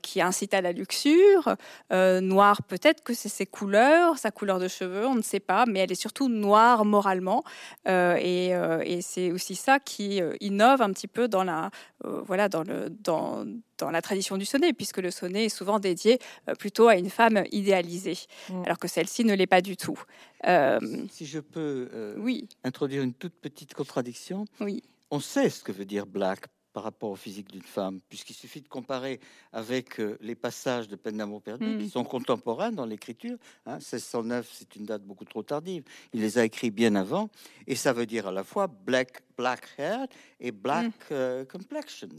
qui 0.02 0.20
incite 0.20 0.56
à 0.56 0.62
la 0.62 0.72
luxure, 0.72 1.56
noire 1.92 2.64
peut-être 2.64 3.04
que 3.04 3.14
c'est 3.14 3.30
ses 3.30 3.46
couleurs, 3.46 4.18
sa 4.18 4.32
couleur 4.32 4.58
de 4.58 4.68
cheveux, 4.68 5.06
on 5.06 5.14
ne 5.14 5.22
sait 5.22 5.40
pas, 5.40 5.66
mais 5.68 5.78
elle 5.78 5.92
est 5.92 6.02
surtout 6.02 6.28
noire 6.28 6.86
moralement 6.86 7.44
et, 7.88 8.48
et 8.48 9.02
c'est 9.04 9.32
aussi 9.32 9.54
ça 9.54 9.80
qui 9.80 10.22
innove 10.40 10.82
un 10.82 10.92
petit 10.92 11.08
peu 11.08 11.28
dans 11.28 11.44
la 11.44 11.70
voilà 12.04 12.50
dans 12.50 12.61
le 12.63 12.89
dans 12.89 13.45
dans 13.78 13.89
la 13.89 14.02
tradition 14.02 14.38
du 14.38 14.45
sonnet, 14.45 14.74
puisque 14.74 15.00
le 15.00 15.12
sonnet 15.12 15.45
est 15.45 15.50
souvent 15.50 15.80
dédié 15.80 16.19
euh, 16.47 16.56
plutôt 16.56 16.88
à 16.88 16.95
une 16.95 17.10
femme 17.10 17.43
idéalisée, 17.52 18.17
mm. 18.50 18.63
alors 18.63 18.78
que 18.78 18.88
celle-ci 18.88 19.26
ne 19.26 19.34
l'est 19.34 19.47
pas 19.47 19.62
du 19.62 19.76
tout. 19.76 20.00
Euh, 20.47 20.80
si 21.10 21.26
je 21.26 21.39
peux 21.39 21.89
euh, 21.93 22.15
oui. 22.17 22.47
introduire 22.63 23.04
une 23.04 23.13
toute 23.13 23.34
petite 23.34 23.74
contradiction, 23.74 24.45
oui. 24.60 24.84
on 25.10 25.19
sait 25.19 25.50
ce 25.50 25.63
que 25.63 25.71
veut 25.71 25.86
dire 25.86 26.06
black 26.06 26.45
par 26.74 26.84
rapport 26.84 27.12
au 27.12 27.16
physique 27.16 27.52
d'une 27.52 27.62
femme, 27.62 28.00
puisqu'il 28.10 28.34
suffit 28.34 28.62
de 28.62 28.68
comparer 28.68 29.20
avec 29.52 30.02
les 30.20 30.36
passages 30.36 30.88
de 30.88 30.96
Peine 30.96 31.18
d'amour 31.18 31.42
perdu 31.42 31.66
mm. 31.66 31.80
qui 31.80 31.90
sont 31.90 32.04
contemporains 32.04 32.72
dans 32.72 32.86
l'écriture. 32.86 33.38
Hein, 33.66 33.76
1609, 33.76 34.50
c'est 34.52 34.76
une 34.76 34.86
date 34.86 35.04
beaucoup 35.04 35.26
trop 35.26 35.44
tardive. 35.44 35.84
Il 36.14 36.22
les 36.22 36.38
a 36.38 36.46
écrits 36.46 36.72
bien 36.72 36.96
avant, 36.96 37.30
et 37.68 37.76
ça 37.76 37.94
veut 37.94 38.06
dire 38.06 38.28
à 38.28 38.32
la 38.32 38.44
fois 38.44 38.68
black, 38.68 39.22
black 39.38 39.68
hair 39.78 40.08
et 40.40 40.52
black 40.52 40.94
mm. 41.12 41.46
complexion. 41.46 42.10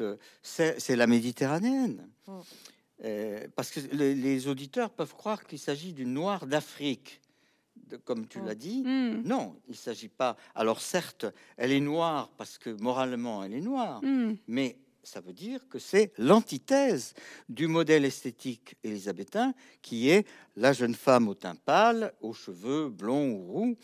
Euh, 0.00 0.16
c'est 0.42 0.96
la 0.96 1.06
méditerranéenne. 1.06 2.08
Mm. 2.26 2.40
Euh, 3.04 3.48
parce 3.56 3.70
que 3.70 3.80
les, 3.92 4.46
auditeurs 4.46 4.90
peuvent 4.90 5.14
croire 5.14 5.44
qu'il 5.44 5.58
s'agit 5.58 5.92
d'une 5.92 6.12
noire 6.12 6.46
d'Afrique, 6.46 7.20
comme 8.04 8.26
tu 8.26 8.40
mm. 8.40 8.46
l'as 8.46 8.54
dit. 8.54 8.82
Mm. 8.82 9.22
Non, 9.24 9.56
il 9.68 9.72
ne 9.72 9.76
s'agit 9.76 10.08
pas. 10.08 10.36
Alors 10.54 10.80
certes, 10.80 11.26
elle 11.56 11.72
est 11.72 11.80
noire 11.80 12.30
parce 12.36 12.58
que 12.58 12.70
moralement 12.70 13.44
elle 13.44 13.54
est 13.54 13.60
noire, 13.60 14.00
mais 14.46 14.76
ça 15.04 15.20
veut 15.20 15.32
dire 15.32 15.60
que 15.68 15.78
c'est 15.78 16.12
l'antithèse 16.16 17.14
du 17.48 17.66
modèle 17.66 18.04
esthétique 18.04 18.76
élisabétain 18.84 19.52
qui 19.82 20.08
est 20.10 20.26
la 20.56 20.72
jeune 20.72 20.94
femme 20.94 21.28
au 21.28 21.34
teint 21.34 21.54
pâle, 21.54 22.12
aux 22.20 22.34
cheveux 22.34 22.88
blonds 22.88 23.30
ou 23.30 23.52
roux. 23.52 23.76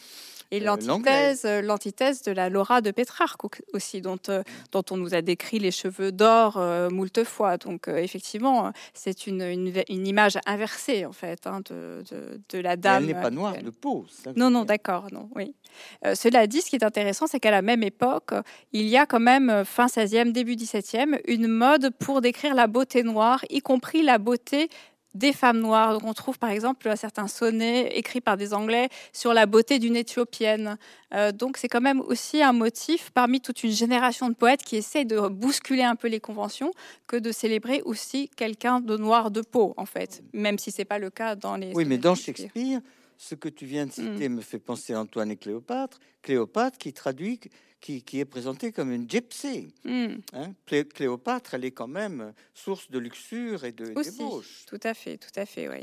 Et 0.50 0.60
euh, 0.60 0.64
l'antithèse, 0.64 1.44
euh, 1.44 1.62
l'antithèse 1.62 2.22
de 2.22 2.32
la 2.32 2.48
Laura 2.48 2.80
de 2.80 2.90
Pétrarque 2.90 3.40
aussi, 3.72 4.00
dont, 4.00 4.18
euh, 4.28 4.42
dont 4.72 4.84
on 4.90 4.96
nous 4.96 5.14
a 5.14 5.22
décrit 5.22 5.58
les 5.58 5.70
cheveux 5.70 6.12
d'or 6.12 6.58
moult 6.90 7.24
fois. 7.24 7.56
Donc 7.56 7.88
effectivement, 7.88 8.72
c'est 8.94 9.26
une, 9.26 9.42
une, 9.42 10.06
image 10.06 10.38
inversée 10.46 11.04
en 11.04 11.12
fait 11.12 11.46
hein, 11.46 11.60
de, 11.68 12.02
de, 12.48 12.58
la 12.58 12.76
dame. 12.76 13.02
elle 13.02 13.08
n'est 13.08 13.20
pas 13.20 13.30
noire 13.30 13.56
de 13.62 13.70
peau. 13.70 14.06
non, 14.36 14.50
non, 14.50 14.64
d'accord, 14.64 15.06
non, 15.12 15.28
oui. 15.34 15.54
cela 16.14 16.46
dit, 16.46 16.60
ce 16.60 16.70
qui 16.70 16.76
est 16.76 16.84
intéressant, 16.84 17.26
c'est 17.26 17.40
qu'à 17.40 17.50
la 17.50 17.62
même 17.62 17.82
époque, 17.82 18.32
il 18.72 18.86
y 18.86 18.96
a 18.96 19.06
quand 19.06 19.20
même 19.20 19.64
fin 19.64 19.86
16e, 19.86 20.32
début 20.32 20.54
17e, 20.54 21.07
une 21.26 21.48
mode 21.48 21.90
pour 21.98 22.20
décrire 22.20 22.54
la 22.54 22.66
beauté 22.66 23.02
noire, 23.02 23.44
y 23.50 23.60
compris 23.60 24.02
la 24.02 24.18
beauté 24.18 24.68
des 25.14 25.32
femmes 25.32 25.60
noires. 25.60 25.92
Donc 25.92 26.04
on 26.04 26.14
trouve 26.14 26.38
par 26.38 26.50
exemple 26.50 26.90
certains 26.96 27.28
sonnets 27.28 27.96
écrits 27.98 28.20
par 28.20 28.36
des 28.36 28.54
Anglais 28.54 28.88
sur 29.12 29.34
la 29.34 29.46
beauté 29.46 29.78
d'une 29.78 29.96
Éthiopienne. 29.96 30.78
Euh, 31.14 31.32
donc 31.32 31.56
c'est 31.56 31.68
quand 31.68 31.80
même 31.80 32.00
aussi 32.00 32.42
un 32.42 32.52
motif 32.52 33.10
parmi 33.10 33.40
toute 33.40 33.62
une 33.64 33.72
génération 33.72 34.28
de 34.28 34.34
poètes 34.34 34.62
qui 34.62 34.76
essaient 34.76 35.04
de 35.04 35.28
bousculer 35.28 35.82
un 35.82 35.96
peu 35.96 36.08
les 36.08 36.20
conventions 36.20 36.72
que 37.06 37.16
de 37.16 37.32
célébrer 37.32 37.82
aussi 37.84 38.28
quelqu'un 38.36 38.80
de 38.80 38.96
noir 38.96 39.30
de 39.30 39.40
peau 39.40 39.74
en 39.76 39.86
fait, 39.86 40.22
même 40.32 40.58
si 40.58 40.70
c'est 40.70 40.84
pas 40.84 40.98
le 40.98 41.10
cas 41.10 41.34
dans 41.34 41.56
les. 41.56 41.72
Oui, 41.74 41.84
mais 41.84 41.98
dans 41.98 42.14
Shakespeare, 42.14 42.80
ce 43.16 43.34
que 43.34 43.48
tu 43.48 43.66
viens 43.66 43.86
de 43.86 43.92
citer 43.92 44.28
mm. 44.28 44.36
me 44.36 44.40
fait 44.40 44.58
penser 44.58 44.92
à 44.92 45.00
Antoine 45.00 45.30
et 45.30 45.36
Cléopâtre. 45.36 45.98
Cléopâtre 46.22 46.78
qui 46.78 46.92
traduit 46.92 47.40
qui, 47.80 48.02
est 48.14 48.24
présentée 48.24 48.72
comme 48.72 48.92
une 48.92 49.08
gypsy. 49.08 49.72
Hmm. 49.84 50.16
Hein. 50.32 50.52
Cléopâtre, 50.94 51.54
elle 51.54 51.64
est 51.64 51.70
quand 51.70 51.86
même 51.86 52.32
source 52.54 52.90
de 52.90 52.98
luxure 52.98 53.64
et 53.64 53.72
de 53.72 53.92
Aussi, 53.94 54.10
débauche. 54.10 54.64
Tout 54.66 54.80
à 54.82 54.94
fait, 54.94 55.16
tout 55.16 55.40
à 55.40 55.46
fait, 55.46 55.68
oui. 55.68 55.82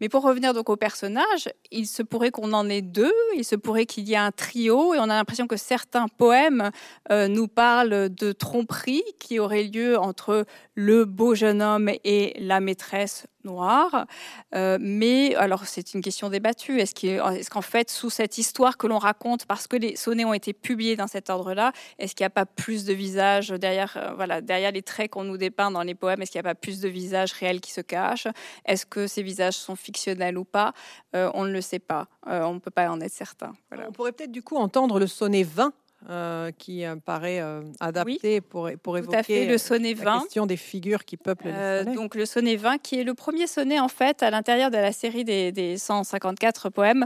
Mais 0.00 0.08
pour 0.08 0.22
revenir 0.22 0.54
donc 0.54 0.68
au 0.68 0.76
personnage, 0.76 1.48
il 1.70 1.86
se 1.86 2.02
pourrait 2.02 2.30
qu'on 2.30 2.52
en 2.52 2.68
ait 2.68 2.82
deux, 2.82 3.12
il 3.36 3.44
se 3.44 3.56
pourrait 3.56 3.86
qu'il 3.86 4.08
y 4.08 4.12
ait 4.12 4.16
un 4.16 4.32
trio, 4.32 4.94
et 4.94 4.98
on 4.98 5.04
a 5.04 5.08
l'impression 5.08 5.46
que 5.46 5.56
certains 5.56 6.08
poèmes 6.08 6.70
euh, 7.10 7.28
nous 7.28 7.48
parlent 7.48 8.14
de 8.14 8.32
tromperie 8.32 9.02
qui 9.18 9.38
aurait 9.38 9.64
lieu 9.64 9.98
entre 9.98 10.44
le 10.74 11.04
beau 11.04 11.34
jeune 11.34 11.62
homme 11.62 11.90
et 12.04 12.34
la 12.38 12.60
maîtresse 12.60 13.26
noir. 13.44 14.06
Euh, 14.54 14.78
mais 14.80 15.34
alors 15.36 15.66
c'est 15.66 15.94
une 15.94 16.02
question 16.02 16.28
débattue. 16.28 16.80
Est-ce 16.80 17.50
qu'en 17.50 17.60
fait, 17.62 17.90
sous 17.90 18.10
cette 18.10 18.38
histoire 18.38 18.76
que 18.76 18.86
l'on 18.86 18.98
raconte, 18.98 19.46
parce 19.46 19.66
que 19.66 19.76
les 19.76 19.96
sonnets 19.96 20.24
ont 20.24 20.34
été 20.34 20.52
publiés 20.52 20.96
dans 20.96 21.06
cet 21.06 21.30
ordre-là, 21.30 21.72
est-ce 21.98 22.14
qu'il 22.14 22.24
n'y 22.24 22.28
a 22.28 22.30
pas 22.30 22.46
plus 22.46 22.84
de 22.84 22.92
visages 22.92 23.48
derrière, 23.48 23.96
euh, 23.96 24.12
voilà, 24.14 24.40
derrière 24.40 24.72
les 24.72 24.82
traits 24.82 25.10
qu'on 25.10 25.24
nous 25.24 25.36
dépeint 25.36 25.70
dans 25.70 25.82
les 25.82 25.94
poèmes 25.94 26.22
Est-ce 26.22 26.30
qu'il 26.30 26.40
n'y 26.40 26.46
a 26.46 26.50
pas 26.50 26.54
plus 26.54 26.80
de 26.80 26.88
visages 26.88 27.32
réels 27.32 27.60
qui 27.60 27.72
se 27.72 27.80
cachent? 27.80 28.28
Est-ce 28.64 28.86
que 28.86 29.06
ces 29.06 29.22
visages 29.22 29.54
sont 29.54 29.76
fictionnels 29.76 30.38
ou 30.38 30.44
pas? 30.44 30.72
Euh, 31.14 31.30
On 31.34 31.44
ne 31.44 31.52
le 31.52 31.60
sait 31.60 31.78
pas. 31.78 32.08
on 32.26 32.54
ne 32.54 32.58
peut 32.58 32.70
pas 32.70 32.88
en 32.90 33.00
être 33.00 33.12
certain. 33.12 33.52
On 33.72 33.92
pourrait 33.92 34.12
peut-être 34.12 34.32
du 34.32 34.42
coup 34.42 34.56
entendre 34.56 34.98
le 34.98 35.06
sonnet 35.06 35.42
20 35.42 35.72
euh, 36.08 36.50
qui 36.52 36.86
euh, 36.86 36.96
paraît 36.96 37.42
euh, 37.42 37.60
adapté 37.78 38.40
pour, 38.40 38.70
pour 38.82 38.96
évoquer 38.96 39.46
le 39.46 39.58
sonnet 39.58 39.92
20. 39.92 40.04
la 40.04 40.20
question 40.20 40.46
des 40.46 40.56
figures 40.56 41.04
qui 41.04 41.18
peuplent 41.18 41.48
les 41.48 41.52
sonnets. 41.52 41.94
Donc 41.94 42.14
le 42.14 42.24
sonnet 42.24 42.56
20, 42.56 42.78
qui 42.78 42.98
est 42.98 43.04
le 43.04 43.12
premier 43.12 43.46
sonnet 43.46 43.78
en 43.78 43.88
fait 43.88 44.22
à 44.22 44.30
l'intérieur 44.30 44.70
de 44.70 44.78
la 44.78 44.92
série 44.92 45.24
des, 45.24 45.52
des 45.52 45.76
154 45.76 46.70
poèmes, 46.70 47.04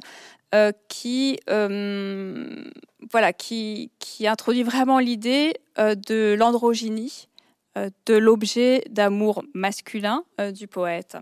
qui, 0.86 1.40
voilà, 1.48 3.32
qui, 3.32 3.90
qui 3.98 4.28
introduit 4.28 4.62
vraiment 4.62 5.00
l'idée 5.00 5.54
de 5.76 6.36
l'androgynie, 6.38 7.26
de 7.74 8.14
l'objet 8.14 8.84
d'amour 8.88 9.42
masculin 9.54 10.22
du 10.52 10.68
poète. 10.68 11.16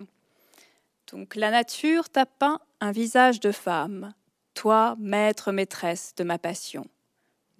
Donc 1.11 1.35
la 1.37 1.51
nature 1.51 2.11
t'a 2.11 2.27
peint 2.27 2.61
un 2.83 2.93
visage 2.93 3.41
de 3.41 3.53
femme, 3.53 4.13
toi, 4.53 4.97
maître, 4.99 5.51
maîtresse 5.53 6.15
de 6.17 6.25
ma 6.25 6.39
passion. 6.39 6.87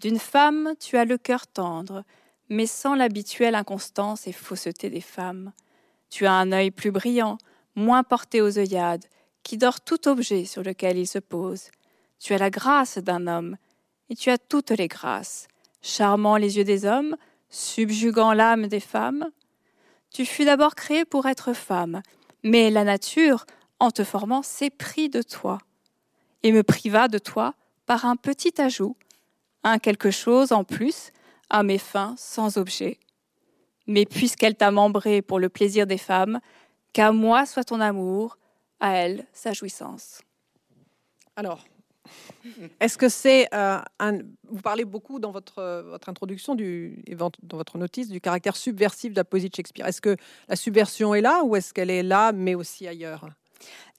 D'une 0.03 0.19
femme, 0.19 0.75
tu 0.81 0.97
as 0.97 1.05
le 1.05 1.17
cœur 1.17 1.47
tendre, 1.47 2.03
mais 2.49 2.67
sans 2.67 2.97
l'habituelle 2.97 3.55
inconstance 3.55 4.27
et 4.27 4.33
fausseté 4.33 4.91
des 4.91 5.01
femmes. 5.01 5.53
Tu 6.11 6.27
as 6.27 6.33
un 6.33 6.51
œil 6.51 6.73
plus 6.73 6.91
brillant, 6.91 7.39
moins 7.77 8.03
porté 8.03 8.43
aux 8.43 8.59
œillades, 8.59 9.05
qui 9.45 9.59
dort 9.59 9.81
tout 9.81 10.09
objet 10.09 10.45
sur 10.45 10.65
lequel 10.65 10.99
il 10.99 11.07
se 11.07 11.21
pose. 11.21 11.71
Tu 12.19 12.35
as 12.35 12.39
la 12.39 12.51
grâce 12.51 12.99
d'un 12.99 13.29
homme, 13.29 13.57
et 14.11 14.17
tu 14.17 14.31
as 14.31 14.39
toutes 14.39 14.73
les 14.73 14.89
grâces, 14.89 15.47
charmant 15.83 16.37
les 16.37 16.57
yeux 16.57 16.65
des 16.65 16.85
hommes, 16.85 17.17
subjuguant 17.49 18.33
l'âme 18.33 18.67
des 18.67 18.81
femmes. 18.81 19.31
Tu 20.11 20.27
fus 20.27 20.45
d'abord 20.45 20.75
créé 20.75 21.05
pour 21.05 21.27
être 21.27 21.53
femme, 21.53 22.03
mais 22.43 22.71
la 22.71 22.83
nature, 22.83 23.47
en 23.79 23.93
te 23.93 24.03
formant, 24.03 24.43
s'éprit 24.43 25.09
de 25.09 25.23
toi, 25.23 25.59
et 26.43 26.51
me 26.51 26.65
priva 26.65 27.07
de 27.07 27.19
toi 27.19 27.55
par 27.87 28.05
un 28.05 28.17
petit 28.17 28.61
ajout 28.61 28.97
un 29.65 29.79
quelque 29.79 30.11
chose 30.11 30.53
en 30.53 30.65
plus 30.65 31.13
à 31.51 31.63
mes 31.63 31.79
fins 31.79 32.15
sans 32.17 32.57
objet. 32.57 32.99
Mais 33.87 34.07
puisqu'elle 34.07 34.55
t'a 34.55 34.71
membré 34.71 35.23
pour 35.23 35.39
le 35.39 35.49
plaisir 35.49 35.87
des 35.87 35.99
femmes, 35.99 36.41
qu'à 36.93 37.13
moi 37.13 37.47
soit 37.47 37.65
ton 37.65 37.81
amour, 37.81 38.39
à 38.81 38.97
elle 38.97 39.27
sa 39.33 39.53
jouissance. 39.53 40.23
Alors, 41.37 41.65
est-ce 42.81 42.99
que 42.99 43.09
c'est 43.09 43.49
euh, 43.55 43.79
un... 43.99 44.19
Vous 44.49 44.61
parlez 44.63 44.85
beaucoup 44.85 45.19
dans 45.19 45.31
votre, 45.31 45.85
votre 45.89 46.09
introduction, 46.09 46.55
du, 46.55 47.03
dans 47.43 47.57
votre 47.57 47.79
notice, 47.79 48.09
du 48.09 48.21
caractère 48.21 48.57
subversif 48.57 49.13
de 49.13 49.19
la 49.19 49.25
poésie 49.25 49.49
de 49.49 49.55
Shakespeare. 49.55 49.87
Est-ce 49.87 50.01
que 50.01 50.17
la 50.49 50.57
subversion 50.57 51.15
est 51.15 51.21
là 51.21 51.43
ou 51.45 51.57
est-ce 51.57 51.73
qu'elle 51.73 51.91
est 51.91 52.03
là 52.03 52.33
mais 52.33 52.55
aussi 52.55 52.87
ailleurs? 52.87 53.29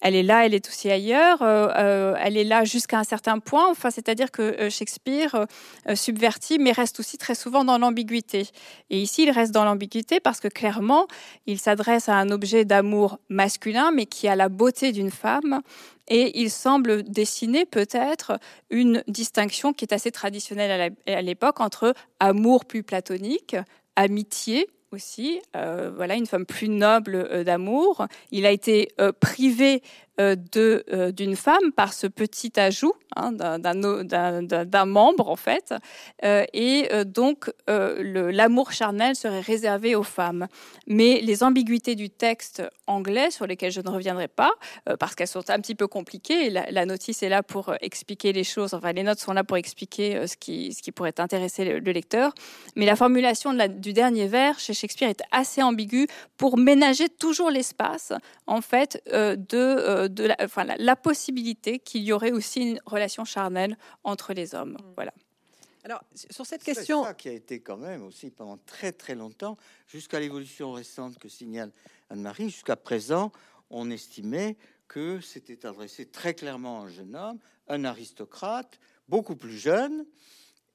Elle 0.03 0.15
est 0.15 0.23
là, 0.23 0.45
elle 0.45 0.53
est 0.53 0.67
aussi 0.67 0.91
ailleurs, 0.91 1.41
euh, 1.41 1.69
euh, 1.77 2.15
elle 2.19 2.35
est 2.35 2.43
là 2.43 2.65
jusqu'à 2.65 2.99
un 2.99 3.05
certain 3.05 3.39
point. 3.39 3.69
Enfin, 3.71 3.89
c'est-à-dire 3.89 4.31
que 4.31 4.41
euh, 4.41 4.69
Shakespeare 4.69 5.47
subvertit, 5.95 6.59
mais 6.59 6.73
reste 6.73 6.99
aussi 6.99 7.17
très 7.17 7.35
souvent 7.35 7.63
dans 7.63 7.77
l'ambiguïté. 7.77 8.47
Et 8.89 9.01
ici, 9.01 9.23
il 9.23 9.31
reste 9.31 9.53
dans 9.53 9.63
l'ambiguïté 9.63 10.19
parce 10.19 10.41
que 10.41 10.49
clairement, 10.49 11.07
il 11.47 11.57
s'adresse 11.57 12.09
à 12.09 12.15
un 12.15 12.31
objet 12.31 12.65
d'amour 12.65 13.17
masculin, 13.29 13.91
mais 13.91 14.05
qui 14.05 14.27
a 14.27 14.35
la 14.35 14.49
beauté 14.49 14.91
d'une 14.91 15.09
femme. 15.09 15.61
Et 16.09 16.37
il 16.41 16.51
semble 16.51 17.03
dessiner 17.03 17.65
peut-être 17.65 18.37
une 18.69 19.03
distinction 19.07 19.71
qui 19.71 19.85
est 19.85 19.93
assez 19.93 20.11
traditionnelle 20.11 20.93
à 21.07 21.21
l'époque 21.21 21.61
entre 21.61 21.93
amour 22.19 22.65
plus 22.65 22.83
platonique, 22.83 23.55
amitié 23.95 24.67
aussi, 24.93 25.41
voilà, 25.53 26.15
une 26.15 26.25
femme 26.25 26.45
plus 26.45 26.69
noble 26.69 27.43
d'amour. 27.43 28.07
Il 28.31 28.45
a 28.45 28.51
été 28.51 28.89
privé 29.19 29.81
euh, 30.19 30.35
euh, 30.57 31.11
d'une 31.11 31.35
femme 31.35 31.71
par 31.75 31.91
ce 31.91 32.05
petit 32.05 32.51
ajout 32.59 32.93
hein, 33.15 33.31
d'un 33.31 34.85
membre 34.85 35.27
en 35.27 35.35
fait. 35.35 35.73
Euh, 36.23 36.45
et 36.53 36.87
donc 37.05 37.51
l'amour 37.67 38.71
charnel 38.71 39.15
serait 39.15 39.39
réservé 39.39 39.95
aux 39.95 40.03
femmes. 40.03 40.47
Mais 40.85 41.19
les 41.21 41.41
ambiguïtés 41.43 41.95
du 41.95 42.11
texte 42.11 42.61
anglais 42.85 43.31
sur 43.31 43.47
lesquelles 43.47 43.71
je 43.71 43.81
ne 43.81 43.89
reviendrai 43.89 44.27
pas 44.27 44.51
parce 44.99 45.15
qu'elles 45.15 45.27
sont 45.27 45.49
un 45.49 45.59
petit 45.59 45.73
peu 45.73 45.87
compliquées 45.87 46.49
la, 46.49 46.85
notice 46.85 47.23
est 47.23 47.29
là 47.29 47.41
pour 47.41 47.73
expliquer 47.81 48.33
les 48.33 48.43
choses 48.43 48.73
enfin 48.73 48.91
les 48.91 49.03
notes 49.03 49.19
sont 49.19 49.33
là 49.33 49.43
pour 49.43 49.57
expliquer 49.57 50.27
ce 50.27 50.35
qui, 50.35 50.73
ce 50.73 50.81
qui 50.81 50.91
pourrait 50.91 51.19
intéresser 51.19 51.79
le, 51.79 51.91
lecteur. 51.91 52.33
Mais 52.75 52.85
la 52.85 52.95
formulation 52.95 53.53
de 53.53 53.57
la, 53.57 53.67
du 53.67 53.93
dernier 53.93 54.27
vers 54.27 54.59
chez 54.59 54.73
Shakespeare 54.83 55.09
est 55.09 55.23
assez 55.31 55.63
ambiguë 55.63 56.07
pour 56.35 56.57
ménager 56.57 57.07
toujours 57.07 57.49
l'espace 57.49 58.11
en 58.47 58.59
fait 58.59 59.01
de 59.07 60.07
de 60.07 60.23
la, 60.25 60.35
enfin, 60.41 60.65
la, 60.65 60.95
possibilité 60.97 61.79
qu'il 61.79 62.03
y 62.03 62.11
aurait 62.11 62.31
aussi 62.31 62.61
une 62.61 62.79
relation 62.85 63.23
charnelle 63.23 63.77
entre 64.03 64.33
les 64.33 64.55
hommes. 64.55 64.73
Mm. 64.73 64.93
Voilà. 64.95 65.13
Alors, 65.85 66.03
sur 66.13 66.45
cette 66.45 66.63
question. 66.63 67.03
ça 67.03 67.13
qui 67.13 67.29
a 67.29 67.33
été 67.33 67.61
quand 67.61 67.77
même 67.77 68.03
aussi 68.03 68.29
pendant 68.29 68.57
très 68.57 68.91
très 68.91 69.15
longtemps, 69.15 69.57
jusqu'à 69.87 70.19
l'évolution 70.19 70.71
récente 70.71 71.17
que 71.17 71.29
signale 71.29 71.71
Anne-Marie, 72.09 72.49
jusqu'à 72.49 72.75
présent, 72.75 73.31
on 73.69 73.89
estimait 73.89 74.57
que 74.87 75.19
c'était 75.21 75.65
adressé 75.65 76.05
très 76.05 76.33
clairement 76.33 76.81
à 76.81 76.85
un 76.85 76.89
jeune 76.89 77.15
homme, 77.15 77.39
un 77.67 77.85
aristocrate, 77.85 78.79
beaucoup 79.07 79.35
plus 79.35 79.57
jeune 79.57 80.05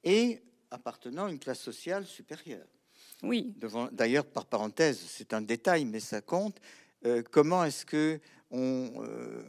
et 0.03 0.41
appartenant 0.71 1.25
à 1.25 1.31
une 1.31 1.39
classe 1.39 1.61
sociale 1.61 2.05
supérieure. 2.05 2.67
Oui. 3.23 3.53
D'ailleurs, 3.91 4.25
par 4.25 4.45
parenthèse, 4.45 4.99
c'est 5.07 5.33
un 5.33 5.41
détail, 5.41 5.85
mais 5.85 5.99
ça 5.99 6.21
compte. 6.21 6.59
Euh, 7.05 7.23
comment 7.29 7.63
est-ce 7.63 7.85
que 7.85 8.19
on 8.51 8.91
euh, 9.03 9.43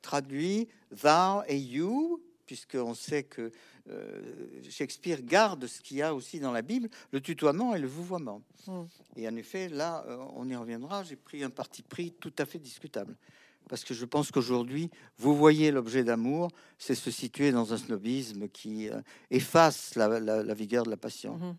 traduit 0.00 0.68
thou 0.90 1.42
et 1.46 1.58
you, 1.58 2.20
puisqu'on 2.46 2.94
sait 2.94 3.22
que 3.22 3.52
euh, 3.88 4.62
Shakespeare 4.68 5.22
garde 5.22 5.66
ce 5.66 5.80
qu'il 5.80 5.98
y 5.98 6.02
a 6.02 6.14
aussi 6.14 6.40
dans 6.40 6.52
la 6.52 6.62
Bible, 6.62 6.88
le 7.12 7.20
tutoiement 7.20 7.74
et 7.74 7.78
le 7.78 7.86
vouvoiement. 7.86 8.42
Hmm. 8.66 8.84
Et 9.16 9.28
en 9.28 9.36
effet, 9.36 9.68
là, 9.68 10.04
on 10.34 10.48
y 10.48 10.56
reviendra, 10.56 11.04
j'ai 11.04 11.16
pris 11.16 11.44
un 11.44 11.50
parti 11.50 11.82
pris 11.82 12.12
tout 12.12 12.32
à 12.38 12.46
fait 12.46 12.58
discutable. 12.58 13.16
Parce 13.68 13.84
que 13.84 13.94
je 13.94 14.04
pense 14.04 14.32
qu'aujourd'hui, 14.32 14.90
vous 15.18 15.36
voyez 15.36 15.70
l'objet 15.70 16.02
d'amour, 16.02 16.50
c'est 16.78 16.96
se 16.96 17.10
situer 17.10 17.52
dans 17.52 17.72
un 17.72 17.76
snobisme 17.76 18.48
qui 18.48 18.88
efface 19.30 19.94
la, 19.94 20.54
vigueur 20.54 20.84
de 20.84 20.90
la 20.90 20.96
passion. 20.96 21.36
Hmm. 21.36 21.56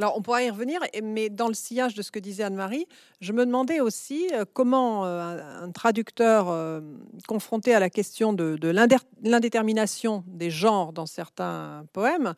Alors, 0.00 0.16
on 0.16 0.22
pourra 0.22 0.42
y 0.42 0.48
revenir, 0.48 0.80
mais 1.02 1.28
dans 1.28 1.48
le 1.48 1.52
sillage 1.52 1.92
de 1.92 2.00
ce 2.00 2.10
que 2.10 2.18
disait 2.18 2.42
Anne-Marie, 2.42 2.86
je 3.20 3.34
me 3.34 3.44
demandais 3.44 3.80
aussi 3.80 4.30
euh, 4.32 4.46
comment 4.50 5.04
euh, 5.04 5.62
un 5.62 5.70
traducteur 5.72 6.48
euh, 6.48 6.80
confronté 7.28 7.74
à 7.74 7.80
la 7.80 7.90
question 7.90 8.32
de, 8.32 8.58
l'indétermination 9.22 10.24
des 10.26 10.48
genres 10.48 10.94
dans 10.94 11.04
certains 11.04 11.84
poèmes 11.92 12.32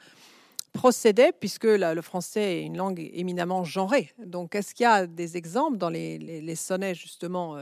procédait, 0.73 1.31
puisque 1.39 1.67
le 1.67 2.01
français 2.01 2.59
est 2.59 2.63
une 2.63 2.79
langue 2.79 3.09
éminemment 3.15 3.63
genrée. 3.63 4.11
Donc, 4.19 4.57
est-ce 4.57 4.75
qu'il 4.75 4.83
y 4.83 4.89
a 4.89 5.07
des 5.07 5.37
exemples 5.37 5.79
dans 5.79 5.89
les, 5.89 6.57
sonnets, 6.57 6.97
justement 6.97 7.59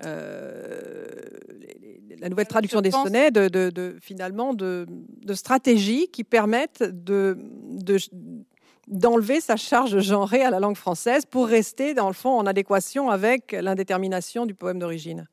la 0.00 0.08
nouvelle 2.28 2.48
traduction 2.48 2.80
des 2.80 2.90
sonnets, 2.90 3.30
de, 3.30 3.96
finalement 4.00 4.52
de, 4.52 4.84
stratégies 5.34 6.08
qui 6.08 6.24
permettent 6.24 6.82
de, 6.82 7.38
d'enlever 8.88 9.40
sa 9.40 9.56
charge 9.56 10.00
genrée 10.00 10.42
à 10.42 10.50
la 10.50 10.60
langue 10.60 10.76
française 10.76 11.24
pour 11.26 11.46
rester, 11.46 11.94
dans 11.94 12.08
le 12.08 12.14
fond, 12.14 12.38
en 12.38 12.46
adéquation 12.46 13.10
avec 13.10 13.52
l'indétermination 13.52 14.46
du 14.46 14.54
poème 14.54 14.78
d'origine. 14.78 15.28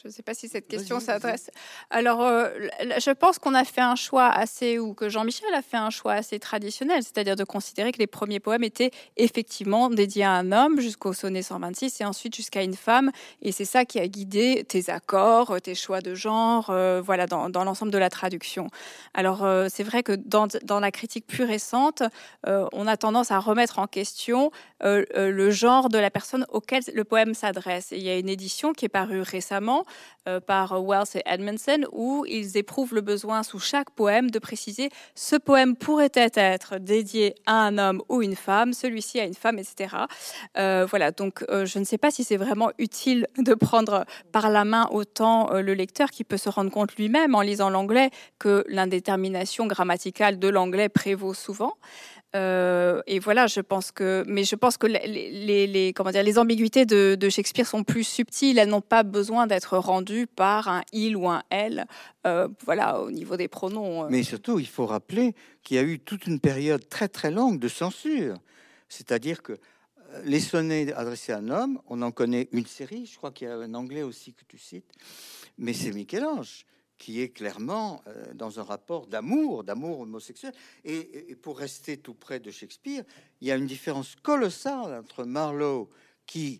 Je 0.00 0.06
ne 0.06 0.12
sais 0.12 0.22
pas 0.22 0.34
si 0.34 0.48
cette 0.48 0.68
question 0.68 1.00
s'adresse. 1.00 1.50
Alors, 1.90 2.22
euh, 2.22 2.50
je 2.98 3.10
pense 3.10 3.40
qu'on 3.40 3.54
a 3.54 3.64
fait 3.64 3.80
un 3.80 3.96
choix 3.96 4.28
assez, 4.28 4.78
ou 4.78 4.94
que 4.94 5.08
Jean-Michel 5.08 5.52
a 5.52 5.62
fait 5.62 5.76
un 5.76 5.90
choix 5.90 6.12
assez 6.12 6.38
traditionnel, 6.38 7.02
c'est-à-dire 7.02 7.34
de 7.34 7.42
considérer 7.42 7.90
que 7.90 7.98
les 7.98 8.06
premiers 8.06 8.38
poèmes 8.38 8.62
étaient 8.62 8.92
effectivement 9.16 9.90
dédiés 9.90 10.22
à 10.22 10.32
un 10.32 10.52
homme 10.52 10.78
jusqu'au 10.78 11.12
sonnet 11.12 11.42
126 11.42 12.00
et 12.00 12.04
ensuite 12.04 12.36
jusqu'à 12.36 12.62
une 12.62 12.74
femme. 12.74 13.10
Et 13.42 13.50
c'est 13.50 13.64
ça 13.64 13.84
qui 13.84 13.98
a 13.98 14.06
guidé 14.06 14.64
tes 14.68 14.88
accords, 14.88 15.60
tes 15.60 15.74
choix 15.74 16.00
de 16.00 16.14
genre, 16.14 16.70
euh, 16.70 17.02
voilà, 17.04 17.26
dans, 17.26 17.48
l'ensemble 17.48 17.90
de 17.90 17.98
la 17.98 18.08
traduction. 18.08 18.68
Alors, 19.14 19.44
euh, 19.44 19.66
c'est 19.68 19.82
vrai 19.82 20.04
que 20.04 20.12
dans, 20.12 20.46
dans, 20.62 20.78
la 20.78 20.92
critique 20.92 21.26
plus 21.26 21.42
récente, 21.42 22.04
on 22.46 22.86
a 22.86 22.96
tendance 22.96 23.32
à 23.32 23.40
remettre 23.40 23.80
en 23.80 23.88
question 23.88 24.52
le 24.80 25.50
genre 25.50 25.88
de 25.88 25.98
la 25.98 26.10
personne 26.10 26.46
auquel 26.50 26.82
le 26.94 27.02
poème 27.02 27.34
s'adresse. 27.34 27.88
Il 27.90 28.02
y 28.02 28.10
a 28.10 28.16
une 28.16 28.28
édition 28.28 28.72
qui 28.72 28.84
est 28.84 28.88
parue 28.88 29.22
récemment 29.22 29.84
euh, 30.28 30.40
par 30.40 30.82
Wells 30.82 31.06
et 31.14 31.22
Edmondson, 31.26 31.86
où 31.92 32.24
ils 32.26 32.56
éprouvent 32.56 32.94
le 32.94 33.00
besoin 33.00 33.42
sous 33.42 33.58
chaque 33.58 33.90
poème 33.90 34.30
de 34.30 34.38
préciser 34.38 34.90
ce 35.14 35.36
poème 35.36 35.76
pourrait 35.76 36.12
être 36.14 36.78
dédié 36.78 37.34
à 37.46 37.54
un 37.54 37.78
homme 37.78 38.02
ou 38.08 38.22
une 38.22 38.36
femme, 38.36 38.72
celui-ci 38.72 39.20
à 39.20 39.24
une 39.24 39.34
femme, 39.34 39.58
etc. 39.58 39.96
Euh, 40.56 40.86
voilà, 40.88 41.10
donc 41.10 41.44
euh, 41.50 41.66
je 41.66 41.78
ne 41.78 41.84
sais 41.84 41.98
pas 41.98 42.10
si 42.10 42.24
c'est 42.24 42.36
vraiment 42.36 42.70
utile 42.78 43.26
de 43.38 43.54
prendre 43.54 44.04
par 44.32 44.50
la 44.50 44.64
main 44.64 44.88
autant 44.90 45.52
le 45.52 45.74
lecteur 45.74 46.10
qui 46.10 46.24
peut 46.24 46.36
se 46.36 46.48
rendre 46.48 46.70
compte 46.70 46.94
lui-même 46.96 47.34
en 47.34 47.40
lisant 47.40 47.70
l'anglais 47.70 48.10
que 48.38 48.64
l'indétermination 48.68 49.66
grammaticale 49.66 50.38
de 50.38 50.48
l'anglais 50.48 50.88
prévaut 50.88 51.34
souvent. 51.34 51.74
Euh, 52.36 53.00
et 53.06 53.18
voilà, 53.18 53.46
je 53.46 53.60
pense 53.60 53.90
que, 53.90 54.22
mais 54.26 54.44
je 54.44 54.54
pense 54.54 54.76
que 54.76 54.86
les, 54.86 55.92
comment 55.94 56.10
dire, 56.10 56.22
les 56.22 56.38
ambiguïtés 56.38 56.84
de, 56.84 57.28
Shakespeare 57.28 57.66
sont 57.66 57.84
plus 57.84 58.04
subtiles. 58.04 58.58
Elles 58.58 58.68
n'ont 58.68 58.80
pas 58.80 59.02
besoin 59.02 59.46
d'être 59.46 59.78
rendues 59.78 60.26
par 60.26 60.68
un 60.68 60.82
il 60.92 61.16
ou 61.16 61.28
un 61.28 61.42
elle. 61.50 61.86
Euh, 62.26 62.48
voilà, 62.64 63.00
au 63.00 63.10
niveau 63.10 63.36
des 63.36 63.48
pronoms. 63.48 64.04
Euh. 64.04 64.08
Mais 64.10 64.22
surtout, 64.22 64.58
il 64.58 64.68
faut 64.68 64.86
rappeler 64.86 65.34
qu'il 65.62 65.76
y 65.76 65.80
a 65.80 65.82
eu 65.82 65.98
toute 65.98 66.26
une 66.26 66.40
période 66.40 66.86
très 66.88 67.08
très 67.08 67.30
longue 67.30 67.58
de 67.58 67.68
censure. 67.68 68.36
C'est-à-dire 68.88 69.42
que 69.42 69.58
les 70.24 70.40
sonnets 70.40 70.92
adressés 70.94 71.32
à 71.32 71.38
un 71.38 71.50
homme, 71.50 71.80
on 71.86 72.00
en 72.02 72.10
connaît 72.10 72.48
une 72.52 72.66
série. 72.66 73.06
Je 73.06 73.16
crois 73.16 73.30
qu'il 73.30 73.48
y 73.48 73.50
a 73.50 73.56
un 73.56 73.74
anglais 73.74 74.02
aussi 74.02 74.32
que 74.32 74.42
tu 74.48 74.58
cites, 74.58 74.90
mais 75.58 75.72
c'est 75.72 75.92
Michel-Ange 75.92 76.64
qui 76.98 77.22
est 77.22 77.28
clairement 77.28 78.02
euh, 78.06 78.34
dans 78.34 78.60
un 78.60 78.64
rapport 78.64 79.06
d'amour, 79.06 79.64
d'amour 79.64 80.00
homosexuel. 80.00 80.52
Et, 80.84 81.36
pour 81.36 81.58
rester 81.58 81.96
tout 81.96 82.14
près 82.14 82.40
de 82.40 82.50
Shakespeare, 82.50 83.04
il 83.40 83.48
y 83.48 83.52
a 83.52 83.56
une 83.56 83.66
différence 83.66 84.16
colossale 84.16 84.98
entre 84.98 85.24
Marlowe, 85.24 85.88
qui 86.26 86.58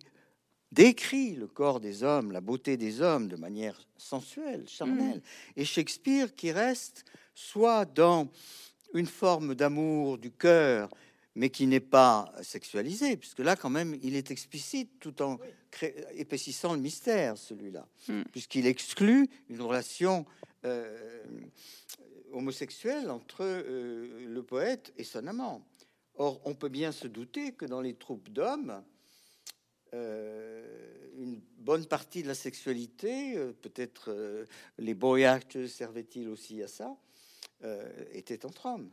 décrit 0.71 1.35
le 1.35 1.47
corps 1.47 1.79
des 1.79 2.03
hommes, 2.03 2.31
la 2.31 2.41
beauté 2.41 2.77
des 2.77 3.01
hommes 3.01 3.27
de 3.27 3.35
manière 3.35 3.79
sensuelle, 3.97 4.67
charnelle, 4.67 5.17
mm. 5.17 5.21
et 5.57 5.65
Shakespeare 5.65 6.33
qui 6.35 6.51
reste 6.51 7.05
soit 7.35 7.85
dans 7.85 8.31
une 8.93 9.07
forme 9.07 9.55
d'amour 9.55 10.17
du 10.17 10.31
cœur 10.31 10.89
mais 11.35 11.49
qui 11.49 11.67
n'est 11.67 11.79
pas 11.79 12.31
sexualisé, 12.41 13.17
puisque 13.17 13.39
là, 13.39 13.55
quand 13.55 13.69
même, 13.69 13.97
il 14.01 14.15
est 14.15 14.31
explicite 14.31 14.99
tout 14.99 15.21
en 15.21 15.39
épaississant 16.13 16.73
le 16.73 16.81
mystère, 16.81 17.37
celui-là, 17.37 17.87
hmm. 18.07 18.23
puisqu'il 18.31 18.65
exclut 18.65 19.29
une 19.49 19.61
relation 19.61 20.25
euh, 20.65 21.23
homosexuelle 22.31 23.09
entre 23.09 23.41
euh, 23.41 24.25
le 24.27 24.43
poète 24.43 24.93
et 24.97 25.03
son 25.03 25.25
amant. 25.27 25.65
Or, 26.15 26.41
on 26.45 26.53
peut 26.53 26.69
bien 26.69 26.91
se 26.91 27.07
douter 27.07 27.53
que 27.53 27.65
dans 27.65 27.81
les 27.81 27.95
troupes 27.95 28.29
d'hommes, 28.29 28.83
euh, 29.93 30.63
une 31.17 31.39
bonne 31.57 31.85
partie 31.85 32.21
de 32.21 32.27
la 32.27 32.35
sexualité, 32.35 33.35
peut-être 33.61 34.45
les 34.77 34.93
boy 34.93 35.25
actors 35.25 35.67
servaient-ils 35.67 36.29
aussi 36.29 36.61
à 36.61 36.67
ça, 36.67 36.95
était 38.13 38.45
entre 38.45 38.67
hommes. 38.67 38.89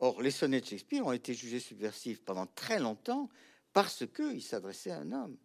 Or, 0.00 0.22
les 0.22 0.30
sonnets 0.30 0.60
de 0.60 0.66
Shakespeare 0.66 1.06
ont 1.06 1.12
été 1.12 1.34
jugés 1.34 1.60
subversifs 1.60 2.22
pendant 2.24 2.46
très 2.46 2.78
longtemps 2.78 3.28
parce 3.72 4.04
qu'ils 4.06 4.42
s'adressaient 4.42 4.90
à 4.90 4.98
un 4.98 5.12
homme. 5.12 5.36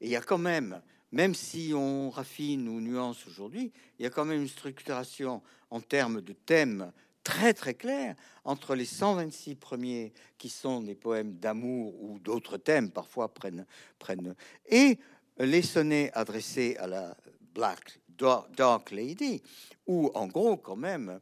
Et 0.00 0.06
il 0.06 0.10
y 0.10 0.16
a 0.16 0.22
quand 0.22 0.38
même, 0.38 0.80
même 1.12 1.34
si 1.34 1.72
on 1.74 2.08
raffine 2.10 2.66
ou 2.66 2.80
nuance 2.80 3.26
aujourd'hui, 3.26 3.70
il 3.98 4.02
y 4.02 4.06
a 4.06 4.10
quand 4.10 4.24
même 4.24 4.40
une 4.40 4.48
structuration 4.48 5.42
en 5.70 5.80
termes 5.80 6.22
de 6.22 6.32
thèmes 6.32 6.92
très 7.24 7.52
très 7.54 7.74
clair 7.74 8.16
entre 8.44 8.74
les 8.74 8.86
126 8.86 9.54
premiers 9.54 10.12
qui 10.38 10.48
sont 10.48 10.80
des 10.80 10.94
poèmes 10.94 11.34
d'amour 11.34 12.02
ou 12.02 12.18
d'autres 12.18 12.56
thèmes 12.56 12.90
parfois 12.90 13.32
prennent 13.32 13.64
prennent 14.00 14.34
et 14.66 14.98
les 15.38 15.62
sonnets 15.62 16.10
adressés 16.14 16.76
à 16.78 16.88
la 16.88 17.16
Black 17.54 18.00
Dark 18.18 18.90
Lady 18.90 19.42
où 19.86 20.10
en 20.14 20.26
gros 20.26 20.56
quand 20.56 20.76
même 20.76 21.20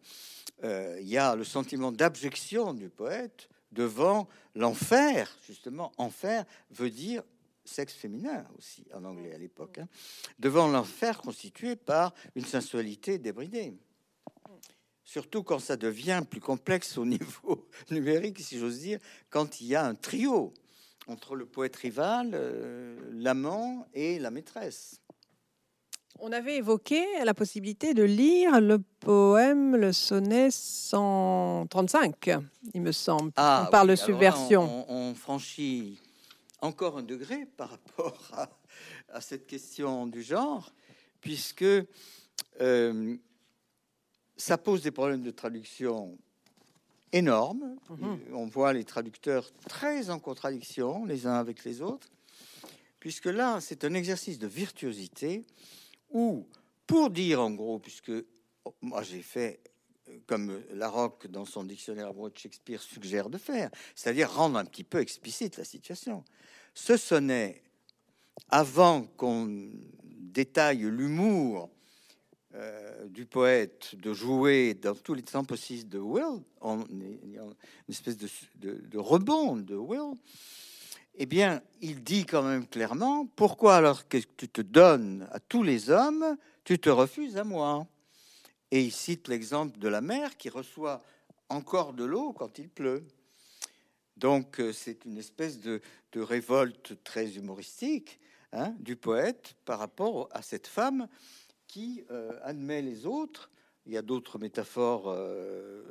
euh, 0.65 0.99
il 1.01 1.09
y 1.09 1.19
a 1.19 1.35
le 1.35 1.45
sentiment 1.45 1.93
d'abjection 1.93 2.75
du 2.75 2.89
poète 2.89 3.49
devant 3.73 4.29
l'enfer. 4.55 5.35
Justement, 5.47 5.93
enfer 5.97 6.45
veut 6.71 6.91
dire 6.91 7.23
sexe 7.65 7.95
féminin 7.95 8.45
aussi 8.59 8.85
en 8.93 9.05
anglais 9.05 9.33
à 9.35 9.39
l'époque, 9.39 9.79
hein. 9.79 9.89
devant 10.39 10.69
l'enfer 10.69 11.19
constitué 11.19 11.77
par 11.77 12.13
une 12.35 12.45
sensualité 12.45 13.19
débridée. 13.19 13.75
Surtout 15.05 15.43
quand 15.43 15.59
ça 15.59 15.77
devient 15.77 16.23
plus 16.29 16.41
complexe 16.41 16.99
au 16.99 17.07
niveau 17.07 17.69
numérique, 17.91 18.41
si 18.41 18.59
j'ose 18.59 18.81
dire, 18.81 18.99
quand 19.29 19.61
il 19.61 19.69
y 19.69 19.75
a 19.75 19.85
un 19.85 19.95
trio 19.95 20.53
entre 21.07 21.35
le 21.35 21.47
poète 21.47 21.77
rival, 21.77 22.31
euh, 22.35 22.97
l'amant 23.13 23.89
et 23.95 24.19
la 24.19 24.31
maîtresse. 24.31 25.01
On 26.23 26.33
avait 26.33 26.57
évoqué 26.57 27.03
la 27.25 27.33
possibilité 27.33 27.95
de 27.95 28.03
lire 28.03 28.61
le 28.61 28.79
poème, 28.79 29.75
le 29.75 29.91
sonnet 29.91 30.51
135, 30.51 32.31
il 32.75 32.83
me 32.83 32.93
semble. 32.93 33.33
Ah, 33.37 33.65
on 33.67 33.71
parle 33.71 33.89
de 33.89 33.97
subversion. 33.97 34.85
on, 34.91 35.15
franchit 35.15 35.99
encore 36.61 36.99
un 36.99 37.03
degré 37.03 37.47
par 37.57 37.71
rapport 37.71 38.51
à, 39.09 39.21
cette 39.23 39.47
question 39.47 40.07
du 40.07 40.23
genre, 40.23 40.75
puisque 41.23 41.65
euh, 42.61 43.17
ça 44.37 44.59
pose 44.59 44.83
des 44.83 44.91
problèmes 44.91 45.23
de 45.23 45.31
traduction 45.31 46.19
énormes. 47.13 47.77
Mhm. 47.89 48.19
On 48.35 48.47
voit 48.47 48.75
les 48.75 48.85
traducteurs 48.85 49.51
très 49.71 50.11
en 50.11 50.19
contradiction 50.19 51.07
les 51.07 51.27
uns 51.27 51.37
avec 51.37 51.65
les 51.65 51.81
autres, 51.81 52.09
puisque 52.99 53.25
là, 53.25 53.59
c'est 53.63 53.85
un 53.85 53.95
exercice 53.95 54.39
de 54.39 54.47
virtuosité 54.47 55.47
ou 56.11 56.47
pour 56.87 57.11
dire 57.11 57.41
en 57.41 57.51
gros, 57.51 57.79
puisque 57.79 58.13
oh, 58.65 58.75
moi 58.81 59.03
j'ai 59.03 59.23
fait 59.23 59.61
euh, 60.09 60.19
comme 60.27 60.63
Larocque 60.73 61.27
dans 61.29 61.45
son 61.45 61.65
dictionnaire 61.65 62.13
de 62.13 62.31
Shakespeare 62.37 62.83
suggère 62.83 63.31
de 63.31 63.39
faire, 63.39 63.71
c'est-à-dire 63.95 64.33
rendre 64.33 64.59
un 64.59 64.65
petit 64.65 64.85
peu 64.85 65.01
explicite 65.01 65.57
la 65.57 65.65
situation. 65.65 66.25
Ce 66.75 66.97
sonnet, 66.97 67.63
avant 68.49 69.03
qu'on 69.03 69.71
détaille 70.03 70.83
l'humour 70.83 71.71
euh, 72.55 73.07
du 73.09 73.27
poète 73.27 73.95
de 73.97 74.13
jouer 74.13 74.75
dans 74.75 74.95
tous 74.95 75.15
les 75.15 75.23
temps 75.23 75.45
possibles 75.45 75.89
de 75.89 75.99
Will, 75.99 76.43
en, 76.61 76.85
une 76.89 77.55
espèce 77.89 78.17
de 78.17 78.99
rebond 78.99 79.57
de 79.57 79.77
Will, 79.77 80.17
eh 81.15 81.27
bien, 81.27 81.63
il 81.81 82.03
dit 82.03 82.25
quand 82.25 82.43
même 82.43 82.67
clairement, 82.67 83.27
pourquoi 83.37 83.77
alors 83.77 84.09
que 84.09 84.19
tu 84.19 84.49
te 84.49 84.61
donnes 84.61 85.29
à 85.33 85.41
tous 85.41 85.63
les 85.63 85.91
hommes, 85.91 86.37
tu 86.65 86.79
te 86.79 86.89
refuses 86.89 87.37
à 87.37 87.45
moi? 87.45 87.87
Et 88.71 88.83
il 88.83 88.93
cite 88.93 89.29
l'exemple 89.29 89.79
de 89.79 89.89
la 89.89 90.01
mer 90.01 90.37
qui 90.37 90.49
reçoit 90.49 91.03
encore 91.49 91.93
de 91.93 92.05
l'eau 92.05 92.33
quand 92.33 92.59
il 92.59 92.69
pleut. 92.69 93.05
Donc 94.17 94.61
euh, 94.61 94.73
c'est 94.73 95.05
une 95.05 95.19
espèce 95.19 95.61
de, 95.61 95.81
révolte 96.15 97.03
très 97.03 97.37
humoristique 97.37 98.21
hein, 98.53 98.75
du 98.79 98.97
poète 98.97 99.57
par 99.65 99.79
rapport 99.79 100.29
à 100.33 100.43
cette 100.43 100.67
femme 100.67 101.09
qui 101.67 102.05
euh, 102.11 102.39
admet 102.43 102.83
les 102.83 103.07
autres. 103.07 103.51
Il 103.87 103.93
y 103.93 103.97
a 103.97 104.03
d'autres 104.03 104.39
métaphores 104.39 105.07
euh, 105.09 105.83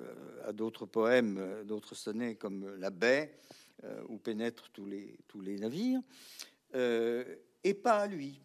à 0.46 0.54
d'autres 0.54 0.86
poèmes, 0.86 1.64
d'autres 1.66 1.96
sonnets 1.96 2.36
comme 2.36 2.76
la 2.76 2.92
baie 2.92 3.38
euh, 3.84 4.04
où 4.10 4.18
pénètrent 4.18 4.70
tous 4.72 4.86
les, 4.86 5.18
tous 5.28 5.42
les 5.42 5.58
navires, 5.58 6.02
euh, 6.76 7.24
et 7.64 7.74
pas 7.74 8.00
à 8.00 8.08
lui. 8.08 8.42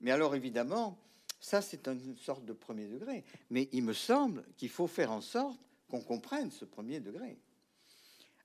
Mais 0.00 0.10
alors 0.10 0.34
évidemment, 0.34 0.98
ça 1.40 1.60
c'est 1.62 1.88
une 1.88 2.16
sorte 2.16 2.44
de 2.44 2.52
premier 2.52 2.86
degré. 2.86 3.24
Mais 3.50 3.68
il 3.72 3.82
me 3.82 3.92
semble 3.92 4.44
qu'il 4.56 4.68
faut 4.68 4.86
faire 4.86 5.10
en 5.10 5.20
sorte 5.20 5.60
qu'on 5.88 6.00
comprenne 6.00 6.50
ce 6.50 6.64
premier 6.64 7.00
degré. 7.00 7.38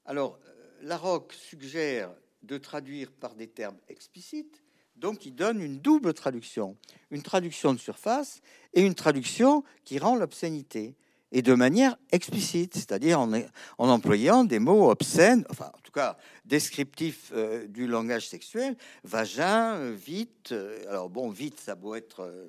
Alors, 0.06 0.40
euh, 0.46 0.70
Larocque 0.82 1.34
suggère 1.34 2.12
de 2.42 2.58
traduire 2.58 3.12
par 3.12 3.36
des 3.36 3.48
termes 3.48 3.78
explicites, 3.88 4.64
donc 4.96 5.26
il 5.26 5.36
donne 5.36 5.62
une 5.62 5.80
double 5.80 6.14
traduction, 6.14 6.78
une 7.10 7.22
traduction 7.22 7.74
de 7.74 7.80
surface 7.80 8.42
et 8.74 8.82
une 8.82 8.96
traduction 8.96 9.64
qui 9.86 9.98
rend 9.98 10.16
l'obscénité 10.16 10.96
et 11.32 11.42
de 11.42 11.54
manière 11.54 11.98
explicite, 12.12 12.76
c'est-à-dire 12.76 13.20
en, 13.20 13.32
en, 13.34 13.90
employant 13.90 14.44
des 14.44 14.60
mots 14.60 14.92
obscènes, 14.92 15.46
enfin 15.50 15.72
cas 15.94 16.18
descriptifs 16.46 17.32
euh, 17.34 17.68
du 17.68 17.88
langage 17.88 18.28
sexuel, 18.28 18.76
vagin, 19.04 19.76
euh, 19.76 19.96
vite. 19.96 20.52
Euh, 20.52 20.84
alors 20.90 21.10
bon, 21.10 21.30
vite, 21.30 21.60
ça 21.60 21.76
doit 21.76 21.98
être 21.98 22.48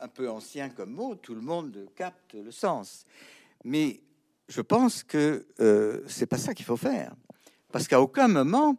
un 0.00 0.08
peu 0.08 0.28
ancien 0.28 0.68
comme 0.68 0.90
mot, 0.90 1.14
tout 1.14 1.34
le 1.34 1.40
monde 1.40 1.86
capte 1.96 2.34
le 2.34 2.50
sens. 2.50 3.04
Mais 3.64 4.02
je 4.48 4.60
pense 4.60 5.02
que 5.02 5.46
c'est 6.06 6.26
pas 6.26 6.36
ça 6.36 6.52
qu'il 6.52 6.66
faut 6.66 6.76
faire, 6.76 7.14
parce 7.72 7.88
qu'à 7.88 8.00
aucun 8.00 8.28
moment 8.28 8.76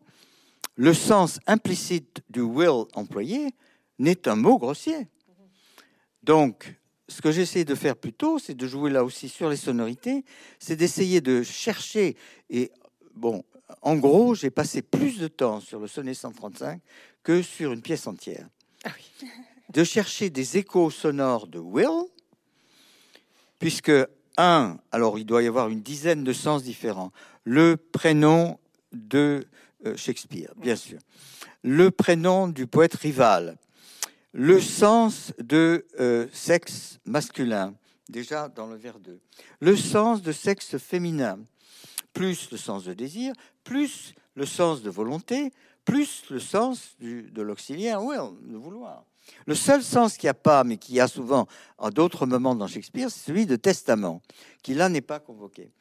le 0.76 0.94
sens 0.94 1.40
implicite 1.48 2.22
du 2.30 2.42
will 2.42 2.86
employé 2.94 3.56
n'est 3.98 4.28
un 4.28 4.36
mot 4.36 4.60
grossier. 4.60 5.08
Donc, 6.22 6.76
ce 7.08 7.22
que 7.22 7.32
j'essaie 7.32 7.66
de 7.66 7.76
faire 7.76 7.96
plutôt, 7.96 8.40
c'est 8.40 8.56
de 8.56 8.68
jouer 8.68 8.90
là 8.90 9.04
aussi 9.04 9.30
sur 9.30 9.50
les 9.50 9.58
sonorités, 9.58 10.26
c'est 10.60 10.76
d'essayer 10.76 11.22
de 11.22 11.44
chercher. 11.44 12.18
Et 12.50 12.72
bon, 13.16 13.44
en 13.82 13.96
gros, 13.96 14.36
j'ai 14.36 14.50
passé 14.50 14.82
plus 14.82 15.20
de 15.20 15.28
temps 15.28 15.60
sur 15.60 15.80
le 15.80 15.88
sonnet 15.88 16.14
135 16.14 16.82
que 17.24 17.42
sur 17.42 17.72
une 17.72 17.82
pièce 17.82 18.08
entière. 18.08 18.48
Ah 18.84 18.92
de 19.74 19.84
chercher 19.84 20.30
des 20.30 20.58
échos 20.58 20.90
sonores 20.92 21.48
de 21.48 21.60
Will, 21.60 22.08
puisque, 23.60 23.92
un, 24.38 24.78
alors 24.92 25.18
il 25.18 25.26
doit 25.26 25.44
y 25.44 25.48
avoir 25.48 25.70
une 25.70 25.82
dizaine 25.82 26.24
de 26.24 26.34
sens 26.34 26.64
différents. 26.64 27.12
Le 27.44 27.78
prénom 27.78 28.60
de 28.94 29.46
euh, 29.86 29.98
Shakespeare, 29.98 30.54
bien 30.58 30.76
sûr. 30.76 31.00
Le 31.64 31.92
prénom 31.92 32.48
du 32.48 32.68
poète 32.68 32.96
rival. 32.96 33.58
Le 34.34 34.60
sens 34.60 35.34
de 35.40 35.86
euh, 36.00 36.28
sexe 36.32 37.00
masculin, 37.06 37.74
déjà 38.10 38.50
dans 38.50 38.68
le 38.68 38.76
vers 38.76 39.00
2. 39.00 39.20
Le 39.62 39.76
sens 39.76 40.22
de 40.22 40.32
sexe 40.32 40.78
féminin, 40.78 41.40
plus 42.16 42.50
le 42.50 42.58
sens 42.58 42.86
de 42.86 42.94
désir, 42.94 43.34
plus 43.64 44.16
le 44.36 44.46
sens 44.46 44.82
de 44.82 44.90
volonté, 44.90 45.52
plus 45.84 46.24
le 46.32 46.40
sens 46.40 46.96
du, 47.00 47.24
de 47.24 47.42
l'auxiliaire 47.44 48.02
will, 48.02 48.32
de 48.42 48.58
vouloir. 48.58 49.06
Le 49.46 49.54
seul 49.54 49.84
sens 49.84 50.18
qu'il 50.18 50.28
n'y 50.28 50.32
a 50.32 50.36
pas, 50.36 50.64
mais 50.64 50.78
qui 50.78 50.94
y 50.94 51.00
a 51.00 51.08
souvent 51.08 51.46
en 51.78 51.90
d'autres 51.90 52.26
moments 52.26 52.56
dans 52.56 52.68
Shakespeare, 52.68 53.12
c'est 53.12 53.26
celui 53.26 53.46
de 53.46 53.58
testament, 53.58 54.22
qui 54.64 54.74
là 54.74 54.88
n'est 54.88 55.02
pas 55.02 55.20
convoqué. 55.20 55.72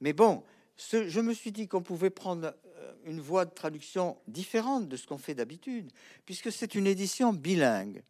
Mais 0.00 0.12
bon, 0.12 0.42
ce, 0.76 1.08
je 1.08 1.20
me 1.20 1.32
suis 1.32 1.52
dit 1.52 1.68
qu'on 1.68 1.82
pouvait 1.82 2.10
prendre 2.10 2.54
euh, 2.76 2.92
une 3.06 3.20
voie 3.20 3.46
de 3.46 3.50
traduction 3.50 4.18
différente 4.28 4.88
de 4.88 4.96
ce 4.96 5.06
qu'on 5.06 5.18
fait 5.18 5.34
d'habitude, 5.34 5.90
puisque 6.26 6.52
c'est 6.52 6.74
une 6.74 6.86
édition 6.86 7.32
bilingue. 7.32 8.02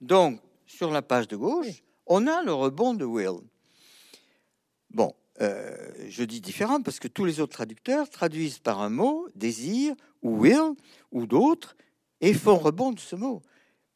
Donc, 0.00 0.40
sur 0.66 0.90
la 0.90 1.02
page 1.02 1.28
de 1.28 1.36
gauche, 1.36 1.82
on 2.06 2.26
a 2.26 2.42
le 2.42 2.54
rebond 2.54 2.94
de 2.94 3.04
Will. 3.04 3.40
Bon, 4.90 5.14
euh, 5.40 5.92
je 6.08 6.22
dis 6.24 6.40
différent 6.40 6.82
parce 6.82 6.98
que 6.98 7.08
tous 7.08 7.24
les 7.24 7.40
autres 7.40 7.52
traducteurs 7.54 8.08
traduisent 8.10 8.58
par 8.58 8.80
un 8.80 8.90
mot, 8.90 9.28
désir, 9.34 9.94
ou 10.22 10.38
will, 10.40 10.74
ou 11.12 11.26
d'autres, 11.26 11.76
et 12.20 12.34
font 12.34 12.56
rebond 12.58 12.92
de 12.92 13.00
ce 13.00 13.16
mot. 13.16 13.40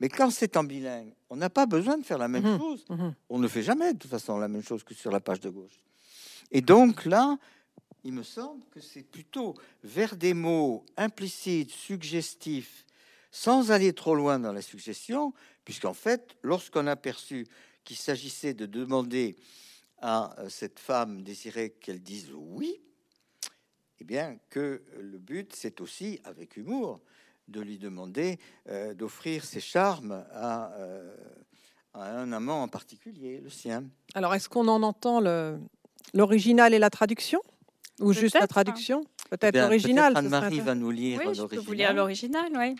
Mais 0.01 0.09
quand 0.09 0.31
c'est 0.31 0.57
en 0.57 0.65
bilingue, 0.65 1.13
on 1.31 1.37
n'a 1.37 1.51
pas 1.51 1.67
besoin 1.67 1.99
de 1.99 2.05
faire 2.05 2.19
la 2.19 2.29
même 2.29 2.45
Mhm, 2.45 2.59
chose. 2.59 2.85
mhm. 2.89 3.15
On 3.29 3.39
ne 3.39 3.49
fait 3.49 3.63
jamais 3.63 3.93
de 3.93 3.99
toute 3.99 4.11
façon 4.11 4.39
la 4.39 4.49
même 4.49 4.63
chose 4.63 4.83
que 4.85 4.95
sur 4.95 5.11
la 5.11 5.21
page 5.21 5.41
de 5.41 5.51
gauche. 5.51 5.79
Et 6.51 6.61
donc 6.61 7.05
là, 7.05 7.39
il 8.05 8.13
me 8.13 8.23
semble 8.23 8.63
que 8.71 8.81
c'est 8.81 9.03
plutôt 9.03 9.55
vers 9.83 10.17
des 10.17 10.35
mots 10.35 10.85
implicites, 10.97 11.71
suggestifs, 11.71 12.85
sans 13.31 13.71
aller 13.71 13.93
trop 13.93 14.15
loin 14.15 14.39
dans 14.39 14.53
la 14.53 14.63
suggestion, 14.63 15.33
puisqu'en 15.65 15.95
fait, 15.95 16.37
lorsqu'on 16.43 16.87
a 16.87 16.97
perçu 16.97 17.47
qu'il 17.85 17.97
s'agissait 17.97 18.55
de 18.55 18.67
demander 18.67 19.37
à 19.99 20.39
euh, 20.39 20.49
cette 20.49 20.79
femme 20.79 21.23
désirée 21.23 21.71
qu'elle 21.71 22.03
dise 22.03 22.31
oui, 22.35 22.81
eh 24.01 24.05
bien 24.05 24.39
que 24.51 24.83
le 24.99 25.19
but, 25.19 25.55
c'est 25.55 25.81
aussi, 25.81 26.21
avec 26.25 26.57
humour, 26.57 27.01
de 27.49 27.61
lui 27.61 27.79
demander 27.79 28.39
euh, 28.69 28.95
d'offrir 28.95 29.45
ses 29.45 29.61
charmes 29.61 30.25
à, 30.33 30.73
euh, 30.75 31.15
à 31.93 32.19
un 32.19 32.33
amant 32.33 32.63
en 32.63 32.69
particulier, 32.69 33.41
le 33.41 33.51
sien. 33.51 33.85
Alors, 34.15 34.35
est-ce 34.35 34.49
qu'on 34.49 34.69
en 34.69 34.83
entend 34.83 35.21
l'original 36.13 36.75
et 36.75 36.79
la 36.79 36.91
traduction? 36.91 37.41
Ou 38.01 38.13
juste 38.13 38.35
la 38.35 38.43
hein. 38.43 38.47
traduction? 38.47 39.05
Peut-être 39.31 39.53
Bien, 39.53 39.65
l'original. 39.65 40.13
serait 40.13 40.25
Anne-Marie 40.25 40.61
va 40.61 40.75
nous 40.75 40.91
lire 40.91 41.21
Oui, 41.25 41.35
je 41.35 41.43
peux 41.43 41.57
vous 41.57 41.73
l'original. 41.73 41.77
lire 41.77 41.95
l'original, 41.95 42.53
oui. 42.57 42.77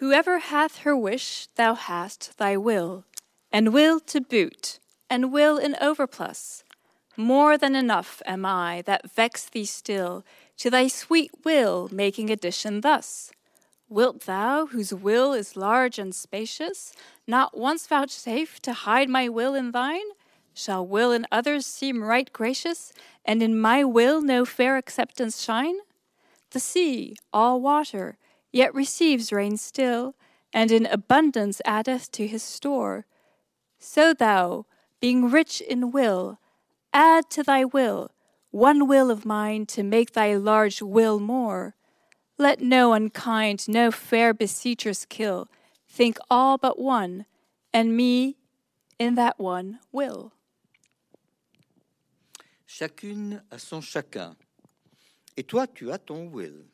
Whoever 0.00 0.38
hath 0.50 0.84
her 0.84 0.94
wish, 0.96 1.46
thou 1.54 1.74
hast 1.74 2.36
thy 2.36 2.56
will, 2.56 3.04
and 3.52 3.68
will 3.68 4.00
to 4.00 4.20
boot, 4.20 4.80
and 5.12 5.30
will 5.30 5.58
in 5.58 5.74
overplus. 5.74 6.62
More 7.18 7.58
than 7.58 7.76
enough 7.76 8.22
am 8.24 8.46
I 8.46 8.82
that 8.86 9.10
vex 9.10 9.44
thee 9.44 9.66
still, 9.66 10.24
to 10.56 10.70
thy 10.70 10.88
sweet 10.88 11.30
will 11.44 11.90
making 11.92 12.30
addition 12.30 12.80
thus. 12.80 13.30
Wilt 13.90 14.22
thou, 14.22 14.64
whose 14.64 14.94
will 14.94 15.34
is 15.34 15.54
large 15.54 15.98
and 15.98 16.14
spacious, 16.14 16.94
not 17.26 17.54
once 17.54 17.86
vouchsafe 17.86 18.58
to 18.60 18.72
hide 18.72 19.10
my 19.10 19.28
will 19.28 19.54
in 19.54 19.72
thine? 19.72 20.08
Shall 20.54 20.86
will 20.86 21.12
in 21.12 21.26
others 21.30 21.66
seem 21.66 22.02
right 22.02 22.32
gracious, 22.32 22.94
and 23.22 23.42
in 23.42 23.60
my 23.60 23.84
will 23.84 24.22
no 24.22 24.46
fair 24.46 24.78
acceptance 24.78 25.42
shine? 25.42 25.76
The 26.52 26.60
sea, 26.60 27.16
all 27.34 27.60
water, 27.60 28.16
yet 28.50 28.74
receives 28.74 29.30
rain 29.30 29.58
still, 29.58 30.14
and 30.54 30.72
in 30.72 30.86
abundance 30.86 31.60
addeth 31.66 32.10
to 32.12 32.26
his 32.26 32.42
store. 32.42 33.04
So 33.78 34.14
thou, 34.14 34.64
being 35.02 35.30
rich 35.30 35.60
in 35.60 35.90
will, 35.90 36.38
add 36.94 37.28
to 37.28 37.42
thy 37.42 37.66
will 37.66 38.10
one 38.52 38.86
will 38.86 39.10
of 39.10 39.24
mine 39.24 39.64
to 39.64 39.82
make 39.82 40.12
thy 40.12 40.34
large 40.34 40.82
will 40.82 41.18
more. 41.18 41.74
Let 42.38 42.60
no 42.60 42.92
unkind, 42.92 43.66
no 43.66 43.90
fair 43.90 44.34
beseechers 44.34 45.06
kill. 45.08 45.48
Think 45.88 46.18
all 46.30 46.58
but 46.58 46.78
one, 46.78 47.24
and 47.72 47.96
me 47.96 48.36
in 48.98 49.14
that 49.14 49.40
one 49.40 49.80
will. 49.90 50.32
Chacune 52.66 53.40
a 53.50 53.58
son 53.58 53.80
chacun. 53.80 54.36
Et 55.36 55.46
toi, 55.46 55.66
tu 55.66 55.90
as 55.90 55.98
ton 55.98 56.30
will. 56.30 56.66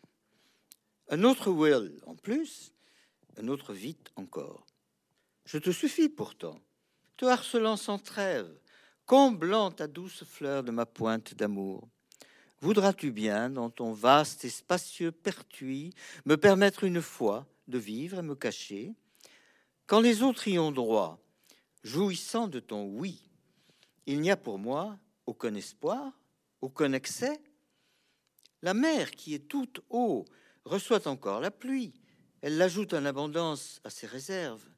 Un 1.11 1.22
autre 1.24 1.51
will 1.53 1.91
en 2.07 2.16
plus, 2.16 2.72
un 3.41 3.49
autre 3.49 3.72
vite 3.72 4.11
encore. 4.16 4.66
Je 5.47 5.59
te 5.59 5.70
suffis 5.70 6.09
pourtant, 6.09 6.61
te 7.19 7.27
harcelant 7.27 7.77
sans 7.77 7.99
trêve, 7.99 8.49
comblant 9.05 9.73
ta 9.73 9.89
douce 9.89 10.25
fleur 10.25 10.62
de 10.62 10.71
ma 10.71 10.87
pointe 10.87 11.35
d'amour. 11.35 11.89
Voudras-tu 12.61 13.11
bien, 13.11 13.51
dans 13.51 13.71
ton 13.71 13.93
vaste 13.93 14.45
et 14.45 14.49
spacieux 14.49 15.11
pertuis, 15.12 15.93
me 16.25 16.37
permettre 16.37 16.85
une 16.85 17.03
fois 17.03 17.47
de 17.66 17.77
vivre 17.77 18.21
et 18.21 18.23
me 18.23 18.37
cacher? 18.37 18.95
Quand 19.87 20.01
les 20.01 20.23
autres 20.23 20.47
y 20.47 20.59
ont 20.59 20.71
droit, 20.71 21.19
jouissant 21.83 22.47
de 22.47 22.61
ton 22.61 22.85
oui, 22.85 23.29
il 24.07 24.21
n'y 24.21 24.31
a 24.31 24.37
pour 24.37 24.59
moi 24.59 24.97
aucun 25.27 25.55
espoir, 25.55 26.12
aucun 26.61 26.93
excès. 26.93 27.43
La 28.62 28.75
mer 28.75 29.11
qui 29.11 29.35
est 29.35 29.49
toute 29.49 29.81
eau 29.91 30.25
reçoit 30.64 31.09
encore 31.09 31.41
la 31.41 31.51
pluie, 31.51 31.95
elle 32.43 32.59
l'ajoute 32.59 32.95
en 32.95 33.05
abondance 33.05 33.81
à 33.83 33.91
ses 33.91 34.07
réserves. 34.07 34.69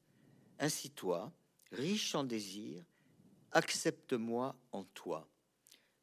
Ainsi 0.59 0.91
toi, 0.91 1.33
riche 1.73 2.15
en 2.15 2.25
désir, 2.25 2.83
accepte-moi 3.53 4.57
en 4.73 4.85
toi. 4.85 5.29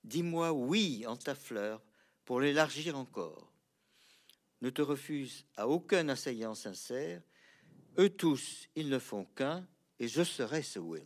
Dis-moi 0.04 0.54
oui 0.54 1.06
en 1.08 1.16
ta 1.18 1.36
fleur 1.36 1.82
pour 2.26 2.42
l'élargir 2.42 2.98
encore. 2.98 3.52
Ne 4.62 4.70
te 4.70 4.82
refuse 4.82 5.46
à 5.56 5.68
aucun 5.68 6.10
assaillant 6.10 6.56
sincère. 6.56 7.22
Eux 8.00 8.10
tous, 8.10 8.68
ils 8.76 8.90
ne 8.90 9.00
font 9.00 9.26
qu'un, 9.36 9.66
et 10.00 10.08
je 10.08 10.24
serai 10.24 10.62
ce 10.62 10.80
Will. 10.80 11.04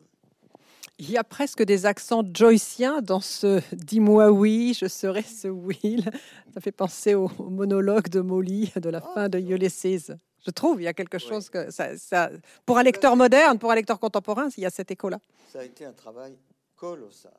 Il 0.98 1.10
y 1.10 1.18
a 1.18 1.24
presque 1.24 1.64
des 1.64 1.86
accents 1.86 2.24
joyciens 2.34 3.02
dans 3.02 3.22
ce 3.22 3.62
Dis-moi 3.74 4.32
oui, 4.32 4.78
je 4.80 4.88
serai 4.88 5.24
ce 5.24 5.48
Will. 5.48 6.12
Ça 6.54 6.62
fait 6.62 6.72
penser 6.72 7.16
au, 7.16 7.28
monologue 7.40 8.08
de 8.10 8.22
Molly 8.22 8.72
de 8.76 8.90
la 8.90 9.02
Oh, 9.04 9.14
fin 9.16 9.28
de. 9.28 9.40
Ulysses. 9.40 10.12
Je 10.46 10.52
trouve, 10.52 10.82
il 10.82 10.86
y 10.86 10.88
a 10.88 10.94
quelque 10.94 11.20
chose 11.20 11.50
que 11.50 11.70
ça, 11.72 11.98
ça- 11.98 12.32
pour 12.66 12.78
un 12.78 12.84
lecteur 12.84 13.16
moderne, 13.16 13.60
pour 13.60 13.72
un 13.72 13.76
lecteur 13.76 14.00
contemporain, 14.00 14.50
il 14.58 14.64
y 14.64 14.66
a 14.66 14.70
cet 14.72 14.90
écho-là. 14.92 15.20
Ça 15.52 15.60
a 15.60 15.64
été 15.64 15.86
un 15.86 15.94
travail 15.94 16.38
colossal 16.76 17.32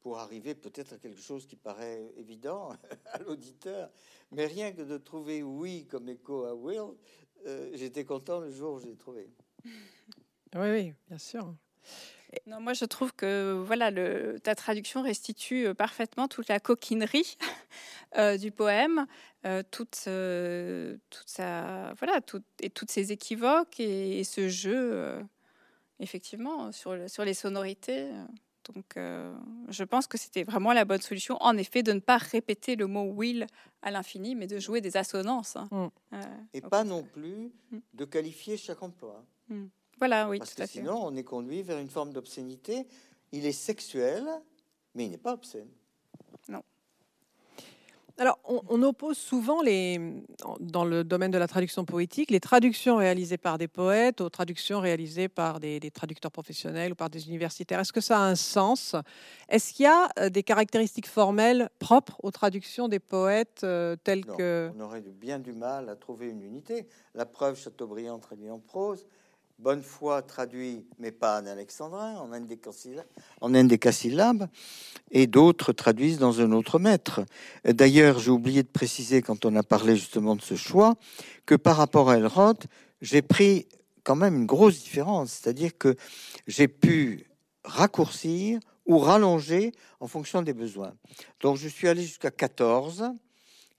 pour 0.00 0.18
arriver 0.18 0.54
peut-être 0.54 0.92
à 0.92 0.98
quelque 0.98 1.20
chose 1.20 1.46
qui 1.46 1.56
paraît 1.56 2.12
évident 2.16 2.70
à 3.12 3.18
l'auditeur, 3.18 3.90
mais 4.30 4.46
rien 4.46 4.70
que 4.72 4.82
de 4.82 4.96
trouver 4.98 5.42
oui 5.42 5.86
comme 5.86 6.08
écho 6.08 6.44
à 6.44 6.54
Will, 6.54 6.94
euh, 7.46 7.70
j'étais 7.74 8.04
content 8.04 8.38
le 8.40 8.50
jour 8.50 8.74
où 8.74 8.78
je 8.80 8.86
l'ai 8.86 8.96
trouvé. 8.96 9.28
Oui, 9.64 10.70
oui, 10.70 10.94
bien 11.08 11.18
sûr. 11.18 11.52
Non, 12.46 12.60
moi 12.60 12.72
je 12.74 12.84
trouve 12.84 13.12
que 13.14 13.52
voilà, 13.64 13.90
le, 13.90 14.38
ta 14.42 14.54
traduction 14.54 15.02
restitue 15.02 15.66
euh, 15.66 15.74
parfaitement 15.74 16.28
toute 16.28 16.48
la 16.48 16.60
coquinerie 16.60 17.36
euh, 18.18 18.36
du 18.36 18.50
poème, 18.50 19.06
euh, 19.44 19.62
toute, 19.70 20.04
euh, 20.06 20.96
toute 21.10 21.28
sa, 21.28 21.92
voilà, 21.98 22.20
tout- 22.20 22.42
et 22.60 22.70
toutes 22.70 22.90
ses 22.90 23.12
équivoques 23.12 23.80
et, 23.80 24.18
et 24.20 24.24
ce 24.24 24.48
jeu, 24.48 24.74
euh, 24.92 25.22
effectivement, 26.00 26.72
sur, 26.72 26.94
le- 26.94 27.08
sur 27.08 27.24
les 27.24 27.34
sonorités. 27.34 28.10
Donc, 28.74 28.96
euh, 28.96 29.32
je 29.68 29.84
pense 29.84 30.08
que 30.08 30.18
c'était 30.18 30.42
vraiment 30.42 30.72
la 30.72 30.84
bonne 30.84 31.00
solution, 31.00 31.36
en 31.40 31.56
effet, 31.56 31.82
de 31.84 31.92
ne 31.92 32.00
pas 32.00 32.16
répéter 32.18 32.74
le 32.74 32.86
mot 32.88 33.04
will 33.12 33.46
à 33.82 33.92
l'infini, 33.92 34.34
mais 34.34 34.48
de 34.48 34.58
jouer 34.58 34.80
des 34.80 34.96
assonances. 34.96 35.54
hein. 35.56 35.68
Mm. 35.70 35.86
Euh, 36.14 36.22
Et 36.52 36.60
pas 36.60 36.82
contraire. 36.82 36.84
non 36.86 37.02
plus 37.04 37.52
Mm. 37.70 37.78
de 37.94 38.04
qualifier 38.04 38.56
chaque 38.56 38.82
emploi. 38.82 39.24
Voilà, 39.98 40.28
oui, 40.28 40.38
Parce 40.38 40.50
tout 40.50 40.56
que 40.56 40.62
à 40.62 40.66
fait. 40.66 40.80
sinon, 40.80 41.00
on 41.04 41.16
est 41.16 41.24
conduit 41.24 41.62
vers 41.62 41.78
une 41.78 41.88
forme 41.88 42.12
d'obscénité. 42.12 42.86
Il 43.32 43.46
est 43.46 43.52
sexuel, 43.52 44.24
mais 44.94 45.06
il 45.06 45.10
n'est 45.10 45.18
pas 45.18 45.32
obscène. 45.32 45.68
Alors, 48.18 48.38
on, 48.44 48.82
oppose 48.82 49.18
souvent 49.18 49.60
les, 49.60 50.00
dans 50.60 50.86
le 50.86 51.04
domaine 51.04 51.30
de 51.30 51.36
la 51.36 51.46
traduction 51.46 51.84
poétique 51.84 52.30
les 52.30 52.40
traductions 52.40 52.96
réalisées 52.96 53.36
par 53.36 53.58
des 53.58 53.68
poètes 53.68 54.22
aux 54.22 54.30
traductions 54.30 54.80
réalisées 54.80 55.28
par 55.28 55.60
des, 55.60 55.78
traducteurs 55.92 56.30
professionnels 56.30 56.92
ou 56.92 56.94
par 56.94 57.10
des 57.10 57.28
universitaires. 57.28 57.78
Est-ce 57.78 57.92
que 57.92 58.00
ça 58.00 58.18
a 58.18 58.22
un 58.22 58.34
sens? 58.34 58.96
Est-ce 59.50 59.74
qu'il 59.74 59.84
y 59.84 59.88
a 59.88 60.08
euh, 60.18 60.30
des 60.30 60.42
caractéristiques 60.42 61.06
formelles 61.08 61.68
propres 61.78 62.16
aux 62.22 62.30
traductions 62.30 62.88
des 62.88 63.00
poètes 63.00 63.64
euh, 63.64 63.96
telles 64.02 64.24
que... 64.24 64.70
On 64.74 64.80
aurait 64.80 65.02
bien 65.02 65.38
du 65.38 65.52
mal 65.52 65.90
à 65.90 65.96
trouver 65.96 66.30
une 66.30 66.40
unité. 66.40 66.86
La 67.14 67.26
preuve, 67.26 67.58
Chateaubriand 67.58 68.18
traduit 68.18 68.48
en 68.48 68.60
prose. 68.60 69.06
Bonnefoy 69.58 70.22
traduit, 70.26 70.84
mais 70.98 71.12
pas 71.12 71.40
en 71.40 71.46
alexandrin, 71.46 72.16
en 73.40 73.54
indécasyllabe, 73.54 74.48
et 75.10 75.26
d'autres 75.26 75.72
traduisent 75.72 76.18
dans 76.18 76.40
un 76.42 76.52
autre 76.52 76.78
maître. 76.78 77.24
D'ailleurs, 77.64 78.18
j'ai 78.18 78.30
oublié 78.30 78.62
de 78.62 78.68
préciser, 78.68 79.22
quand 79.22 79.46
on 79.46 79.56
a 79.56 79.62
parlé 79.62 79.96
justement 79.96 80.36
de 80.36 80.42
ce 80.42 80.56
choix, 80.56 80.96
que 81.46 81.54
par 81.54 81.78
rapport 81.78 82.10
à 82.10 82.18
Elrod, 82.18 82.64
j'ai 83.00 83.22
pris 83.22 83.66
quand 84.02 84.16
même 84.16 84.36
une 84.36 84.46
grosse 84.46 84.82
différence, 84.82 85.32
c'est-à-dire 85.32 85.76
que 85.76 85.96
j'ai 86.46 86.68
pu 86.68 87.26
raccourcir 87.64 88.60
ou 88.84 88.98
rallonger 88.98 89.72
en 90.00 90.06
fonction 90.06 90.42
des 90.42 90.52
besoins. 90.52 90.94
Donc 91.40 91.56
je 91.56 91.66
suis 91.66 91.88
allé 91.88 92.02
jusqu'à 92.02 92.30
14 92.30 93.10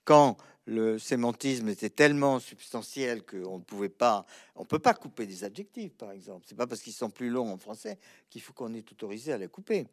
quand 0.04 0.36
le 0.68 0.98
sémantisme 0.98 1.68
était 1.70 1.88
tellement 1.88 2.38
substantiel 2.40 3.24
qu'on 3.24 3.56
ne 3.56 3.62
pouvait 3.62 3.88
pas, 3.88 4.26
on 4.54 4.66
peut 4.66 4.78
pas 4.78 4.92
couper 4.92 5.26
des 5.26 5.42
adjectifs, 5.42 5.94
par 5.94 6.12
exemple. 6.12 6.44
C'est 6.46 6.56
pas 6.56 6.66
parce 6.66 6.82
qu'ils 6.82 6.92
sont 6.92 7.08
plus 7.08 7.30
longs 7.30 7.50
en 7.50 7.56
français 7.56 7.98
qu'il 8.28 8.42
faut 8.42 8.52
qu'on 8.52 8.74
est 8.74 8.92
autorisé 8.92 9.32
à 9.32 9.38
les 9.38 9.48
couper. 9.48 9.86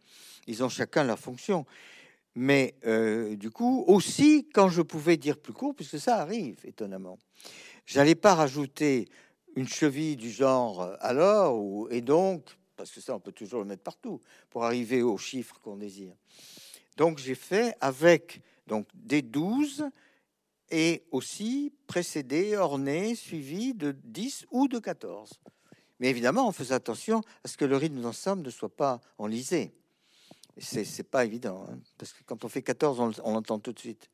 Ils 0.47 0.63
ont 0.65 0.69
chacun 0.69 1.05
leur 1.05 1.17
fonction. 1.17 1.65
Mais 2.36 2.76
euh, 2.86 3.38
du 3.38 3.51
coup, 3.51 3.86
aussi 3.88 4.49
quand 4.53 4.67
je 4.67 4.82
pouvais 4.82 5.15
dire 5.15 5.38
plus 5.38 5.53
court, 5.53 5.73
puisque 5.73 5.97
ça 5.97 6.17
arrive 6.17 6.57
étonnamment, 6.65 7.17
j'allais 7.86 8.15
pas 8.15 8.36
rajouter 8.36 9.07
une 9.55 9.69
cheville 9.69 10.17
du 10.17 10.30
genre 10.30 10.82
euh, 10.82 10.95
alors 10.99 11.57
ou 11.57 11.88
et 11.89 12.01
donc, 12.01 12.57
parce 12.76 12.91
que 12.91 12.99
ça 12.99 13.15
on 13.15 13.21
peut 13.21 13.32
toujours 13.32 13.61
le 13.61 13.65
mettre 13.65 13.84
partout 13.84 14.19
pour 14.49 14.65
arriver 14.65 15.01
au 15.01 15.17
chiffre 15.17 15.57
qu'on 15.63 15.78
désire. 15.78 16.15
Donc 16.97 17.19
j'ai 17.19 17.36
fait 17.36 17.78
avec 17.80 18.41
donc 18.67 18.88
des 18.93 19.21
12 19.21 19.86
et 20.76 21.05
aussi 21.11 21.71
précédé, 21.88 22.57
orné, 22.57 23.15
suivi 23.15 23.73
de 23.73 23.95
10 24.03 24.47
ou 24.51 24.67
de 24.67 24.78
14. 24.78 25.30
Mais 26.01 26.09
évidemment, 26.09 26.49
on 26.49 26.51
faisait 26.51 26.73
attention 26.73 27.21
à 27.45 27.47
ce 27.47 27.55
que 27.55 27.63
le 27.63 27.78
rythme 27.78 28.01
d'ensemble 28.01 28.41
ne 28.41 28.49
soit 28.49 28.76
pas 28.76 28.99
enlisé. 29.17 29.73
C'est 30.57 31.09
pas 31.09 31.23
évident, 31.23 31.65
hein, 31.69 31.80
parce 31.97 32.11
que 32.11 32.23
quand 32.26 32.43
on 32.43 32.49
fait 32.49 32.61
14, 32.61 33.21
on, 33.23 33.32
l'entend 33.34 33.57
tout 33.59 33.71
de 33.71 33.80
suite. 33.80 34.09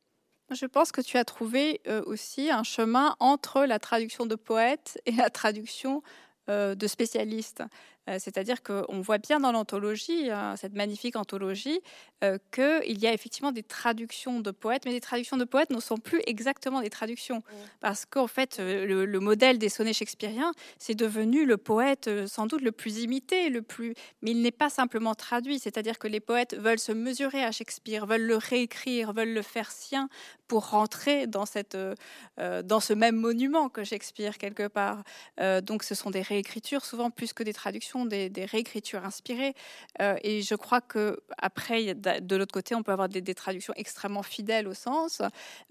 Je 0.51 0.67
pense 0.67 0.91
que 0.91 1.01
tu 1.01 1.17
as 1.17 1.25
trouvé 1.25 1.81
euh, 1.87 2.03
aussi 2.05 2.51
un 2.51 2.63
chemin 2.63 3.15
entre 3.19 3.65
la 3.65 3.79
traduction 3.79 4.27
de 4.27 4.35
poète 4.35 5.01
et 5.07 5.13
la 5.13 5.31
traduction 5.31 6.03
euh, 6.47 6.75
de 6.75 6.85
spécialistes. 6.85 7.63
Euh, 8.11 8.17
c'est-à-dire 8.19 8.61
qu'on 8.63 9.01
voit 9.01 9.17
bien 9.17 9.39
dans 9.39 9.51
l'anthologie, 9.51 10.29
hein, 10.29 10.55
cette 10.57 10.73
magnifique 10.73 11.15
anthologie, 11.15 11.79
euh, 12.23 12.37
qu'il 12.51 12.99
y 12.99 13.07
a 13.07 13.13
effectivement 13.13 13.51
des 13.51 13.63
traductions 13.63 14.39
de 14.39 14.51
poètes, 14.51 14.83
mais 14.85 14.91
les 14.91 15.01
traductions 15.01 15.37
de 15.37 15.45
poètes 15.45 15.69
ne 15.69 15.79
sont 15.79 15.97
plus 15.97 16.21
exactement 16.27 16.81
des 16.81 16.89
traductions. 16.89 17.43
Parce 17.79 18.05
qu'en 18.05 18.27
fait, 18.27 18.59
euh, 18.59 19.05
le, 19.05 19.19
modèle 19.19 19.57
des 19.59 19.69
sonnets 19.69 19.93
shakespeariens, 19.93 20.51
c'est 20.77 20.95
devenu 20.95 21.45
le 21.45 21.57
poète 21.57 22.09
sans 22.27 22.47
doute 22.47 22.61
le 22.61 22.71
plus 22.71 22.99
imité, 22.99 23.49
le 23.49 23.61
plus... 23.61 23.93
mais 24.21 24.31
il 24.31 24.41
n'est 24.41 24.51
pas 24.51 24.69
simplement 24.69 25.15
traduit. 25.15 25.59
C'est-à-dire 25.59 25.99
que 25.99 26.07
les 26.07 26.19
poètes 26.19 26.55
veulent 26.55 26.79
se 26.79 26.91
mesurer 26.91 27.43
à 27.43 27.51
Shakespeare, 27.51 28.05
veulent 28.05 28.25
le 28.25 28.37
réécrire, 28.37 29.13
veulent 29.13 29.33
le 29.33 29.41
faire 29.41 29.71
sien 29.71 30.09
pour 30.47 30.69
rentrer 30.69 31.27
dans, 31.27 31.45
cette, 31.45 31.77
dans 32.37 32.79
ce 32.79 32.93
même 32.93 33.15
monument 33.15 33.69
que 33.69 33.83
Shakespeare, 33.83 34.37
quelque 34.37 34.67
part. 34.67 35.03
donc 35.63 35.83
ce 35.83 35.95
sont 35.95 36.11
des 36.11 36.21
réécritures, 36.21 36.83
souvent 36.83 37.09
plus 37.09 37.31
que 37.31 37.43
des 37.43 37.53
traductions 37.53 38.00
des, 38.05 38.31
réécritures 38.45 39.05
inspirées. 39.05 39.53
Euh, 40.01 40.15
et 40.23 40.41
je 40.41 40.55
crois 40.55 40.81
que 40.81 41.19
après, 41.37 41.93
de 41.93 42.35
l'autre 42.35 42.53
côté, 42.53 42.75
on 42.75 42.83
peut 42.83 42.91
avoir 42.91 43.09
des, 43.09 43.35
traductions 43.35 43.73
extrêmement 43.75 44.23
fidèles 44.23 44.67
au 44.67 44.73
sens. 44.73 45.21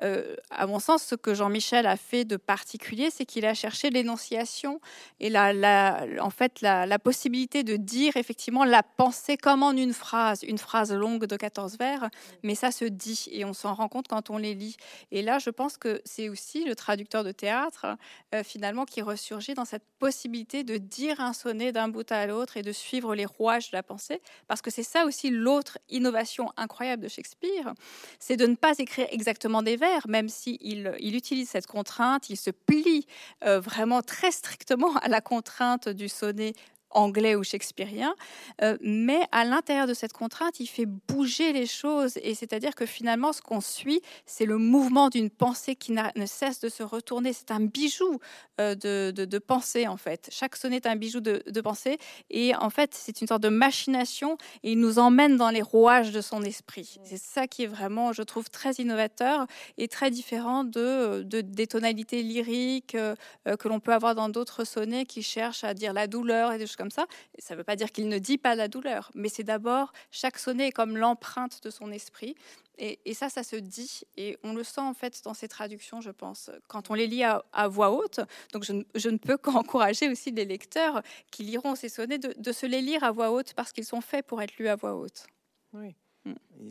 Euh, 0.02 0.36
à 0.50 0.66
mon 0.66 0.78
sens, 0.78 1.02
ce 1.02 1.14
que 1.14 1.34
Jean-Michel 1.34 1.86
a 1.86 1.96
fait 1.96 2.24
de 2.24 2.36
particulier, 2.36 3.10
c'est 3.10 3.24
qu'il 3.24 3.44
a 3.44 3.54
cherché 3.54 3.90
l'énonciation 3.90 4.80
et 5.20 5.30
la, 5.30 6.06
en 6.20 6.30
fait 6.30 6.60
la, 6.60 6.98
possibilité 6.98 7.62
de 7.62 7.76
dire 7.76 8.16
effectivement 8.16 8.64
la 8.64 8.82
pensée 8.82 9.36
comme 9.36 9.62
en 9.62 9.72
une 9.72 9.94
phrase, 9.94 10.42
une 10.42 10.58
phrase 10.58 10.92
longue 10.92 11.24
de 11.24 11.36
14 11.36 11.78
vers, 11.78 12.10
mais 12.42 12.54
ça 12.54 12.70
se 12.70 12.84
dit 12.84 13.26
et 13.30 13.44
on 13.44 13.54
s'en 13.54 13.74
rend 13.74 13.88
compte 13.88 14.08
quand 14.08 14.30
on 14.30 14.36
les 14.36 14.54
lit. 14.54 14.76
Et 15.10 15.22
là, 15.22 15.38
je 15.38 15.50
pense 15.50 15.76
que 15.76 16.00
c'est 16.04 16.28
aussi 16.28 16.64
le 16.64 16.74
traducteur 16.74 17.24
de 17.24 17.32
théâtre, 17.32 17.86
euh, 18.34 18.42
finalement, 18.42 18.84
qui 18.84 19.02
ressurgit 19.02 19.54
dans 19.54 19.64
cette 19.64 19.84
possibilité 19.98 20.64
de 20.64 20.76
dire 20.76 21.20
un 21.20 21.32
sonnet 21.32 21.72
d'un 21.72 21.88
bout 21.88 22.09
à 22.18 22.26
l'autre 22.26 22.56
et 22.56 22.62
de 22.62 22.72
suivre 22.72 23.14
les 23.14 23.26
rouages 23.26 23.70
de 23.70 23.76
la 23.76 23.82
pensée, 23.82 24.20
parce 24.48 24.62
que 24.62 24.70
c'est 24.70 24.82
ça 24.82 25.04
aussi 25.04 25.30
l'autre 25.30 25.78
innovation 25.88 26.52
incroyable 26.56 27.02
de 27.02 27.08
Shakespeare, 27.08 27.72
c'est 28.18 28.36
de 28.36 28.46
ne 28.46 28.54
pas 28.54 28.74
écrire 28.78 29.06
exactement 29.10 29.62
des 29.62 29.76
vers, 29.76 30.06
même 30.08 30.28
s'il 30.28 30.58
il 30.60 31.14
utilise 31.14 31.48
cette 31.48 31.66
contrainte, 31.66 32.30
il 32.30 32.36
se 32.36 32.50
plie 32.50 33.06
euh, 33.44 33.60
vraiment 33.60 34.02
très 34.02 34.30
strictement 34.30 34.96
à 34.96 35.08
la 35.08 35.20
contrainte 35.20 35.88
du 35.88 36.08
sonnet 36.08 36.52
anglais 36.90 37.34
ou 37.34 37.44
shakespearien, 37.44 38.14
euh, 38.62 38.76
mais 38.80 39.20
à 39.32 39.44
l'intérieur 39.44 39.86
de 39.86 39.94
cette 39.94 40.12
contrainte, 40.12 40.60
il 40.60 40.66
fait 40.66 40.86
bouger 40.86 41.52
les 41.52 41.66
choses, 41.66 42.18
et 42.22 42.34
c'est-à-dire 42.34 42.74
que 42.74 42.86
finalement, 42.86 43.32
ce 43.32 43.42
qu'on 43.42 43.60
suit, 43.60 44.00
c'est 44.26 44.46
le 44.46 44.58
mouvement 44.58 45.08
d'une 45.08 45.30
pensée 45.30 45.76
qui 45.76 45.92
ne 45.92 46.26
cesse 46.26 46.60
de 46.60 46.68
se 46.68 46.82
retourner. 46.82 47.32
C'est 47.32 47.50
un 47.50 47.60
bijou 47.60 48.18
euh, 48.60 48.74
de, 48.74 49.38
pensée, 49.38 49.86
en 49.86 49.96
fait. 49.96 50.28
Chaque 50.32 50.56
sonnet 50.56 50.76
est 50.76 50.86
un 50.86 50.96
bijou 50.96 51.20
de, 51.20 51.60
pensée, 51.60 51.98
et 52.30 52.54
en 52.56 52.70
fait, 52.70 52.94
c'est 52.94 53.20
une 53.20 53.26
sorte 53.26 53.42
de 53.42 53.48
machination, 53.48 54.36
et 54.62 54.72
il 54.72 54.80
nous 54.80 54.98
emmène 54.98 55.36
dans 55.36 55.50
les 55.50 55.62
rouages 55.62 56.10
de 56.10 56.20
son 56.20 56.42
esprit. 56.42 56.98
C'est 57.04 57.20
ça 57.20 57.46
qui 57.46 57.64
est 57.64 57.68
vraiment, 57.68 58.12
je 58.12 58.22
trouve, 58.22 58.50
très 58.50 58.72
innovateur 58.74 59.46
et 59.78 59.88
très 59.88 60.10
différent 60.10 60.64
de, 60.64 61.22
des 61.22 61.66
tonalités 61.66 62.22
lyriques 62.22 62.94
euh, 62.94 63.14
que 63.58 63.68
l'on 63.68 63.80
peut 63.80 63.92
avoir 63.92 64.14
dans 64.14 64.28
d'autres 64.28 64.64
sonnets 64.64 65.04
qui 65.04 65.22
cherchent 65.22 65.64
à 65.64 65.74
dire 65.74 65.92
la 65.92 66.06
douleur 66.06 66.52
et 66.52 66.58
des 66.58 66.66
choses 66.66 66.76
ça. 66.88 67.06
ça 67.38 67.54
ne 67.54 67.58
veut 67.58 67.64
pas 67.64 67.76
dire 67.76 67.92
qu'il 67.92 68.08
ne 68.08 68.18
dit 68.18 68.38
pas 68.38 68.54
la 68.54 68.68
douleur, 68.68 69.10
mais 69.14 69.28
c'est 69.28 69.42
d'abord 69.42 69.92
chaque 70.10 70.38
sonnet 70.38 70.68
est 70.68 70.72
comme 70.72 70.96
l'empreinte 70.96 71.62
de 71.62 71.68
son 71.68 71.92
esprit. 71.92 72.34
Et, 72.82 73.12
ça, 73.12 73.28
ça 73.28 73.42
se 73.42 73.56
dit, 73.56 74.00
et 74.16 74.38
on 74.42 74.54
le 74.54 74.64
sent 74.64 74.80
en 74.80 74.94
fait 74.94 75.22
dans 75.22 75.34
ces 75.34 75.48
traductions, 75.48 76.00
je 76.00 76.10
pense, 76.10 76.50
quand 76.66 76.90
on 76.90 76.94
les 76.94 77.06
lit 77.06 77.22
à, 77.24 77.68
voix 77.68 77.90
haute. 77.90 78.20
Donc 78.54 78.64
je, 78.64 79.08
ne 79.10 79.18
peux 79.18 79.36
qu'encourager 79.36 80.08
aussi 80.08 80.30
les 80.30 80.46
lecteurs 80.46 81.02
qui 81.30 81.42
liront 81.42 81.74
ces 81.74 81.90
sonnets 81.90 82.18
de, 82.18 82.52
se 82.52 82.64
les 82.64 82.80
lire 82.80 83.04
à 83.04 83.10
voix 83.10 83.32
haute 83.32 83.52
parce 83.52 83.72
qu'ils 83.72 83.84
sont 83.84 84.00
faits 84.00 84.26
pour 84.26 84.40
être 84.40 84.56
lus 84.56 84.68
à 84.68 84.76
voix 84.76 84.94
haute. 84.94 85.26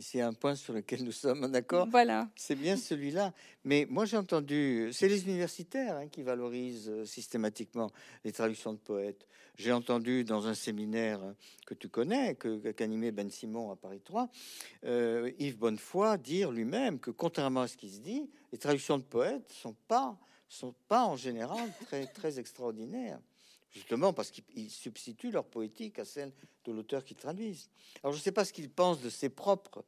C'est 0.00 0.20
un 0.20 0.32
point 0.32 0.54
sur 0.54 0.72
lequel 0.72 1.04
nous 1.04 1.12
sommes 1.12 1.50
d'accord. 1.50 1.88
Voilà. 1.90 2.28
C'est 2.36 2.54
bien 2.54 2.76
celui-là. 2.76 3.32
Mais 3.64 3.86
moi, 3.90 4.04
j'ai 4.04 4.16
entendu, 4.16 4.90
c'est 4.92 5.08
les 5.08 5.24
universitaires 5.24 5.96
hein, 5.96 6.08
qui 6.08 6.22
valorisent 6.22 6.88
euh, 6.88 7.04
systématiquement 7.04 7.90
les 8.24 8.32
traductions 8.32 8.72
de 8.72 8.78
poètes. 8.78 9.26
J'ai 9.56 9.72
entendu 9.72 10.24
dans 10.24 10.46
un 10.46 10.54
séminaire 10.54 11.20
que 11.66 11.74
tu 11.74 11.88
connais, 11.88 12.36
que 12.36 12.70
qu'animait 12.70 13.10
Ben 13.10 13.28
Simon 13.30 13.70
à 13.70 13.76
Paris 13.76 14.00
3, 14.02 14.30
euh, 14.84 15.30
Yves 15.38 15.58
Bonnefoy 15.58 16.16
dire 16.18 16.50
lui-même 16.50 16.98
que 16.98 17.10
contrairement 17.10 17.62
à 17.62 17.68
ce 17.68 17.76
qui 17.76 17.90
se 17.90 18.00
dit, 18.00 18.30
les 18.52 18.58
traductions 18.58 18.96
de 18.96 19.02
poètes 19.02 19.52
sont 19.52 19.76
pas 19.88 20.16
sont 20.48 20.74
pas 20.88 21.04
en 21.04 21.14
général 21.14 21.70
très 21.86 22.06
très 22.06 22.40
extraordinaires 22.40 23.20
justement 23.70 24.12
parce 24.12 24.30
qu'ils 24.30 24.70
substituent 24.70 25.30
leur 25.30 25.44
poétique 25.44 25.98
à 25.98 26.04
celle 26.04 26.32
de 26.64 26.72
l'auteur 26.72 27.04
qui 27.04 27.14
traduisent. 27.14 27.70
Alors 28.02 28.12
je 28.12 28.18
ne 28.18 28.22
sais 28.22 28.32
pas 28.32 28.44
ce 28.44 28.52
qu'ils 28.52 28.70
pensent 28.70 29.00
de 29.00 29.10
ses 29.10 29.28
propres, 29.28 29.84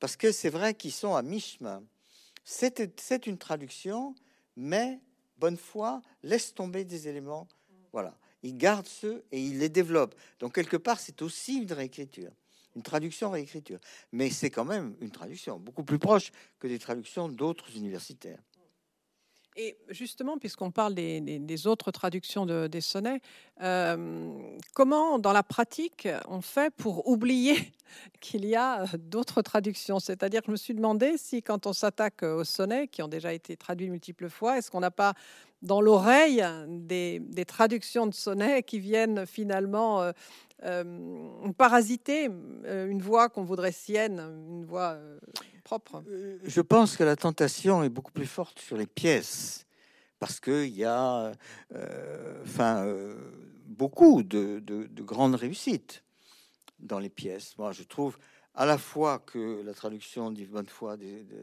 parce 0.00 0.16
que 0.16 0.32
c'est 0.32 0.50
vrai 0.50 0.74
qu'ils 0.74 0.92
sont 0.92 1.14
à 1.14 1.22
mi-chemin. 1.22 1.82
C'est 2.44 3.26
une 3.26 3.38
traduction, 3.38 4.14
mais 4.56 5.00
bonne 5.38 5.56
foi 5.56 6.02
laisse 6.22 6.54
tomber 6.54 6.84
des 6.84 7.08
éléments. 7.08 7.48
Voilà, 7.92 8.18
il 8.42 8.56
garde 8.56 8.86
ceux 8.86 9.24
et 9.32 9.40
il 9.40 9.58
les 9.58 9.68
développe. 9.68 10.14
Donc 10.40 10.54
quelque 10.54 10.76
part, 10.76 11.00
c'est 11.00 11.22
aussi 11.22 11.54
une 11.54 11.72
réécriture, 11.72 12.32
une 12.76 12.82
traduction 12.82 13.30
réécriture, 13.30 13.78
mais 14.12 14.30
c'est 14.30 14.50
quand 14.50 14.64
même 14.64 14.96
une 15.00 15.10
traduction 15.10 15.58
beaucoup 15.58 15.84
plus 15.84 15.98
proche 15.98 16.32
que 16.58 16.66
des 16.66 16.78
traductions 16.78 17.28
d'autres 17.28 17.74
universitaires. 17.76 18.42
Et 19.56 19.76
justement, 19.88 20.36
puisqu'on 20.36 20.72
parle 20.72 20.94
des, 20.94 21.66
autres 21.68 21.92
traductions 21.92 22.44
de, 22.44 22.66
des 22.66 22.80
sonnets, 22.80 23.20
euh, 23.62 24.56
comment, 24.74 25.20
dans 25.20 25.32
la 25.32 25.44
pratique, 25.44 26.08
on 26.28 26.40
fait 26.40 26.74
pour 26.74 27.06
oublier 27.08 27.72
qu'il 28.20 28.44
y 28.46 28.56
a 28.56 28.82
euh, 28.82 28.86
d'autres 28.98 29.42
traductions? 29.42 30.00
C'est-à-dire 30.00 30.40
que 30.40 30.46
je 30.46 30.52
me 30.52 30.56
suis 30.56 30.74
demandé 30.74 31.16
si, 31.18 31.40
quand 31.40 31.68
on 31.68 31.72
s'attaque 31.72 32.24
aux 32.24 32.42
sonnets, 32.42 32.88
qui 32.88 33.00
ont 33.02 33.08
déjà 33.08 33.32
été 33.32 33.56
traduits 33.56 33.90
multiples 33.90 34.28
fois, 34.28 34.58
est-ce 34.58 34.72
qu'on 34.72 34.80
n'a 34.80 34.90
pas 34.90 35.14
dans 35.64 35.80
l'oreille 35.80 36.44
des, 36.68 37.44
traductions 37.46 38.06
de 38.06 38.14
sonnets 38.14 38.62
qui 38.62 38.78
viennent 38.78 39.26
finalement 39.26 40.12
euh, 40.62 40.84
parasiter 41.56 42.26
une 42.64 43.02
voix 43.02 43.28
qu'on 43.28 43.42
voudrait 43.42 43.72
sienne, 43.72 44.20
une 44.20 44.64
voix 44.64 44.96
propre. 45.64 46.04
Euh, 46.08 46.38
je 46.44 46.60
pense 46.60 46.96
que 46.96 47.02
la 47.02 47.16
tentation 47.16 47.82
est 47.82 47.88
beaucoup 47.88 48.12
plus 48.12 48.26
forte 48.26 48.60
sur 48.60 48.76
les 48.76 48.86
pièces, 48.86 49.66
parce 50.20 50.38
qu'il 50.38 50.68
y 50.68 50.84
a 50.84 51.32
euh, 51.74 52.42
enfin, 52.44 52.84
euh, 52.84 53.16
beaucoup 53.66 54.22
de, 54.22 54.60
de, 54.60 55.02
grandes 55.02 55.34
réussites 55.34 56.04
dans 56.78 57.00
les 57.00 57.08
pièces. 57.08 57.58
Moi, 57.58 57.72
je 57.72 57.82
trouve 57.82 58.16
à 58.54 58.66
la 58.66 58.78
fois 58.78 59.18
que 59.18 59.62
la 59.64 59.74
traduction 59.74 60.30
d'Yves 60.30 60.50
Bonnefoy 60.50 60.96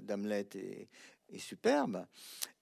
d'Hamlet 0.04 0.48
est, 0.56 0.88
est, 1.34 1.40
superbe, 1.40 2.06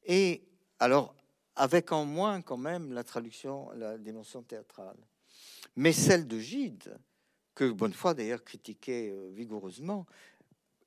et 0.06 0.42
alors 0.80 1.14
avec 1.60 1.92
en 1.92 2.06
moins 2.06 2.42
quand 2.42 2.58
même 2.58 2.94
la 2.94 3.04
traduction, 3.04 3.70
la 3.72 3.98
dimension 3.98 4.42
théâtrale. 4.42 4.98
Mais 5.76 5.92
celle 5.92 6.26
de 6.26 6.40
Gide, 6.40 6.98
que 7.54 7.70
Bonnefoy 7.70 8.16
d'ailleurs 8.16 8.44
critiquait 8.46 9.14
vigoureusement, 9.32 10.06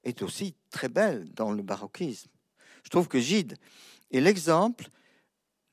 est 0.03 0.23
aussi 0.23 0.55
très 0.71 0.89
belle 0.89 1.31
dans 1.35 1.53
le 1.53 1.63
baroquisme. 1.63 2.31
Je 2.83 2.89
trouve 2.89 3.07
que 3.07 3.21
Gide 3.21 3.57
est 4.11 4.21
l'exemple 4.21 4.89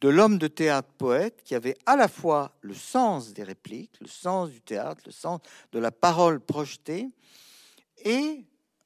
de 0.01 0.09
l'homme 0.09 0.37
de 0.37 0.47
théâtre 0.47 0.91
poète 0.97 1.43
qui 1.43 1.55
avait 1.55 1.77
à 1.85 1.95
la 1.95 2.09
fois 2.09 2.57
le 2.61 2.73
sens 2.73 3.33
des 3.33 3.43
répliques, 3.43 3.99
le 4.01 4.07
sens 4.07 4.49
du 4.49 4.61
théâtre, 4.61 5.01
le 5.05 5.11
sens 5.13 5.39
de 5.71 5.79
la 5.79 5.91
parole 5.91 6.41
projetée 6.41 7.07
et 8.03 8.45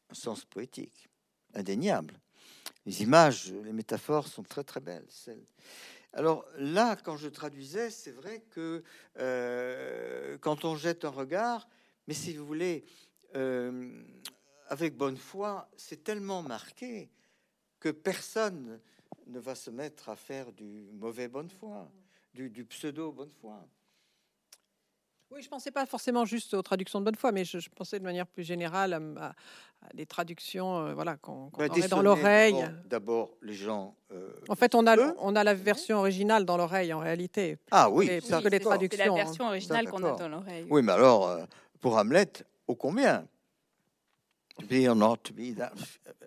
un 0.09 0.13
sens 0.13 0.45
poétique, 0.45 1.09
indéniable. 1.55 2.19
Les 2.85 3.01
images, 3.01 3.51
les 3.51 3.73
métaphores 3.73 4.27
sont 4.27 4.43
très 4.43 4.63
très 4.63 4.79
belles. 4.79 5.07
Alors 6.13 6.45
là, 6.57 6.95
quand 6.95 7.17
je 7.17 7.27
traduisais, 7.27 7.89
c'est 7.89 8.11
vrai 8.11 8.41
que 8.51 8.83
euh, 9.17 10.37
quand 10.39 10.63
on 10.63 10.75
jette 10.75 11.05
un 11.05 11.09
regard, 11.09 11.67
mais 12.07 12.13
si 12.13 12.35
vous 12.35 12.45
voulez, 12.45 12.85
euh, 13.35 14.03
avec 14.67 14.95
bonne 14.95 15.17
foi, 15.17 15.69
c'est 15.75 16.03
tellement 16.03 16.43
marqué 16.43 17.09
que 17.79 17.89
personne 17.89 18.79
ne 19.27 19.39
va 19.39 19.55
se 19.55 19.71
mettre 19.71 20.09
à 20.09 20.15
faire 20.15 20.51
du 20.51 20.89
mauvais 20.93 21.27
bonne 21.27 21.49
foi, 21.49 21.91
du, 22.33 22.65
pseudo 22.65 23.11
bonne 23.11 23.31
foi. 23.31 23.67
Oui, 25.33 25.41
je 25.41 25.49
pensais 25.49 25.71
pas 25.71 25.85
forcément 25.87 26.25
juste 26.25 26.53
aux 26.53 26.61
traductions 26.61 26.99
de 26.99 27.05
bonne 27.05 27.15
foi, 27.15 27.31
mais 27.31 27.43
je, 27.43 27.57
pensais 27.75 27.97
de 27.97 28.03
manière 28.03 28.27
plus 28.27 28.43
générale 28.43 28.93
à, 29.17 29.33
des 29.95 30.05
traductions, 30.05 30.77
euh, 30.77 30.93
voilà, 30.93 31.17
qu'on 31.17 31.49
qu 31.49 31.57
bah, 31.57 31.87
dans 31.89 32.03
l'oreille. 32.03 32.63
D'abord, 32.85 33.31
les 33.41 33.53
gens. 33.53 33.95
Euh, 34.11 34.31
en 34.47 34.55
fait, 34.55 34.75
on 34.75 34.85
a, 34.85 34.95
on 35.17 35.35
a 35.35 35.43
la 35.43 35.55
version 35.55 35.97
originale 35.97 36.45
dans 36.45 36.55
l'oreille 36.55 36.93
en 36.93 36.99
réalité. 36.99 37.57
Ah 37.71 37.89
oui, 37.89 38.07
les 38.07 38.21
traductions. 38.59 39.03
C'est 39.03 39.09
la 39.09 39.15
version 39.15 39.47
originale 39.47 39.89
qu'on 39.89 40.03
a 40.03 40.15
dans 40.15 40.29
l'oreille. 40.29 40.67
Oui, 40.69 40.83
mais 40.83 40.91
alors, 40.91 41.27
euh, 41.27 41.43
pour 41.81 41.97
Hamlet, 41.97 42.45
ô 42.67 42.75
combien? 42.75 43.27
Be 44.69 44.87
or 44.87 44.95
not 44.95 45.17
to 45.17 45.33
be. 45.33 45.55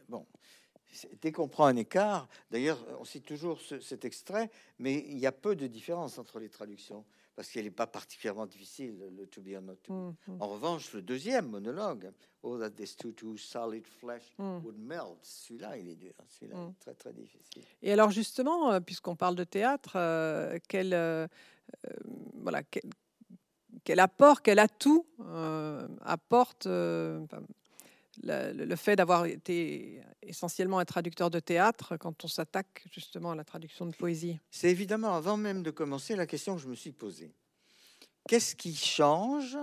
Bon, 0.08 0.26
dès 1.22 1.30
qu'on 1.30 1.46
prend 1.46 1.66
un 1.66 1.76
écart, 1.76 2.28
d'ailleurs, 2.50 2.84
on 2.98 3.04
cite 3.04 3.24
toujours 3.24 3.60
cet 3.80 4.04
extrait, 4.04 4.50
mais 4.80 5.04
il 5.08 5.18
y 5.18 5.26
a 5.26 5.32
peu 5.32 5.54
de 5.54 5.68
différence 5.68 6.18
entre 6.18 6.40
les 6.40 6.48
traductions 6.48 7.04
parce 7.36 7.50
qu'elle 7.50 7.64
n'est 7.64 7.70
pas 7.70 7.86
particulièrement 7.86 8.46
difficile, 8.46 8.96
le 9.16 9.26
to 9.26 9.40
be 9.40 9.54
or 9.54 9.62
not 9.62 9.76
to 9.82 9.92
be. 9.92 9.96
Mm-hmm. 9.96 10.40
En 10.40 10.48
revanche, 10.48 10.92
le 10.94 11.02
deuxième 11.02 11.48
monologue, 11.48 12.10
Oh, 12.48 12.58
that 12.58 12.76
this 12.76 12.96
too, 12.96 13.10
too 13.10 13.36
solid 13.36 13.84
flesh 13.84 14.22
mm. 14.38 14.58
would 14.62 14.78
melt, 14.78 15.18
celui-là, 15.22 15.76
il 15.78 15.88
est 15.88 15.96
dur, 15.96 16.12
celui-là 16.28 16.56
mm. 16.56 16.74
très, 16.78 16.94
très 16.94 17.12
difficile. 17.12 17.64
Et 17.82 17.92
alors, 17.92 18.12
justement, 18.12 18.70
euh, 18.70 18.78
puisqu'on 18.78 19.16
parle 19.16 19.34
de 19.34 19.42
théâtre, 19.42 19.94
euh, 19.96 20.56
quel, 20.68 20.94
euh, 20.94 21.26
voilà, 22.34 22.62
quel, 23.82 23.98
apport, 23.98 24.42
quel 24.42 24.60
atout 24.60 25.06
apporte 26.02 26.68
le, 28.22 28.76
fait 28.76 28.96
d'avoir 28.96 29.26
été 29.26 30.00
essentiellement 30.22 30.78
un 30.78 30.84
traducteur 30.84 31.30
de 31.30 31.40
théâtre 31.40 31.96
quand 31.96 32.24
on 32.24 32.28
s'attaque 32.28 32.84
justement 32.92 33.32
à 33.32 33.34
la 33.34 33.44
traduction 33.44 33.86
de 33.86 33.94
poésie. 33.94 34.38
C'est 34.50 34.70
évidemment, 34.70 35.14
avant 35.14 35.36
même 35.36 35.62
de 35.62 35.70
commencer, 35.70 36.16
la 36.16 36.26
question 36.26 36.56
que 36.56 36.62
je 36.62 36.68
me 36.68 36.74
suis 36.74 36.92
posée. 36.92 37.34
Qu'est-ce 38.28 38.56
qui 38.56 38.74
change? 38.74 39.56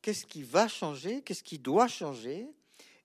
Qu'est-ce 0.00 0.26
qui 0.26 0.42
va 0.42 0.68
changer? 0.68 1.22
Qu'est-ce 1.22 1.42
qui 1.42 1.58
doit 1.58 1.88
changer? 1.88 2.48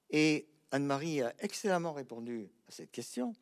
Et 0.09 0.47
Anne-Marie 0.71 1.21
a 1.21 1.33
excellemment 1.39 1.93
répondu 1.93 2.49
à 2.67 2.71
cette 2.71 2.91
question 2.91 3.33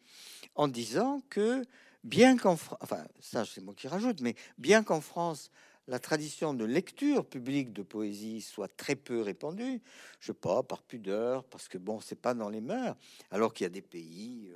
en 0.56 0.68
disant 0.68 1.22
que 1.30 1.64
bien 2.04 2.38
qu'en 2.38 2.56
France, 2.56 2.78
enfin 2.82 3.04
ça 3.20 3.46
c'est 3.46 3.62
moi 3.62 3.74
qui 3.74 3.88
rajoute, 3.88 4.22
mais 4.22 4.36
bien 4.58 4.84
qu'en 4.84 5.02
France 5.02 5.52
la 5.88 6.00
tradition 6.00 6.54
de 6.54 6.66
lecture 6.66 7.26
publique 7.26 7.72
de 7.72 7.84
poésie 7.84 8.42
soit 8.42 8.68
très 8.68 8.96
peu 8.96 9.22
répandue, 9.22 9.82
je 10.20 10.28
sais 10.28 10.34
pas, 10.34 10.64
par 10.64 10.82
pudeur, 10.82 11.44
parce 11.44 11.68
que 11.68 11.78
bon, 11.78 12.00
c'est 12.00 12.20
pas 12.20 12.34
dans 12.34 12.50
les 12.50 12.62
mœurs, 12.62 12.96
alors 13.30 13.54
qu'il 13.54 13.66
y 13.66 13.68
a 13.68 13.70
des 13.70 13.82
pays, 13.82 14.52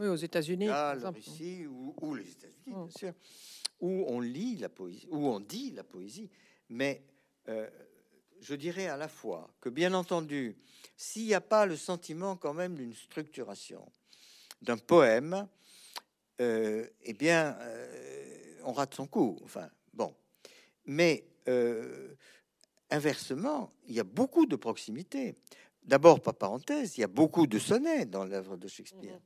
euh, 0.00 0.12
aux 0.12 0.16
États-Unis, 0.16 0.66
la 0.66 1.10
Russie 1.10 1.66
ou, 1.66 2.14
les 2.14 2.30
États-Unis, 2.30 2.62
bien 2.66 2.84
mm. 2.84 2.90
sûr, 2.90 3.12
où 3.80 4.04
on 4.08 4.20
lit 4.20 4.56
la 4.56 4.68
poésie, 4.68 5.06
où 5.10 5.28
on 5.28 5.38
dit 5.38 5.70
la 5.70 5.84
poésie, 5.84 6.28
mais 6.68 7.04
euh, 7.48 7.68
je 8.40 8.54
dirais 8.54 8.88
à 8.88 8.96
la 8.96 9.08
fois 9.08 9.48
que, 9.60 9.68
bien 9.68 9.94
entendu, 9.94 10.56
s'il 10.96 11.26
n'y 11.26 11.34
a 11.34 11.40
pas 11.40 11.66
le 11.66 11.76
sentiment 11.76 12.36
quand 12.36 12.54
même 12.54 12.74
d'une 12.74 12.94
structuration 12.94 13.90
d'un 14.60 14.76
poème, 14.76 15.46
euh, 16.40 16.84
eh 17.02 17.14
bien, 17.14 17.56
on 18.64 18.72
rate 18.72 18.94
son 18.94 19.06
coup. 19.06 19.38
Enfin, 19.44 19.68
bon, 19.92 20.14
mais 20.88 21.24
euh, 21.48 22.14
inversement, 22.90 23.72
il 23.86 23.94
y 23.94 24.00
a 24.00 24.04
beaucoup 24.04 24.46
de 24.46 24.56
proximité. 24.56 25.36
D'abord, 25.84 26.20
par 26.20 26.34
parenthèse, 26.34 26.96
il 26.96 27.02
y 27.02 27.04
a 27.04 27.08
beaucoup 27.08 27.46
de 27.46 27.58
sonnets 27.58 28.06
dans 28.06 28.24
l'œuvre 28.24 28.56
de 28.56 28.66
Shakespeare. 28.66 29.14
Mhm. 29.14 29.20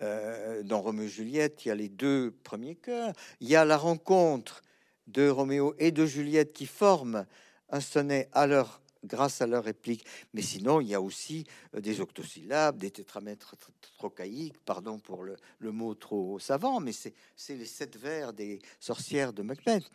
Euh, 0.00 0.62
dans 0.62 0.80
Roméo 0.80 1.06
et 1.06 1.08
Juliette, 1.08 1.64
il 1.64 1.68
y 1.68 1.70
a 1.72 1.74
les 1.74 1.88
deux 1.88 2.30
premiers 2.44 2.76
chœurs. 2.76 3.12
Il 3.40 3.48
y 3.48 3.56
a 3.56 3.64
la 3.64 3.76
rencontre 3.76 4.62
de 5.08 5.28
Roméo 5.28 5.74
et 5.78 5.90
de 5.90 6.06
Juliette 6.06 6.52
qui 6.52 6.66
forment 6.66 7.26
un 7.70 7.80
sonnet 7.80 8.28
à 8.32 8.46
leur 8.46 8.80
grâce 9.04 9.40
à 9.40 9.46
leur 9.46 9.64
réplique. 9.64 10.04
Mais 10.34 10.42
sinon, 10.42 10.80
il 10.80 10.88
y 10.88 10.94
a 10.94 11.00
aussi 11.00 11.46
euh, 11.74 11.80
des 11.80 12.00
octosyllabes, 12.00 12.78
des 12.78 12.90
tétramètres 12.90 13.54
trocaïques, 13.96 14.58
pardon 14.64 14.98
pour 14.98 15.22
le, 15.22 15.36
mot 15.60 15.94
trop 15.94 16.38
savant, 16.38 16.80
mais 16.80 16.92
c'est 16.92 17.14
les 17.48 17.66
sept 17.66 17.96
vers 17.96 18.32
des 18.32 18.60
sorcières 18.80 19.32
de 19.32 19.42
Macbeth. 19.42 19.90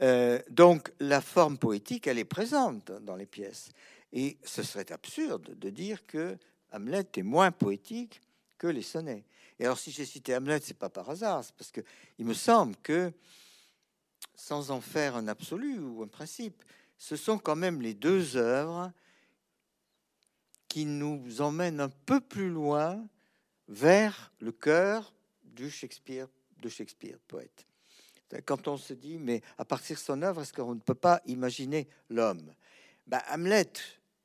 Euh, 0.00 0.40
donc, 0.50 0.92
la 1.00 1.20
forme 1.20 1.58
poétique, 1.58 2.06
elle 2.06 2.18
est 2.18 2.24
présente 2.24 2.92
dans 3.02 3.16
les 3.16 3.26
pièces. 3.26 3.70
Et 4.12 4.36
ce 4.44 4.62
serait 4.62 4.92
absurde 4.92 5.58
de 5.58 5.70
dire 5.70 6.06
que 6.06 6.36
Hamlet 6.70 7.06
est 7.16 7.22
moins 7.22 7.50
poétique 7.50 8.20
que 8.58 8.66
les 8.66 8.82
sonnets. 8.82 9.24
Et 9.58 9.64
alors, 9.64 9.78
si 9.78 9.90
j'ai 9.90 10.06
cité 10.06 10.34
Hamlet, 10.34 10.60
c'est 10.62 10.76
pas 10.76 10.88
par 10.88 11.08
hasard, 11.10 11.44
c'est 11.44 11.54
parce 11.54 11.70
que 11.70 11.82
il 12.18 12.26
me 12.26 12.34
semble 12.34 12.76
que, 12.76 13.12
sans 14.34 14.70
en 14.70 14.80
faire 14.80 15.16
un 15.16 15.28
absolu 15.28 15.78
ou 15.78 16.02
un 16.02 16.08
principe, 16.08 16.62
ce 17.02 17.16
sont 17.16 17.36
quand 17.36 17.56
même 17.56 17.82
les 17.82 17.94
deux 17.94 18.36
œuvres 18.36 18.92
qui 20.68 20.84
nous 20.84 21.40
emmènent 21.40 21.80
un 21.80 21.88
peu 21.88 22.20
plus 22.20 22.48
loin 22.48 23.04
vers 23.66 24.32
le 24.38 24.52
cœur 24.52 25.12
du 25.42 25.68
Shakespeare, 25.68 26.28
de 26.58 26.68
Shakespeare, 26.68 27.18
poète. 27.26 27.66
Quand 28.46 28.68
on 28.68 28.76
se 28.76 28.94
dit, 28.94 29.18
mais 29.18 29.42
à 29.58 29.64
partir 29.64 29.96
de 29.96 30.00
son 30.00 30.22
œuvre, 30.22 30.42
est-ce 30.42 30.52
qu'on 30.52 30.76
ne 30.76 30.80
peut 30.80 30.94
pas 30.94 31.20
imaginer 31.26 31.88
l'homme? 32.08 32.54
Ben, 33.08 33.20
Hamlet, 33.32 33.72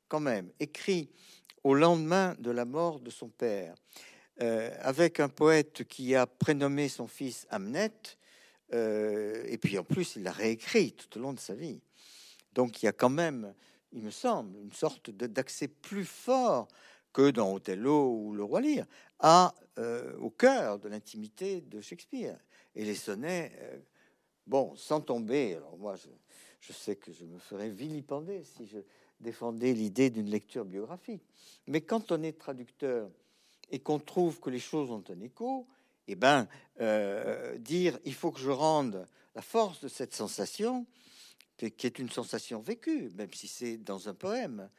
quand 0.08 0.20
même, 0.20 0.52
écrit 0.60 1.10
au 1.64 1.74
lendemain 1.74 2.36
de 2.38 2.52
la 2.52 2.66
mort 2.66 3.00
de 3.00 3.10
son 3.10 3.30
père, 3.30 3.74
euh, 4.44 4.70
avec 4.82 5.20
un 5.20 5.30
poète 5.30 5.84
qui 5.86 6.14
a 6.14 6.28
prénommé 6.28 6.90
son 6.90 7.08
fils 7.08 7.48
Hamnet, 7.50 7.92
euh, 8.72 9.44
et 9.48 9.58
puis 9.58 9.80
en 9.80 9.84
plus, 9.84 10.16
il 10.16 10.24
l'a 10.24 10.32
réécrit 10.32 10.94
tout 10.94 11.18
au 11.18 11.22
long 11.22 11.34
de 11.34 11.40
sa 11.40 11.56
vie. 11.56 11.82
Donc 12.58 12.82
il 12.82 12.88
y 12.88 12.90
a 12.90 12.92
quand 12.92 13.12
même, 13.12 13.54
il 13.92 14.02
me 14.02 14.10
semble, 14.10 14.58
une 14.58 14.72
sorte 14.72 15.12
d'accès 15.12 15.68
plus 15.68 16.06
fort 16.06 16.68
que 17.14 17.30
dans 17.30 17.54
Othello 17.54 18.12
ou 18.12 18.34
Le 18.34 18.44
Roi 18.44 18.62
Lear, 18.62 18.88
euh, 19.78 20.18
au 20.18 20.32
cœur 20.32 20.80
de 20.80 20.90
l'intimité 20.90 21.62
de 21.62 21.82
Shakespeare. 21.82 22.36
Et 22.74 22.84
les 22.84 22.96
sonnets, 22.96 23.52
euh, 23.60 23.78
bon, 24.48 24.76
sans 24.76 25.02
tomber, 25.02 25.54
alors 25.54 25.78
moi 25.78 25.94
je, 26.60 26.74
sais 26.74 26.96
que 26.96 27.12
je 27.12 27.26
me 27.26 27.38
ferais 27.38 27.70
vilipender 27.70 28.44
si 28.44 28.66
je 28.66 28.80
défendais 29.20 29.74
l'idée 29.74 30.10
d'une 30.10 30.32
lecture 30.32 30.66
biographique. 30.66 31.22
Mais 31.68 31.82
quand 31.82 32.12
on 32.12 32.24
est 32.24 32.40
traducteur 32.40 33.12
et 33.70 33.78
qu'on 33.78 34.00
trouve 34.00 34.40
que 34.40 34.50
les 34.50 34.60
choses 34.60 34.90
ont 34.90 35.04
un 35.10 35.22
écho, 35.22 35.68
eh 36.08 36.16
ben, 36.16 36.48
euh, 36.82 37.56
dire 37.60 38.00
il 38.04 38.16
faut 38.16 38.32
que 38.32 38.40
je 38.40 38.50
rende 38.50 39.08
la 39.36 39.44
force 39.44 39.80
de 39.82 39.88
cette 39.88 40.16
sensation, 40.16 40.88
qui 41.58 41.88
est 41.88 42.00
une 42.00 42.10
sensation 42.10 42.62
vécue, 42.62 43.10
même 43.16 43.34
si 43.34 43.48
c'est 43.48 43.78
dans 43.78 44.08
un 44.08 44.14
poème. 44.14 44.70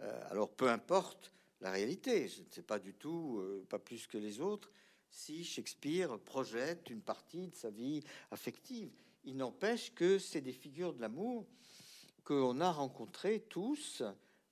Euh, 0.00 0.30
alors 0.30 0.50
peu 0.50 0.70
importe 0.70 1.32
la 1.60 1.70
réalité, 1.70 2.28
je 2.28 2.42
ne 2.42 2.50
sais 2.50 2.62
pas 2.62 2.78
du 2.78 2.94
tout, 2.94 3.38
euh, 3.38 3.66
pas 3.68 3.78
plus 3.78 4.06
que 4.06 4.18
les 4.18 4.40
autres, 4.40 4.70
si 5.10 5.44
Shakespeare 5.44 6.18
projette 6.20 6.90
une 6.90 7.02
partie 7.02 7.48
de 7.48 7.54
sa 7.54 7.70
vie 7.70 8.02
affective. 8.30 8.90
Il 9.24 9.36
n'empêche 9.36 9.94
que 9.94 10.18
c'est 10.18 10.40
des 10.40 10.52
figures 10.52 10.94
de 10.94 11.00
l'amour 11.00 11.46
qu'on 12.24 12.60
a 12.60 12.70
rencontrées 12.70 13.40
tous, 13.48 14.02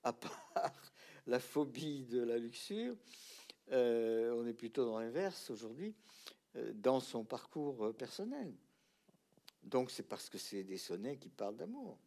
à 0.03 0.13
part 0.13 0.93
la 1.27 1.41
phobie 1.41 2.05
de 2.05 2.21
la 2.21 2.37
luxure. 2.37 2.97
Euh, 3.73 4.35
on 4.37 4.47
est 4.47 4.55
plutôt 4.55 4.85
dans 4.85 4.99
l'inverse 4.99 5.51
aujourd'hui, 5.51 5.95
dans 6.75 6.99
son 6.99 7.25
parcours 7.25 7.95
personnel. 7.97 8.53
Donc 9.63 9.91
c'est 9.91 10.03
parce 10.03 10.29
que 10.29 10.39
c'est 10.39 10.65
des 10.65 10.79
sonnets 10.79 11.17
qui 11.17 11.29
parlent 11.29 11.57
d'amour. 11.57 11.99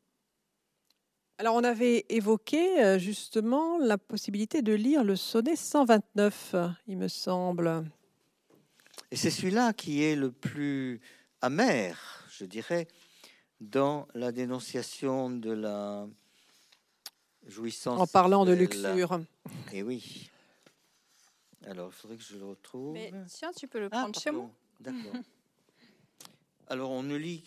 Alors 1.37 1.55
on 1.55 1.63
avait 1.63 2.05
évoqué 2.09 2.99
justement 2.99 3.79
la 3.79 3.97
possibilité 3.97 4.61
de 4.61 4.73
lire 4.73 5.03
le 5.03 5.15
sonnet 5.15 5.55
129, 5.55 6.55
il 6.87 6.97
me 6.97 7.07
semble. 7.07 7.85
Et 9.11 9.15
c'est 9.15 9.31
celui-là 9.31 9.73
qui 9.73 10.03
est 10.03 10.15
le 10.15 10.31
plus 10.31 11.01
amer, 11.41 12.25
je 12.31 12.45
dirais, 12.45 12.87
dans 13.59 14.07
la 14.13 14.31
dénonciation 14.31 15.29
de 15.29 15.51
la 15.51 16.07
jouissance. 17.45 17.99
En 17.99 18.07
parlant 18.07 18.45
de 18.45 18.53
luxure. 18.53 19.21
Et 19.71 19.79
eh 19.79 19.83
oui. 19.83 20.29
Alors, 21.65 21.89
il 21.89 21.93
faudrait 21.93 22.17
que 22.17 22.23
je 22.23 22.37
le 22.37 22.45
retrouve. 22.45 22.93
Mais 22.93 23.11
tiens, 23.27 23.51
tu 23.55 23.67
peux 23.67 23.79
le 23.79 23.89
ah, 23.91 24.01
prendre 24.01 24.19
chez 24.19 24.31
moi. 24.31 24.49
D'accord. 24.79 25.13
Alors, 26.67 26.91
on 26.91 27.03
ne 27.03 27.15
lit. 27.15 27.43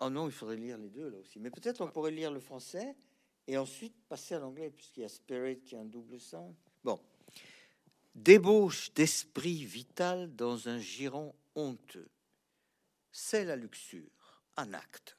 Oh 0.00 0.10
non, 0.10 0.26
il 0.26 0.32
faudrait 0.32 0.56
lire 0.56 0.78
les 0.78 0.90
deux 0.90 1.08
là 1.08 1.18
aussi. 1.18 1.40
Mais 1.40 1.50
peut-être 1.50 1.80
on 1.80 1.88
pourrait 1.88 2.12
lire 2.12 2.30
le 2.30 2.40
français 2.40 2.94
et 3.46 3.56
ensuite 3.56 3.94
passer 4.08 4.34
à 4.34 4.38
l'anglais, 4.38 4.70
puisqu'il 4.70 5.00
y 5.00 5.04
a 5.04 5.08
spirit 5.08 5.60
qui 5.60 5.74
a 5.74 5.80
un 5.80 5.84
double 5.84 6.20
sens. 6.20 6.54
Bon. 6.84 7.00
Débauche 8.14 8.92
d'esprit 8.94 9.64
vital 9.64 10.34
dans 10.34 10.68
un 10.68 10.78
giron 10.78 11.34
honteux. 11.54 12.08
C'est 13.10 13.44
la 13.44 13.56
luxure, 13.56 14.42
un 14.56 14.72
acte. 14.74 15.16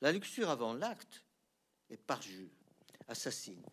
La 0.00 0.12
luxure 0.12 0.50
avant 0.50 0.74
l'acte 0.74 1.22
est 1.90 1.96
parjure, 1.96 2.50
assassine, 3.08 3.64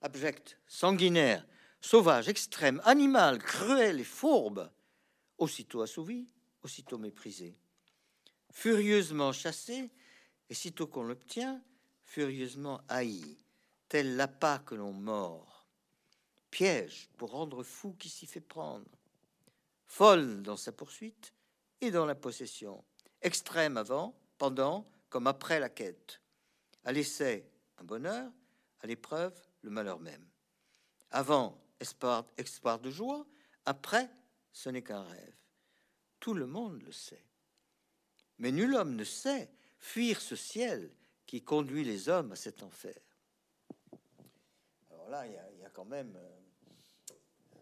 abjecte, 0.00 0.58
sanguinaire, 0.66 1.46
sauvage, 1.80 2.28
extrême, 2.28 2.80
animal, 2.84 3.38
cruel 3.38 4.00
et 4.00 4.04
fourbe, 4.04 4.70
aussitôt 5.38 5.82
assouvi, 5.82 6.28
aussitôt 6.62 6.98
méprisé, 6.98 7.56
furieusement 8.50 9.32
chassé, 9.32 9.90
et 10.48 10.54
sitôt 10.54 10.86
qu'on 10.86 11.04
l'obtient, 11.04 11.62
furieusement 12.04 12.82
haï, 12.88 13.38
tel 13.88 14.16
l'appât 14.16 14.58
que 14.58 14.74
l'on 14.74 14.92
mord, 14.92 15.66
piège 16.50 17.08
pour 17.16 17.30
rendre 17.30 17.62
fou 17.62 17.94
qui 17.98 18.08
s'y 18.08 18.26
fait 18.26 18.40
prendre, 18.40 18.90
folle 19.86 20.42
dans 20.42 20.56
sa 20.56 20.72
poursuite 20.72 21.32
et 21.80 21.90
dans 21.90 22.06
la 22.06 22.14
possession, 22.14 22.84
extrême 23.22 23.76
avant, 23.76 24.14
pendant, 24.38 24.84
comme 25.08 25.26
après 25.26 25.60
la 25.60 25.68
quête, 25.68 26.20
à 26.84 26.92
l'essai 26.92 27.46
un 27.78 27.84
bonheur, 27.84 28.30
à 28.80 28.86
l'épreuve 28.86 29.34
le 29.62 29.70
malheur 29.70 30.00
même. 30.00 30.26
Avant, 31.10 31.58
espoir, 31.80 32.78
de 32.80 32.90
joie, 32.90 33.26
après, 33.64 34.10
ce 34.52 34.68
n'est 34.68 34.82
qu'un 34.82 35.02
rêve. 35.02 35.34
Tout 36.22 36.34
le 36.34 36.46
monde 36.46 36.80
le 36.84 36.92
sait. 36.92 37.24
Mais 38.38 38.52
nul 38.52 38.76
homme 38.76 38.94
ne 38.94 39.02
sait 39.02 39.50
fuir 39.80 40.20
ce 40.20 40.36
ciel 40.36 40.88
qui 41.26 41.42
conduit 41.42 41.82
les 41.82 42.08
hommes 42.08 42.30
à 42.30 42.36
cet 42.36 42.62
enfer. 42.62 42.94
Alors 44.92 45.08
là, 45.08 45.26
il 45.26 45.32
y, 45.32 45.64
a 45.64 45.70
quand 45.70 45.84
même 45.84 46.14
euh, 46.14 47.60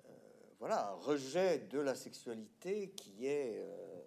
voilà, 0.59 0.91
un 0.91 0.95
rejet 0.97 1.61
de 1.71 1.79
la 1.79 1.95
sexualité 1.95 2.91
qui 2.91 3.25
est... 3.25 3.63
Euh, 3.65 4.03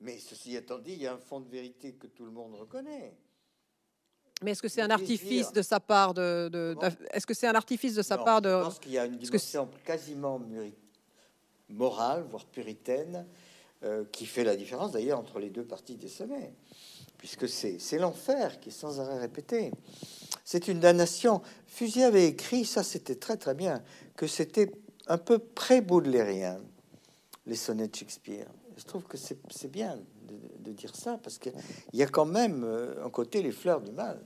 mais 0.00 0.18
ceci 0.18 0.56
étant 0.56 0.78
dit, 0.78 0.92
il 0.92 1.02
y 1.02 1.06
a 1.06 1.12
un 1.12 1.18
fond 1.18 1.40
de 1.40 1.50
vérité 1.50 1.92
que 1.96 2.06
tout 2.06 2.24
le 2.24 2.32
monde 2.32 2.54
reconnaît. 2.54 3.14
Mais 4.42 4.52
est-ce 4.52 4.62
que 4.62 4.68
c'est 4.68 4.80
un 4.80 4.90
artifice 4.90 5.52
de 5.52 5.60
sa 5.60 5.78
part 5.78 6.14
de, 6.14 6.74
est-ce 7.10 7.26
que 7.26 7.34
c'est 7.34 7.48
un 7.48 7.54
artifice 7.54 7.94
de 7.94 8.02
sa 8.02 8.16
part 8.16 8.40
de 8.40 8.48
Je 8.48 8.64
pense 8.64 8.78
qu'il 8.78 8.92
y 8.92 8.98
a 8.98 9.04
une 9.04 9.18
dimension 9.18 9.68
quasiment 9.84 10.38
morale, 11.72 12.24
voire 12.28 12.44
puritaine, 12.46 13.26
euh, 13.84 14.04
qui 14.12 14.26
fait 14.26 14.44
la 14.44 14.54
différence 14.54 14.92
d'ailleurs 14.92 15.18
entre 15.18 15.40
les 15.40 15.50
deux 15.50 15.64
parties 15.64 15.96
des 15.96 16.06
sommets, 16.06 16.52
puisque 17.18 17.48
c'est, 17.48 17.98
l'enfer 17.98 18.60
qui 18.60 18.68
est 18.68 18.72
sans 18.72 19.00
arrêt 19.00 19.18
répété. 19.18 19.72
C'est 20.44 20.68
une 20.68 20.78
damnation. 20.78 21.42
Fusier 21.66 22.04
avait 22.04 22.26
écrit, 22.26 22.64
ça 22.64 22.84
c'était 22.84 23.16
très 23.16 23.36
très 23.36 23.54
bien, 23.54 23.82
que 24.14 24.28
c'était 24.28 24.70
un 25.08 25.18
peu 25.18 25.40
pré-baudelairien, 25.40 26.60
les 27.46 27.56
sonnets 27.56 27.88
de 27.88 27.96
Shakespeare. 27.96 28.46
Je 28.76 28.84
trouve 28.84 29.02
que 29.02 29.16
c'est, 29.16 29.68
bien 29.68 29.98
de, 30.60 30.70
dire 30.70 30.94
ça, 30.94 31.18
parce 31.18 31.38
qu'il 31.38 31.52
y 31.92 32.04
a 32.04 32.06
quand 32.06 32.24
même 32.24 32.62
euh, 32.62 33.04
un 33.04 33.10
côté 33.10 33.42
les 33.42 33.50
fleurs 33.50 33.80
du 33.80 33.90
mal 33.90 34.20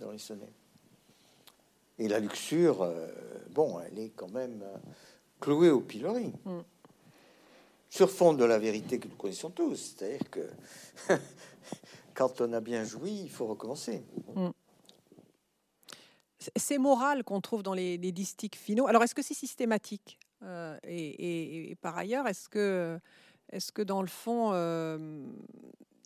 dans 0.00 0.10
les 0.10 0.18
sonnets. 0.18 0.54
Et 1.98 2.08
la 2.08 2.18
luxure, 2.18 2.80
euh, 2.80 3.08
bon, 3.50 3.78
elle 3.78 3.98
est 3.98 4.10
quand 4.16 4.30
même 4.30 4.64
clouée 5.38 5.68
au 5.68 5.80
pilori. 5.80 6.32
Mm. 6.46 6.60
Sur 7.92 8.10
fond 8.10 8.32
de 8.32 8.46
la 8.46 8.58
vérité 8.58 8.98
que 8.98 9.06
nous 9.06 9.16
connaissons 9.16 9.50
tous, 9.50 9.94
c'est-à-dire 9.98 10.30
que 10.30 10.48
quand 12.14 12.40
on 12.40 12.50
a 12.54 12.60
bien 12.60 12.84
joui, 12.84 13.20
il 13.24 13.30
faut 13.30 13.44
recommencer. 13.44 14.02
Mm. 14.34 14.48
C'est 16.56 16.78
moral 16.78 17.22
qu'on 17.22 17.42
trouve 17.42 17.62
dans 17.62 17.74
les, 17.74 17.98
distiques 17.98 18.56
finaux. 18.56 18.86
Alors, 18.86 19.02
est-ce 19.02 19.14
que 19.14 19.20
c'est 19.20 19.34
systématique 19.34 20.18
euh, 20.42 20.78
et, 20.84 21.76
par 21.82 21.98
ailleurs, 21.98 22.26
est-ce 22.26 22.48
que, 22.48 23.82
dans 23.82 24.00
le 24.00 24.08
fond, 24.08 24.54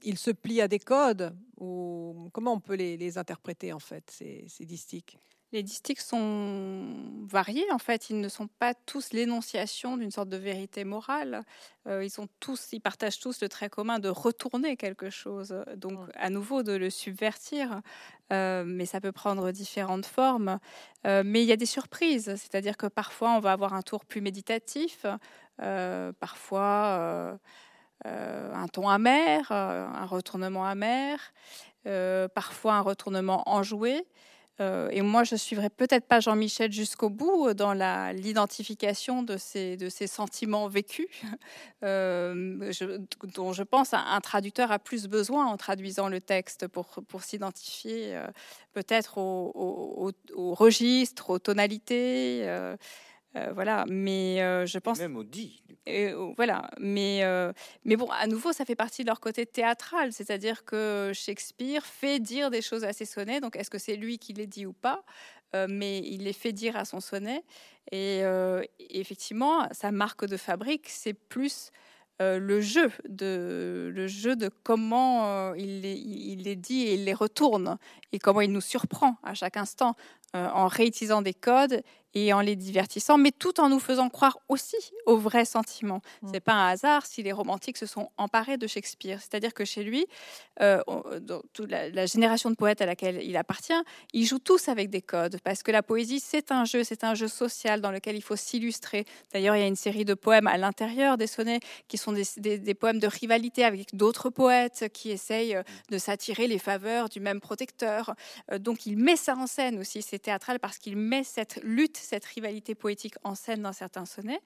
il 0.02 0.18
se 0.18 0.32
plie 0.32 0.60
à 0.60 0.66
des 0.66 0.80
codes 0.80 1.36
ou 1.56 2.30
comment 2.32 2.54
on 2.54 2.60
peut 2.60 2.74
les, 2.74 3.16
interpréter 3.16 3.72
en 3.72 3.78
fait 3.78 4.10
ces, 4.10 4.44
ces 4.48 4.64
distiques 4.64 5.20
les 5.56 5.62
distiques 5.62 6.00
sont 6.00 6.84
variés 7.24 7.64
en 7.72 7.78
fait, 7.78 8.10
ils 8.10 8.20
ne 8.20 8.28
sont 8.28 8.46
pas 8.46 8.74
tous 8.74 9.14
l'énonciation 9.14 9.96
d'une 9.96 10.10
sorte 10.10 10.28
de 10.28 10.36
vérité 10.36 10.84
morale. 10.84 11.44
Euh, 11.86 12.04
ils 12.04 12.10
sont 12.10 12.28
tous, 12.40 12.68
ils 12.72 12.80
partagent 12.80 13.18
tous 13.18 13.40
le 13.40 13.48
trait 13.48 13.70
commun 13.70 13.98
de 13.98 14.10
retourner 14.10 14.76
quelque 14.76 15.08
chose, 15.08 15.56
donc 15.76 15.98
à 16.14 16.28
nouveau 16.28 16.62
de 16.62 16.72
le 16.72 16.90
subvertir. 16.90 17.80
Euh, 18.34 18.64
mais 18.66 18.84
ça 18.84 19.00
peut 19.00 19.12
prendre 19.12 19.50
différentes 19.50 20.04
formes. 20.04 20.58
Euh, 21.06 21.22
mais 21.24 21.42
il 21.42 21.48
y 21.48 21.52
a 21.52 21.56
des 21.56 21.64
surprises, 21.64 22.34
c'est-à-dire 22.36 22.76
que 22.76 22.86
parfois 22.86 23.30
on 23.30 23.40
va 23.40 23.52
avoir 23.52 23.72
un 23.72 23.82
tour 23.82 24.04
plus 24.04 24.20
méditatif, 24.20 25.06
parfois 26.20 27.38
un 28.04 28.68
ton 28.68 28.90
amer, 28.90 29.50
un 29.50 30.04
retournement 30.04 30.66
amer, 30.66 31.32
parfois 32.34 32.74
un 32.74 32.82
retournement 32.82 33.48
enjoué. 33.48 34.06
Et 34.58 35.02
moi, 35.02 35.22
je 35.24 35.36
suivrai 35.36 35.68
peut-être 35.68 36.06
pas 36.06 36.20
Jean-Michel 36.20 36.72
jusqu'au 36.72 37.10
bout 37.10 37.52
dans 37.52 37.74
l'identification 38.12 39.22
de 39.22 39.36
ces, 39.36 39.76
sentiments 40.06 40.68
vécus, 40.68 41.08
dont 41.82 43.52
je 43.52 43.62
pense 43.62 43.92
un, 43.92 44.20
traducteur 44.20 44.72
a 44.72 44.78
plus 44.78 45.08
besoin 45.08 45.46
en 45.46 45.56
traduisant 45.56 46.08
le 46.08 46.20
texte 46.20 46.68
pour, 46.68 46.88
s'identifier 47.22 48.18
peut-être 48.72 49.18
au, 49.18 50.10
au, 50.34 50.54
registre, 50.54 51.30
aux 51.30 51.38
tonalités. 51.38 52.48
Euh, 53.36 53.52
voilà, 53.54 53.84
mais 53.88 54.42
euh, 54.42 54.66
je 54.66 54.78
pense. 54.78 54.98
Même 54.98 55.16
au 55.16 55.24
dit. 55.24 55.62
voilà, 56.36 56.70
mais, 56.78 57.22
euh, 57.22 57.52
mais 57.84 57.96
bon, 57.96 58.08
à 58.10 58.26
nouveau, 58.26 58.52
ça 58.52 58.64
fait 58.64 58.74
partie 58.74 59.02
de 59.02 59.08
leur 59.08 59.20
côté 59.20 59.46
théâtral, 59.46 60.12
c'est-à-dire 60.12 60.64
que 60.64 61.12
Shakespeare 61.14 61.84
fait 61.84 62.18
dire 62.18 62.50
des 62.50 62.62
choses 62.62 62.84
à 62.84 62.92
ses 62.92 63.04
sonnets, 63.04 63.40
donc 63.40 63.56
est-ce 63.56 63.70
que 63.70 63.78
c'est 63.78 63.96
lui 63.96 64.18
qui 64.18 64.32
les 64.32 64.46
dit 64.46 64.66
ou 64.66 64.72
pas? 64.72 65.04
Mais 65.70 66.00
il 66.00 66.24
les 66.24 66.34
fait 66.34 66.52
dire 66.52 66.76
à 66.76 66.84
son 66.84 67.00
sonnet. 67.00 67.42
Et, 67.90 68.20
effectivement, 68.90 69.66
sa 69.72 69.90
marque 69.90 70.26
de 70.26 70.36
fabrique, 70.36 70.86
c'est 70.88 71.14
plus 71.14 71.70
le 72.20 72.60
jeu 72.60 72.90
de 73.08 73.90
le 73.94 74.06
jeu 74.06 74.36
de 74.36 74.50
comment 74.64 75.54
il, 75.54 75.80
les, 75.80 75.94
il, 75.94 76.42
les, 76.42 76.56
dit 76.56 76.82
et 76.82 76.94
il 76.94 77.04
les 77.04 77.14
retourne 77.14 77.78
et 78.12 78.18
comment 78.18 78.42
il 78.42 78.52
nous 78.52 78.60
surprend 78.60 79.16
à 79.22 79.32
chaque 79.32 79.56
instant 79.56 79.94
en 80.34 80.66
réutilisant 80.66 81.22
des 81.22 81.34
codes 81.34 81.82
et 82.16 82.32
en 82.32 82.40
les 82.40 82.56
divertissant, 82.56 83.18
mais 83.18 83.30
tout 83.30 83.60
en 83.60 83.68
nous 83.68 83.78
faisant 83.78 84.08
croire 84.08 84.38
aussi 84.48 84.76
au 85.04 85.18
vrai 85.18 85.44
sentiment. 85.44 86.00
Mm. 86.22 86.28
C'est 86.32 86.40
pas 86.40 86.54
un 86.54 86.68
hasard 86.68 87.04
si 87.04 87.22
les 87.22 87.30
romantiques 87.30 87.76
se 87.76 87.84
sont 87.84 88.08
emparés 88.16 88.56
de 88.56 88.66
Shakespeare. 88.66 89.20
C'est-à-dire 89.20 89.52
que 89.52 89.66
chez 89.66 89.84
lui, 89.84 90.06
euh, 90.62 90.82
dans 91.20 91.42
toute 91.52 91.70
la, 91.70 92.06
génération 92.06 92.50
de 92.50 92.54
poètes 92.54 92.80
à 92.80 92.86
laquelle 92.86 93.22
il 93.22 93.36
appartient, 93.36 93.74
ils 94.14 94.24
jouent 94.24 94.38
tous 94.38 94.68
avec 94.68 94.88
des 94.88 95.02
codes, 95.02 95.38
parce 95.44 95.62
que 95.62 95.70
la 95.70 95.82
poésie, 95.82 96.18
c'est 96.18 96.52
un 96.52 96.64
jeu, 96.64 96.84
c'est 96.84 97.04
un 97.04 97.14
jeu 97.14 97.28
social 97.28 97.82
dans 97.82 97.90
lequel 97.90 98.16
il 98.16 98.22
faut 98.22 98.36
s'illustrer. 98.36 99.04
D'ailleurs, 99.34 99.54
il 99.54 99.60
y 99.60 99.64
a 99.64 99.66
une 99.66 99.76
série 99.76 100.06
de 100.06 100.14
poèmes 100.14 100.46
à 100.46 100.56
l'intérieur 100.56 101.18
des 101.18 101.26
sonnets 101.26 101.60
qui 101.86 101.98
sont 101.98 102.12
des, 102.12 102.58
des, 102.58 102.74
poèmes 102.74 102.98
de 102.98 103.08
rivalité 103.08 103.62
avec 103.62 103.94
d'autres 103.94 104.30
poètes 104.30 104.88
qui 104.94 105.10
essayent 105.10 105.56
euh, 105.56 105.62
de 105.90 105.98
s'attirer 105.98 106.46
les 106.46 106.58
faveurs 106.58 107.10
du 107.10 107.20
même 107.20 107.40
protecteur. 107.42 108.14
Euh, 108.52 108.58
donc, 108.58 108.86
il 108.86 108.96
met 108.96 109.16
ça 109.16 109.36
en 109.36 109.46
scène 109.46 109.78
aussi. 109.78 110.00
c'est 110.00 110.15
théâtral 110.18 110.58
parce 110.58 110.78
qu'il 110.78 110.96
met 110.96 111.24
cette 111.24 111.60
lutte, 111.62 111.96
cette 111.96 112.24
rivalité 112.24 112.74
poétique 112.74 113.14
en 113.24 113.34
scène 113.34 113.62
dans 113.62 113.72
certains 113.72 114.06
sonnets. 114.06 114.40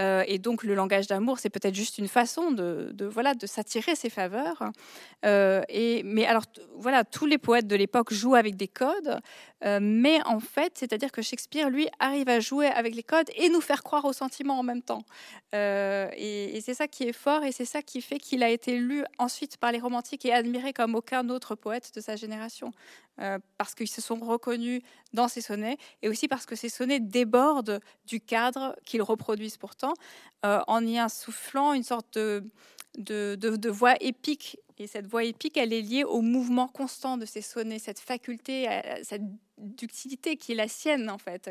Euh, 0.00 0.24
et 0.26 0.38
donc 0.38 0.62
le 0.62 0.74
langage 0.74 1.06
d'amour, 1.06 1.38
c'est 1.38 1.50
peut-être 1.50 1.74
juste 1.74 1.98
une 1.98 2.08
façon 2.08 2.50
de, 2.50 2.94
voilà 3.12 3.34
de 3.34 3.46
s'attirer 3.46 3.94
ses 3.94 4.10
faveurs. 4.10 4.62
Euh, 5.24 5.62
et 5.68 6.02
mais 6.04 6.26
alors 6.26 6.44
voilà, 6.74 7.04
tous 7.04 7.26
les 7.26 7.38
poètes 7.38 7.66
de 7.66 7.76
l'époque 7.76 8.12
jouent 8.12 8.34
avec 8.34 8.56
des 8.56 8.68
codes, 8.68 9.20
euh, 9.64 9.78
mais 9.82 10.20
en 10.26 10.40
fait, 10.40 10.72
c'est-à-dire 10.76 11.12
que 11.12 11.22
Shakespeare 11.22 11.68
lui 11.70 11.88
arrive 11.98 12.28
à 12.28 12.40
jouer 12.40 12.66
avec 12.66 12.94
les 12.94 13.02
codes 13.02 13.30
et 13.34 13.48
nous 13.48 13.60
faire 13.60 13.82
croire 13.82 14.04
aux 14.04 14.12
sentiments 14.12 14.58
en 14.58 14.62
même 14.62 14.82
temps. 14.82 15.04
et, 15.52 16.58
c'est 16.60 16.74
ça 16.74 16.88
qui 16.88 17.04
est 17.04 17.12
fort 17.12 17.42
et 17.44 17.52
c'est 17.52 17.64
ça 17.64 17.80
qui 17.82 18.02
fait 18.02 18.18
qu'il 18.18 18.42
a 18.42 18.50
été 18.50 18.76
lu 18.76 19.02
ensuite 19.18 19.56
par 19.56 19.72
les 19.72 19.78
romantiques 19.78 20.24
et 20.26 20.32
admiré 20.32 20.72
comme 20.72 20.94
aucun 20.94 21.28
autre 21.30 21.54
poète 21.54 21.90
de 21.94 22.00
sa 22.00 22.16
génération. 22.16 22.72
Parce 23.58 23.74
qu'ils 23.74 23.90
se 23.90 24.00
sont 24.00 24.16
reconnus 24.16 24.80
dans 25.12 25.28
ces 25.28 25.40
sonnets 25.40 25.76
et 26.02 26.08
aussi 26.08 26.28
parce 26.28 26.46
que 26.46 26.56
ces 26.56 26.68
sonnets 26.68 27.00
débordent 27.00 27.80
du 28.06 28.20
cadre 28.20 28.76
qu'ils 28.84 29.02
reproduisent 29.02 29.56
pourtant 29.56 29.94
euh, 30.44 30.60
en 30.66 30.86
y 30.86 30.98
insoufflant 30.98 31.72
une 31.72 31.82
sorte 31.82 32.16
de, 32.16 33.68
voix 33.68 33.94
épique. 34.00 34.58
Et 34.78 34.86
cette 34.86 35.06
voix 35.06 35.24
épique, 35.24 35.58
elle 35.58 35.74
est 35.74 35.82
liée 35.82 36.04
au 36.04 36.22
mouvement 36.22 36.66
constant 36.66 37.18
de 37.18 37.26
ces 37.26 37.42
sonnets, 37.42 37.78
cette 37.78 37.98
faculté, 37.98 38.66
cette 39.02 39.24
ductilité 39.58 40.36
qui 40.36 40.52
est 40.52 40.54
la 40.54 40.68
sienne 40.68 41.10
en 41.10 41.18
fait, 41.18 41.50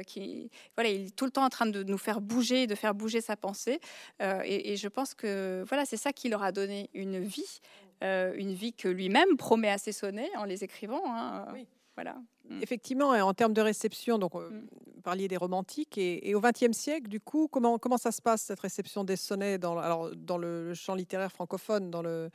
voilà, 0.75 0.89
il 0.89 1.07
est 1.07 1.15
tout 1.15 1.25
le 1.25 1.31
temps 1.31 1.45
en 1.45 1.49
train 1.49 1.67
de 1.67 1.83
nous 1.83 1.97
faire 1.99 2.21
bouger, 2.21 2.65
de 2.65 2.73
faire 2.73 2.95
bouger 2.95 3.21
sa 3.21 3.35
pensée. 3.35 3.79
Euh, 4.21 4.41
et, 4.43 4.75
je 4.77 4.87
pense 4.87 5.13
que 5.13 5.63
voilà, 5.67 5.85
c'est 5.85 5.97
ça 5.97 6.11
qui 6.11 6.27
leur 6.27 6.41
a 6.41 6.51
donné 6.51 6.89
une 6.95 7.19
vie 7.19 7.59
euh, 8.01 8.33
une 8.37 8.53
vie 8.53 8.71
que 8.71 8.87
lui-même 8.87 9.35
promet 9.35 9.69
à 9.69 9.77
ses 9.77 9.91
sonnets 9.91 10.31
en 10.37 10.45
les 10.45 10.63
écrivant. 10.63 11.01
Hein, 11.05 11.45
euh, 11.49 11.63
voilà. 12.01 12.17
Mm. 12.49 12.61
Effectivement, 12.61 13.09
en 13.09 13.33
termes 13.33 13.53
de 13.53 13.59
réception, 13.59 14.17
donc 14.17 14.33
euh, 14.33 14.49
mm. 14.49 14.67
vous 14.95 15.01
parliez 15.01 15.27
des 15.27 15.35
romantiques, 15.35 15.97
et, 15.97 16.33
au 16.33 16.39
XXe 16.39 16.71
siècle, 16.71 17.09
du 17.09 17.19
coup, 17.19 17.49
comment, 17.49 17.77
comment 17.77 17.97
ça 17.97 18.13
se 18.13 18.21
passe 18.21 18.43
cette 18.43 18.61
réception 18.61 19.03
des 19.03 19.17
sonnets 19.17 19.57
dans, 19.57 19.77
alors, 19.77 20.09
dans 20.15 20.37
le 20.37 20.73
champ 20.73 20.95
littéraire 20.95 21.29
francophone, 21.29 21.91
dans 21.91 22.01
le, 22.01 22.29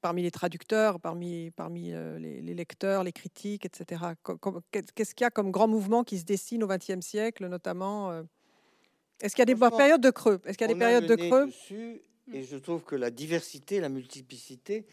parmi 0.00 0.22
les 0.22 0.30
traducteurs, 0.30 1.00
parmi, 1.00 1.50
parmi 1.50 1.90
les, 1.90 2.54
lecteurs, 2.54 3.02
les 3.02 3.12
critiques, 3.12 3.66
etc. 3.66 4.04
Qu'est-ce 4.70 5.12
qu'il 5.16 5.24
y 5.24 5.26
a 5.26 5.30
comme 5.30 5.50
grand 5.50 5.66
mouvement 5.66 6.04
qui 6.04 6.16
se 6.16 6.24
dessine 6.24 6.62
au 6.62 6.68
XXe 6.68 7.00
siècle, 7.00 7.48
notamment 7.48 8.12
Est-ce 9.20 9.34
qu'il 9.34 9.42
y 9.42 9.50
a 9.50 9.52
des 9.52 9.56
périodes 9.56 10.00
de 10.00 10.10
creux? 10.10 10.40
Est-ce 10.44 10.56
qu'il 10.56 10.68
y 10.68 10.70
a 10.70 10.74
des 10.74 10.78
périodes 10.78 11.06
de 11.06 11.16
creux? 11.16 11.50
et 12.32 12.44
je 12.44 12.56
trouve 12.56 12.84
que 12.84 12.94
la 12.94 13.10
diversité, 13.10 13.80
la 13.80 13.88
multiplicité 13.88 14.86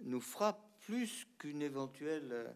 nous 0.00 0.20
frappe 0.20 0.69
plus 0.80 1.26
qu'une 1.38 1.62
éventuelle, 1.62 2.28
euh, 2.32 2.48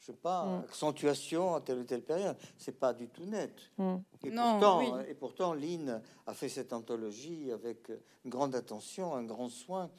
je 0.00 0.06
sais 0.06 0.12
pas, 0.12 0.44
mm. 0.44 0.64
accentuation 0.64 1.54
à 1.54 1.60
telle 1.60 1.78
ou 1.78 1.84
telle 1.84 2.02
période. 2.02 2.36
C'est 2.56 2.78
pas 2.78 2.92
du 2.92 3.08
tout 3.08 3.24
net. 3.24 3.52
Mm. 3.78 3.96
Et, 4.24 4.30
pourtant, 4.30 5.00
et 5.00 5.14
pourtant, 5.14 5.54
Lynn 5.54 6.00
a 6.26 6.34
fait 6.34 6.48
cette 6.48 6.72
anthologie 6.72 7.52
avec 7.52 7.90
une 8.24 8.30
grande 8.30 8.54
attention, 8.54 9.14
un 9.14 9.24
grand 9.24 9.48
soin. 9.48 9.90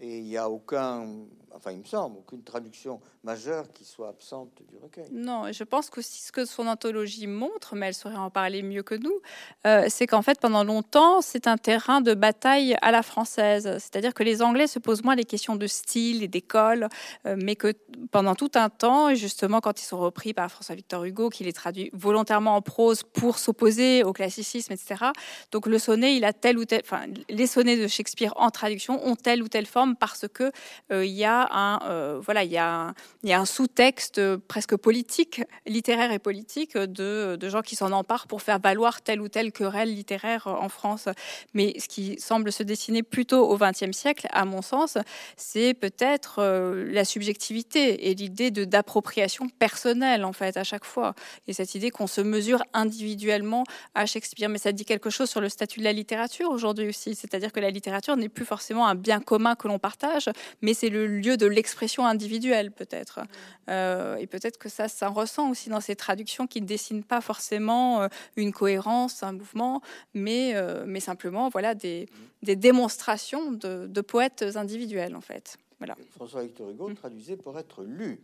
Et 0.00 0.18
il 0.18 0.24
n'y 0.24 0.36
a 0.36 0.48
aucun, 0.48 1.06
enfin, 1.54 1.70
il 1.70 1.78
me 1.78 1.84
semble, 1.84 2.18
aucune 2.18 2.42
traduction 2.42 3.00
majeure 3.22 3.70
qui 3.72 3.84
soit 3.84 4.08
absente 4.08 4.50
du 4.68 4.76
recueil. 4.78 5.06
Non, 5.12 5.52
je 5.52 5.64
pense 5.64 5.90
qu'aussi 5.90 6.22
ce 6.22 6.32
que 6.32 6.44
son 6.44 6.66
anthologie 6.66 7.26
montre, 7.26 7.76
mais 7.76 7.88
elle 7.88 7.94
saurait 7.94 8.16
en 8.16 8.30
parler 8.30 8.62
mieux 8.62 8.82
que 8.82 8.94
nous, 8.94 9.20
euh, 9.66 9.86
c'est 9.88 10.06
qu'en 10.06 10.22
fait, 10.22 10.40
pendant 10.40 10.64
longtemps, 10.64 11.20
c'est 11.20 11.46
un 11.46 11.58
terrain 11.58 12.00
de 12.00 12.14
bataille 12.14 12.76
à 12.80 12.90
la 12.90 13.02
française. 13.02 13.64
C'est-à-dire 13.78 14.14
que 14.14 14.22
les 14.22 14.42
Anglais 14.42 14.66
se 14.66 14.78
posent 14.78 15.04
moins 15.04 15.14
les 15.14 15.24
questions 15.24 15.56
de 15.56 15.66
style 15.66 16.22
et 16.22 16.28
d'école, 16.28 16.88
euh, 17.26 17.36
mais 17.38 17.54
que 17.54 17.74
pendant 18.10 18.34
tout 18.34 18.52
un 18.54 18.70
temps, 18.70 19.08
et 19.10 19.16
quand 19.60 19.80
ils 19.80 19.84
sont 19.84 19.98
repris 19.98 20.34
par 20.34 20.50
François-Victor 20.50 21.04
Hugo, 21.04 21.28
qui 21.30 21.44
les 21.44 21.52
traduit 21.52 21.90
volontairement 21.92 22.56
en 22.56 22.62
prose 22.62 23.02
pour 23.02 23.38
s'opposer 23.38 24.04
au 24.04 24.12
classicisme, 24.12 24.72
etc. 24.72 25.06
Donc 25.50 25.66
le 25.66 25.78
sonnet, 25.78 26.16
il 26.16 26.24
a 26.24 26.32
tel 26.32 26.58
ou 26.58 26.64
tel, 26.64 26.82
enfin, 26.84 27.02
les 27.28 27.46
sonnets 27.46 27.76
de 27.76 27.86
Shakespeare 27.86 28.32
en 28.36 28.50
traduction 28.50 29.04
ont 29.06 29.16
telle 29.16 29.42
ou 29.42 29.48
telle 29.48 29.66
forme 29.66 29.96
parce 29.96 30.26
que 30.32 30.52
euh, 30.92 31.04
il 31.04 31.12
y 31.12 31.24
a 31.24 31.48
un 31.52 31.80
euh, 31.88 32.20
voilà 32.22 32.44
il 32.44 32.52
y 32.52 32.58
a 32.58 32.94
a 33.30 33.38
un 33.38 33.44
sous-texte 33.44 34.20
presque 34.48 34.76
politique, 34.76 35.42
littéraire 35.66 36.12
et 36.12 36.18
politique 36.18 36.76
de, 36.76 37.38
gens 37.48 37.62
qui 37.62 37.76
s'en 37.76 37.92
emparent 37.92 38.26
pour 38.26 38.42
faire 38.42 38.58
valoir 38.58 39.02
telle 39.02 39.20
ou 39.20 39.28
telle 39.28 39.52
querelle 39.52 39.94
littéraire 39.94 40.46
en 40.46 40.68
France. 40.68 41.08
Mais 41.54 41.74
ce 41.78 41.88
qui 41.88 42.18
semble 42.18 42.52
se 42.52 42.62
dessiner 42.62 43.02
plutôt 43.02 43.48
au 43.48 43.58
XXe 43.58 43.92
siècle, 43.92 44.26
à 44.30 44.44
mon 44.44 44.62
sens, 44.62 44.98
c'est 45.36 45.74
peut-être 45.74 46.36
euh, 46.38 46.86
la 46.90 47.04
subjectivité 47.04 48.10
et 48.10 48.14
l'idée 48.14 48.50
d'appropriation 48.50 49.31
personnelle 49.58 50.24
en 50.24 50.32
fait 50.32 50.56
à 50.56 50.64
chaque 50.64 50.84
fois 50.84 51.14
et 51.46 51.52
cette 51.52 51.74
idée 51.74 51.90
qu'on 51.90 52.06
se 52.06 52.20
mesure 52.20 52.62
individuellement 52.72 53.64
à 53.94 54.06
Shakespeare. 54.06 54.48
Mais 54.48 54.58
ça 54.58 54.72
dit 54.72 54.84
quelque 54.84 55.10
chose 55.10 55.28
sur 55.30 55.40
le 55.40 55.48
statut 55.48 55.80
de 55.80 55.84
la 55.84 55.92
littérature 55.92 56.50
aujourd'hui 56.50 56.88
aussi, 56.88 57.14
c'est-à-dire 57.14 57.52
que 57.52 57.60
la 57.60 57.70
littérature 57.70 58.16
n'est 58.16 58.28
plus 58.28 58.44
forcément 58.44 58.86
un 58.86 58.94
bien 58.94 59.20
commun 59.20 59.54
que 59.54 59.68
l'on 59.68 59.78
partage, 59.78 60.28
mais 60.60 60.74
c'est 60.74 60.88
le 60.88 61.06
lieu 61.06 61.36
de 61.36 61.46
l'expression 61.46 62.06
individuelle 62.06 62.70
peut-être. 62.70 63.20
Euh, 63.68 64.16
et 64.16 64.26
peut-être 64.26 64.58
que 64.58 64.68
ça, 64.68 64.88
ça 64.88 65.08
ressent 65.08 65.50
aussi 65.50 65.68
dans 65.68 65.80
ces 65.80 65.96
traductions 65.96 66.46
qui 66.46 66.60
ne 66.60 66.66
dessinent 66.66 67.04
pas 67.04 67.20
forcément 67.20 68.02
euh, 68.02 68.08
une 68.36 68.52
cohérence, 68.52 69.22
un 69.22 69.32
mouvement, 69.32 69.80
mais, 70.14 70.52
euh, 70.54 70.84
mais 70.86 71.00
simplement 71.00 71.48
voilà, 71.48 71.74
des, 71.74 72.08
des 72.42 72.56
démonstrations 72.56 73.52
de, 73.52 73.86
de, 73.86 74.00
poètes 74.00 74.44
individuels 74.56 75.14
en 75.14 75.20
fait. 75.20 75.56
Voilà. 75.78 75.96
François 76.10 76.42
Victor 76.42 76.70
Hugo 76.70 76.92
traduisait 76.94 77.36
pour 77.36 77.58
être 77.58 77.82
lu, 77.82 78.20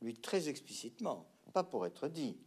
lui 0.00 0.14
très 0.14 0.48
explicitement, 0.48 1.26
pas 1.52 1.64
pour 1.64 1.86
être 1.86 2.08
dit. 2.08 2.38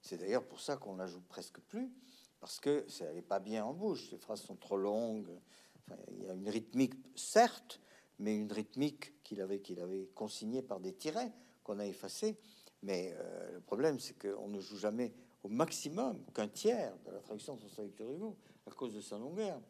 C'est 0.00 0.18
d'ailleurs 0.18 0.44
pour 0.44 0.60
ça 0.60 0.76
qu'on 0.76 0.96
la 0.96 1.06
joue 1.06 1.20
presque 1.28 1.60
plus, 1.60 1.92
parce 2.40 2.60
que 2.60 2.84
ça 2.88 3.12
n'est 3.12 3.22
pas 3.22 3.40
bien 3.40 3.64
en 3.64 3.74
bouche. 3.74 4.10
Les 4.10 4.18
phrases 4.18 4.42
sont 4.42 4.56
trop 4.56 4.76
longues. 4.76 5.30
il 6.10 6.24
y 6.24 6.28
a 6.28 6.34
une 6.34 6.48
rythmique, 6.48 6.94
certes, 7.14 7.80
mais 8.18 8.36
une 8.36 8.52
rythmique 8.52 9.22
qu'il 9.22 9.40
avait, 9.40 9.60
qu'il 9.60 9.80
avait 9.80 10.06
consignée 10.14 10.62
par 10.62 10.80
des 10.80 10.92
tirets 10.92 11.32
qu'on 11.62 11.78
a 11.78 11.86
effacés. 11.86 12.38
Mais 12.82 13.14
euh, 13.18 13.52
le 13.52 13.60
problème, 13.60 13.98
c'est 13.98 14.14
qu'on 14.18 14.48
ne 14.48 14.60
joue 14.60 14.76
jamais 14.76 15.12
au 15.42 15.48
maximum 15.48 16.24
qu'un 16.34 16.48
tiers 16.48 16.96
de 17.04 17.10
la 17.10 17.20
traduction 17.20 17.54
de 17.54 17.60
François 17.60 17.84
Victor 17.84 18.10
Hugo 18.10 18.36
à 18.66 18.70
cause 18.70 18.94
de 18.94 19.00
sa 19.00 19.18
longueur. 19.18 19.60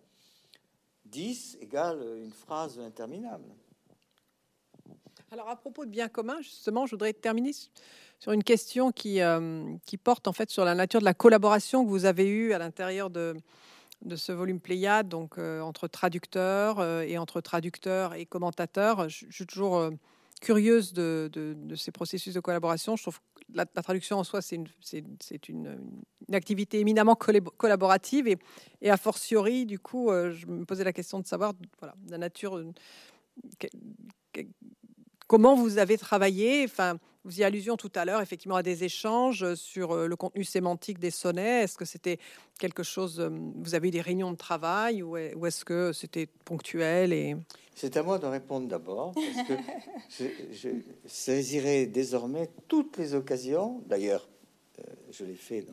10 1.07 1.59
égale 1.61 2.03
une 2.19 2.33
phrase 2.33 2.79
interminable. 2.79 3.55
Alors 5.33 5.49
à 5.49 5.57
propos 5.57 5.85
de 5.85 5.91
bien 5.91 6.09
commun, 6.09 6.37
justement, 6.41 6.87
je 6.87 6.93
voudrais 6.93 7.13
terminer 7.13 7.51
sur 8.21 8.31
une 8.31 8.45
question 8.45 8.93
qui, 8.93 9.21
euh, 9.21 9.75
qui 9.85 9.97
porte 9.97 10.29
en 10.29 10.33
fait 10.33 10.51
sur 10.51 10.65
la 10.65 10.77
nature 10.77 11.01
de 11.01 11.05
la 11.05 11.15
collaboration 11.15 11.85
que 11.85 11.91
vous 11.91 12.05
avez 12.05 12.29
eue 12.29 12.53
à 12.53 12.59
l'intérieur 12.59 13.11
de, 13.11 13.35
ce 14.15 14.31
volume 14.31 14.61
Pléiade, 14.61 15.09
donc 15.09 15.39
euh, 15.39 15.61
entre 15.61 15.89
traducteurs 15.89 16.79
euh, 16.79 17.03
et 17.03 17.19
entre 17.19 17.41
traducteurs 17.41 18.15
et 18.15 18.25
commentateurs. 18.25 19.09
Je, 19.09 19.27
suis 19.31 19.47
toujours 19.47 19.91
curieuse 20.41 20.93
de, 20.93 21.29
ces 21.75 21.91
processus 21.91 22.33
de 22.33 22.41
collaboration. 22.41 22.95
Je 22.95 23.03
trouve 23.03 23.19
que 23.19 23.43
la, 23.53 23.67
traduction 23.67 24.19
en 24.19 24.25
soi, 24.25 24.43
c'est 24.43 24.55
une, 25.49 25.79
activité 26.33 26.79
éminemment 26.79 27.17
collaborative 27.17 28.29
et, 28.29 28.91
a 28.91 28.97
fortiori, 28.97 29.67
du 29.67 29.81
coup, 29.81 30.09
je 30.11 30.47
me 30.47 30.65
posais 30.65 30.85
la 30.85 30.93
question 30.93 31.19
de 31.19 31.27
savoir 31.27 31.53
la 32.09 32.19
nature, 32.19 32.63
comment 35.27 35.55
vous 35.55 35.79
avez 35.79 35.99
travaillé, 35.99 36.65
enfin, 36.65 36.99
vous 37.27 37.41
y 37.41 37.45
allusion 37.45 37.77
tout 37.77 37.91
à 37.97 38.05
l'heure, 38.05 38.21
effectivement, 38.21 38.55
à 38.55 38.63
des 38.63 38.85
échanges 38.85 39.55
sur 39.55 39.93
euh, 39.93 40.07
le 40.07 40.17
contenu 40.17 40.45
sémantique 40.45 41.01
des 41.01 41.11
sonnets. 41.11 41.65
Est-ce 41.65 41.77
que 41.77 41.85
c'était 41.85 42.19
quelque 42.59 42.85
chose, 42.85 43.19
euh, 43.19 43.29
vous 43.57 43.75
avez 43.75 43.89
eu 43.89 43.91
des 43.91 44.01
réunions 44.01 44.31
de 44.31 44.37
travail 44.37 45.03
ou 45.03 45.17
est-ce 45.17 45.65
que 45.65 45.93
c'était 45.93 46.27
ponctuel 46.45 47.13
et... 47.13 47.37
C'est 47.75 47.97
à 47.99 48.03
moi 48.03 48.19
de 48.19 48.27
répondre 48.27 48.69
d'abord, 48.69 49.13
parce 49.13 49.49
que 49.49 49.55
je, 50.51 50.69
saisirai 51.05 51.85
désormais 51.87 52.49
toutes 52.69 52.97
les 52.97 53.13
occasions, 53.13 53.83
d'ailleurs, 53.87 54.27
euh, 54.79 54.83
je 55.11 55.25
l'ai 55.25 55.35
fait 55.35 55.67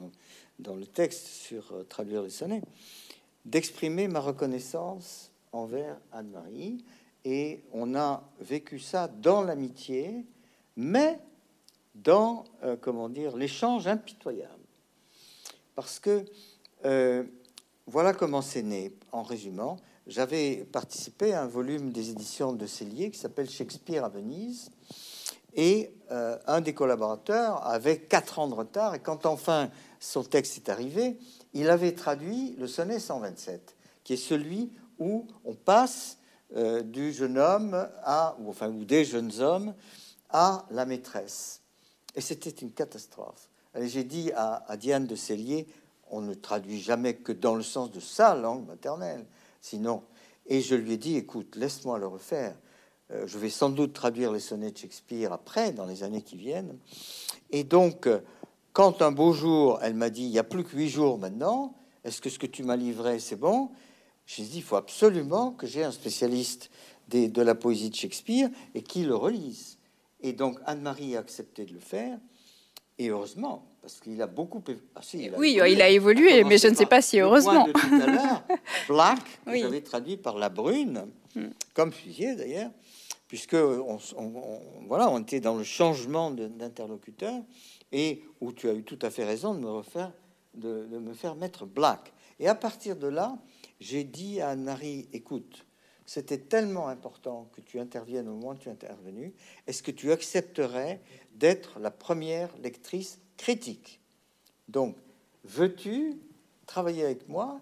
dans, 0.60 0.76
le 0.76 0.86
texte 0.86 1.28
sur 1.28 1.88
traduire 1.88 2.24
les 2.24 2.30
sonnets, 2.30 2.62
d'exprimer 3.46 4.10
ma 4.10 4.20
reconnaissance 4.20 5.32
envers 5.54 5.98
Anne-Marie. 6.12 6.84
Et 7.26 7.64
on 7.72 7.96
a 7.96 8.24
vécu 8.40 8.80
ça 8.80 9.08
dans 9.08 9.42
l'amitié, 9.42 10.26
mais 10.76 11.20
dans, 11.96 12.44
euh, 12.64 12.76
comment 12.80 13.10
dire, 13.10 13.38
l'échange 13.38 13.88
impitoyable. 13.88 14.52
Parce 15.76 16.00
que 16.00 16.26
euh, 16.86 17.24
voilà 17.88 18.14
comment 18.14 18.42
c'est 18.42 18.64
né, 18.64 18.94
en 19.12 19.24
résumant. 19.24 19.78
J'avais 20.08 20.66
participé 20.66 21.34
à 21.34 21.44
un 21.44 21.48
volume 21.48 21.92
des 21.92 22.10
éditions 22.10 22.54
de 22.54 22.66
Cellier 22.68 23.10
qui 23.10 23.20
s'appelle 23.20 23.50
Shakespeare 23.50 24.04
à 24.04 24.10
Venise. 24.10 24.70
Et 25.56 25.94
euh, 26.12 26.38
un 26.48 26.62
des 26.62 26.74
collaborateurs 26.74 27.66
avait 27.66 28.00
quatre 28.00 28.40
ans 28.40 28.48
de 28.48 28.54
retard. 28.54 28.96
Et 28.96 29.00
quand 29.00 29.26
enfin 29.26 29.70
son 30.00 30.24
texte 30.24 30.58
est 30.58 30.70
arrivé, 30.70 31.18
il 31.54 31.70
avait 31.70 31.94
traduit 31.94 32.56
le 32.58 32.68
sonnet 32.68 33.00
127, 33.00 33.76
qui 34.04 34.14
est 34.14 34.18
celui 34.18 34.72
où 35.00 35.28
on 35.46 35.54
passe 35.54 36.18
du 36.84 37.12
jeune 37.12 37.38
homme 37.38 37.88
à, 38.04 38.36
ou 38.40 38.50
enfin, 38.50 38.70
ou 38.70 38.86
des 38.86 39.06
jeunes 39.06 39.40
hommes 39.40 39.74
à 40.30 40.66
la 40.72 40.86
maîtresse. 40.86 41.62
Et 42.16 42.22
c'était 42.22 42.50
une 42.50 42.72
catastrophe. 42.72 43.50
J'ai 43.80 44.04
dit 44.04 44.32
à, 44.36 44.66
Diane 44.78 45.08
de 45.08 45.16
Cellier, 45.16 45.68
on 46.10 46.22
ne 46.22 46.34
traduit 46.34 46.80
jamais 46.80 47.16
que 47.16 47.32
dans 47.32 47.56
le 47.56 47.64
sens 47.64 47.92
de 47.92 48.00
sa 48.00 48.36
langue 48.36 48.68
maternelle, 48.68 49.26
sinon. 49.62 50.04
Et 50.46 50.62
je 50.62 50.76
lui 50.76 50.94
ai 50.94 50.98
dit, 50.98 51.16
écoute, 51.16 51.56
laisse-moi 51.56 51.98
le 51.98 52.06
refaire. 52.06 52.56
Euh, 53.12 53.26
je 53.26 53.38
vais 53.38 53.50
sans 53.50 53.70
doute 53.70 53.94
traduire 53.94 54.32
les 54.32 54.40
sonnets 54.40 54.72
de 54.72 54.78
Shakespeare 54.78 55.34
après, 55.34 55.72
dans 55.72 55.86
les 55.86 56.04
années 56.04 56.22
qui 56.22 56.36
viennent. 56.36 56.78
Et 57.50 57.64
donc, 57.64 58.06
euh, 58.06 58.20
quand 58.74 59.02
un 59.02 59.12
beau 59.12 59.34
jour, 59.34 59.80
elle 59.82 59.96
m'a 59.96 60.10
dit, 60.10 60.24
il 60.24 60.32
n'y 60.32 60.40
a 60.40 60.44
plus 60.44 60.64
que 60.64 60.76
huit 60.76 60.90
jours 60.90 61.18
maintenant, 61.18 61.74
est-ce 62.04 62.22
que 62.22 62.30
ce 62.30 62.38
que 62.38 62.48
tu 62.48 62.64
m'as 62.64 62.76
livré, 62.76 63.20
c'est 63.20 63.36
bon? 63.36 63.70
J'ai 64.26 64.44
dit, 64.44 64.58
il 64.58 64.64
faut 64.64 64.76
absolument 64.76 65.52
que 65.52 65.68
j'ai 65.68 65.84
un 65.84 65.92
spécialiste 65.92 66.70
de 67.10 67.42
la 67.42 67.56
poésie 67.56 67.90
de 67.90 67.96
Shakespeare 67.96 68.50
et 68.74 68.82
qui 68.82 69.04
le 69.04 69.16
relise. 69.16 69.78
Et 70.22 70.34
donc, 70.34 70.58
Anne-Marie 70.66 71.16
a 71.16 71.20
accepté 71.20 71.66
de 71.66 71.74
le 71.74 71.80
faire. 71.80 72.18
Et 72.98 73.10
heureusement, 73.10 73.66
parce 73.82 74.00
qu'il 74.00 74.22
a 74.22 74.28
beaucoup. 74.28 74.64
Ah, 74.96 75.02
oui, 75.38 75.60
il 75.68 75.82
a 75.82 75.90
évolué, 75.90 76.44
mais 76.44 76.58
je 76.58 76.68
ne 76.68 76.76
sais 76.76 76.86
pas 76.86 77.02
si 77.02 77.20
heureusement. 77.20 77.66
tout 77.66 78.02
à 78.02 78.06
l'heure, 78.06 78.44
Black, 78.88 79.20
que 79.46 79.58
j'avais 79.58 79.82
traduit 79.82 80.16
par 80.16 80.38
La 80.38 80.50
Brune, 80.50 81.08
hmm. 81.36 81.48
comme 81.74 81.92
Fusier 81.92 82.36
d'ailleurs, 82.36 82.72
puisque 83.28 83.56
on, 83.56 83.98
voilà, 84.88 85.10
on 85.10 85.20
était 85.20 85.40
dans 85.40 85.56
le 85.56 85.64
changement 85.64 86.30
d'interlocuteur 86.32 87.42
et 87.92 88.24
où 88.42 88.54
tu 88.54 88.70
as 88.70 88.74
eu 88.74 88.84
tout 88.84 89.00
à 89.02 89.10
fait 89.10 89.26
raison 89.26 89.54
de 89.54 89.60
me 89.60 89.70
refaire, 89.70 90.12
de, 90.54 90.86
me 90.98 91.14
faire 91.14 91.36
mettre 91.36 91.66
Black. 91.66 92.14
Et 92.40 92.48
à 92.48 92.56
partir 92.56 92.96
de 92.96 93.08
là, 93.08 93.38
j'ai 93.84 94.06
dit 94.06 94.40
à 94.40 94.56
Nari, 94.56 95.10
écoute, 95.12 95.66
c'était 96.06 96.38
tellement 96.38 96.88
important 96.88 97.50
que 97.54 97.60
tu 97.60 97.80
interviennes 97.80 98.30
au 98.30 98.36
moment 98.36 98.52
où 98.52 98.56
tu 98.56 98.70
es 98.70 98.72
intervenu. 98.72 99.34
Est-ce 99.68 99.84
que 99.84 99.92
tu 99.92 100.14
accepterais 100.14 101.02
d'être 101.36 101.80
la 101.80 101.92
première 101.92 102.56
lectrice 102.60 103.20
critique? 103.36 104.00
Donc, 104.70 104.96
veux-tu 105.44 106.18
travailler 106.66 107.04
avec 107.04 107.28
moi 107.28 107.60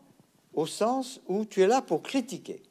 au 0.54 0.68
sens 0.68 1.20
où 1.28 1.44
tu 1.44 1.62
es 1.64 1.68
là 1.68 1.82
pour 1.82 2.04
critiquer? 2.04 2.62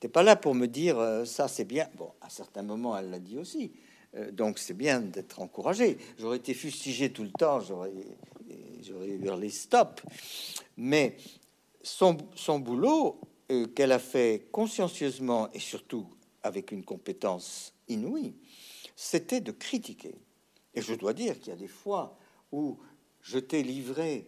T'es 0.00 0.08
pas 0.08 0.22
là 0.22 0.34
pour 0.34 0.54
me 0.54 0.66
dire 0.66 0.98
euh, 0.98 1.26
ça 1.26 1.48
c'est 1.48 1.66
bien. 1.66 1.88
Bon, 1.96 2.10
à 2.22 2.30
certains 2.30 2.62
moments, 2.62 2.96
elle 2.96 3.10
l'a 3.10 3.18
dit 3.18 3.36
aussi. 3.36 3.72
Euh, 4.14 4.30
donc 4.30 4.58
c'est 4.58 4.74
bien 4.74 5.00
d'être 5.00 5.40
encouragé. 5.40 5.98
J'aurais 6.18 6.38
été 6.38 6.54
fustigé 6.54 7.12
tout 7.12 7.22
le 7.22 7.32
temps, 7.32 7.60
j'aurais 7.60 7.92
hurlé 9.22 9.50
stop. 9.50 10.00
Mais 10.76 11.16
son, 11.82 12.58
boulot, 12.58 13.20
euh, 13.50 13.66
qu'elle 13.66 13.92
a 13.92 13.98
fait 13.98 14.48
consciencieusement 14.52 15.50
et 15.52 15.58
surtout 15.58 16.06
avec 16.42 16.72
une 16.72 16.84
compétence 16.84 17.74
inouïe, 17.88 18.34
c'était 18.96 19.40
de 19.40 19.52
critiquer. 19.52 20.14
Et 20.74 20.82
je 20.82 20.94
dois 20.94 21.12
dire 21.12 21.38
qu'il 21.38 21.48
y 21.48 21.52
a 21.52 21.58
des 21.58 21.68
fois 21.68 22.16
où 22.50 22.78
je 23.20 23.38
t'ai 23.38 23.62
livré 23.62 24.26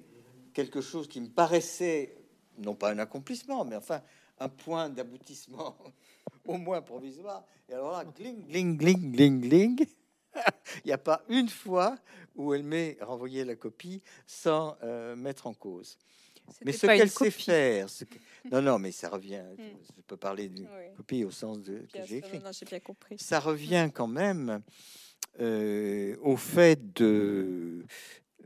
quelque 0.53 0.81
chose 0.81 1.09
qui 1.09 1.21
me 1.21 1.29
paraissait, 1.29 2.17
non 2.59 2.75
pas 2.75 2.91
un 2.91 2.99
accomplissement, 2.99 3.65
mais 3.65 3.77
enfin 3.77 4.03
un 4.39 4.49
point 4.49 4.89
d'aboutissement 4.89 5.77
au 6.47 6.59
moins 6.59 6.83
provisoire. 6.83 7.45
Et 7.69 7.75
alors 7.75 7.93
là, 7.93 8.05
gling, 8.05 8.47
gling, 8.47 8.77
gling, 8.77 9.13
gling, 9.13 9.41
gling. 9.41 9.87
Il 10.85 10.87
n'y 10.87 10.93
a 10.93 10.99
pas 10.99 11.23
une 11.29 11.49
fois 11.49 11.97
où 12.35 12.55
elle 12.55 12.65
m'ait 12.65 12.99
renvoyé 13.01 13.45
la 13.45 13.55
copie 13.55 14.03
sans 14.27 14.77
euh, 14.83 15.15
mettre 15.17 15.47
en 15.47 15.55
cause. 15.55 15.97
Mais 16.65 16.73
ce 16.73 16.87
qu'elle 16.87 17.11
sait 17.11 17.31
faire, 17.31 17.89
ce 17.89 18.05
non, 18.53 18.63
non, 18.63 18.79
mais 18.79 18.93
ça 18.93 19.09
revient. 19.09 19.43
Hmm. 19.57 19.77
Je 19.97 20.03
peux 20.07 20.17
parler 20.17 20.49
d'une 20.49 20.69
copie 20.97 21.25
au 21.25 21.31
sens 21.31 21.61
de 21.61 21.79
que 21.93 22.05
j'ai 22.07 22.19
écrit. 22.19 22.41
bien 22.67 22.81
compris. 22.81 23.17
Ça 23.19 23.41
revient 23.41 23.91
quand 23.93 24.07
même 24.07 24.63
euh, 25.41 26.17
au 26.23 26.37
fait 26.37 26.95
de, 26.95 27.85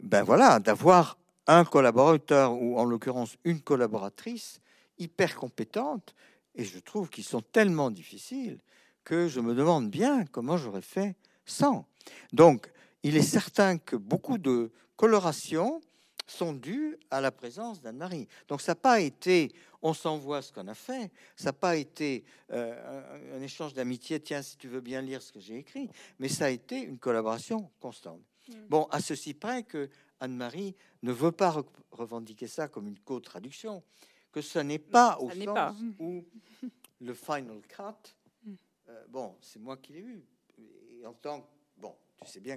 ben 0.02 0.22
voilà, 0.22 0.58
d'avoir 0.60 1.18
un 1.46 1.64
collaborateur 1.64 2.52
ou 2.52 2.78
en 2.78 2.84
l'occurrence 2.84 3.36
une 3.44 3.60
collaboratrice 3.60 4.60
hyper 4.98 5.36
compétentes 5.36 6.14
et 6.54 6.64
je 6.64 6.78
trouve 6.78 7.08
qu'ils 7.08 7.24
sont 7.24 7.40
tellement 7.40 7.90
difficiles 7.90 8.58
que 9.04 9.28
je 9.28 9.40
me 9.40 9.54
demande 9.54 9.90
bien 9.90 10.26
comment 10.26 10.56
j'aurais 10.56 10.82
fait 10.82 11.16
sans. 11.46 11.86
Donc, 12.32 12.70
il 13.02 13.16
est 13.16 13.22
certain 13.22 13.78
que 13.78 13.96
beaucoup 13.96 14.38
de 14.38 14.70
colorations 14.96 15.80
sont 16.28 16.52
dues 16.52 16.96
à 17.10 17.20
la 17.20 17.30
présence 17.30 17.80
d'Anne-Marie. 17.80 18.28
Donc, 18.48 18.60
ça 18.60 18.72
n'a 18.72 18.76
pas 18.76 19.00
été 19.00 19.52
on 19.82 19.94
s'envoie 19.94 20.42
ce 20.42 20.52
qu'on 20.52 20.66
a 20.68 20.74
fait, 20.74 21.10
ça 21.36 21.46
n'a 21.46 21.52
pas 21.52 21.76
été 21.76 22.24
euh, 22.50 23.36
un, 23.36 23.42
échange 23.42 23.74
d'amitié, 23.74 24.20
tiens, 24.20 24.42
si 24.42 24.56
tu 24.56 24.68
veux 24.68 24.80
bien 24.80 25.00
lire 25.02 25.22
ce 25.22 25.32
que 25.32 25.40
j'ai 25.40 25.58
écrit, 25.58 25.88
mais 26.18 26.28
ça 26.28 26.46
a 26.46 26.50
été 26.50 26.78
une 26.78 26.98
collaboration 26.98 27.70
constante. 27.80 28.20
Mm. 28.48 28.52
Bon, 28.68 28.84
à 28.90 29.00
ceci 29.00 29.34
près 29.34 29.62
que 29.62 29.88
Anne-Marie 30.20 30.74
ne 31.02 31.12
veut 31.12 31.32
pas 31.32 31.54
revendiquer 31.92 32.48
ça 32.48 32.68
comme 32.68 32.88
une 32.88 32.98
co-traduction 32.98 33.82
que 34.32 34.42
ce 34.42 34.58
n'est 34.58 34.78
pas 34.78 35.16
au 35.18 35.30
sens 35.30 35.74
où 35.98 36.24
le 37.00 37.14
final 37.14 37.60
cut, 37.68 38.14
mm. 38.44 38.54
euh, 38.88 39.04
bon, 39.08 39.36
c'est 39.40 39.60
moi 39.60 39.76
qui 39.76 39.92
l'ai 39.92 40.02
vu. 40.02 40.24
Et 40.58 41.06
en 41.06 41.14
tant 41.14 41.48
bon, 41.76 41.94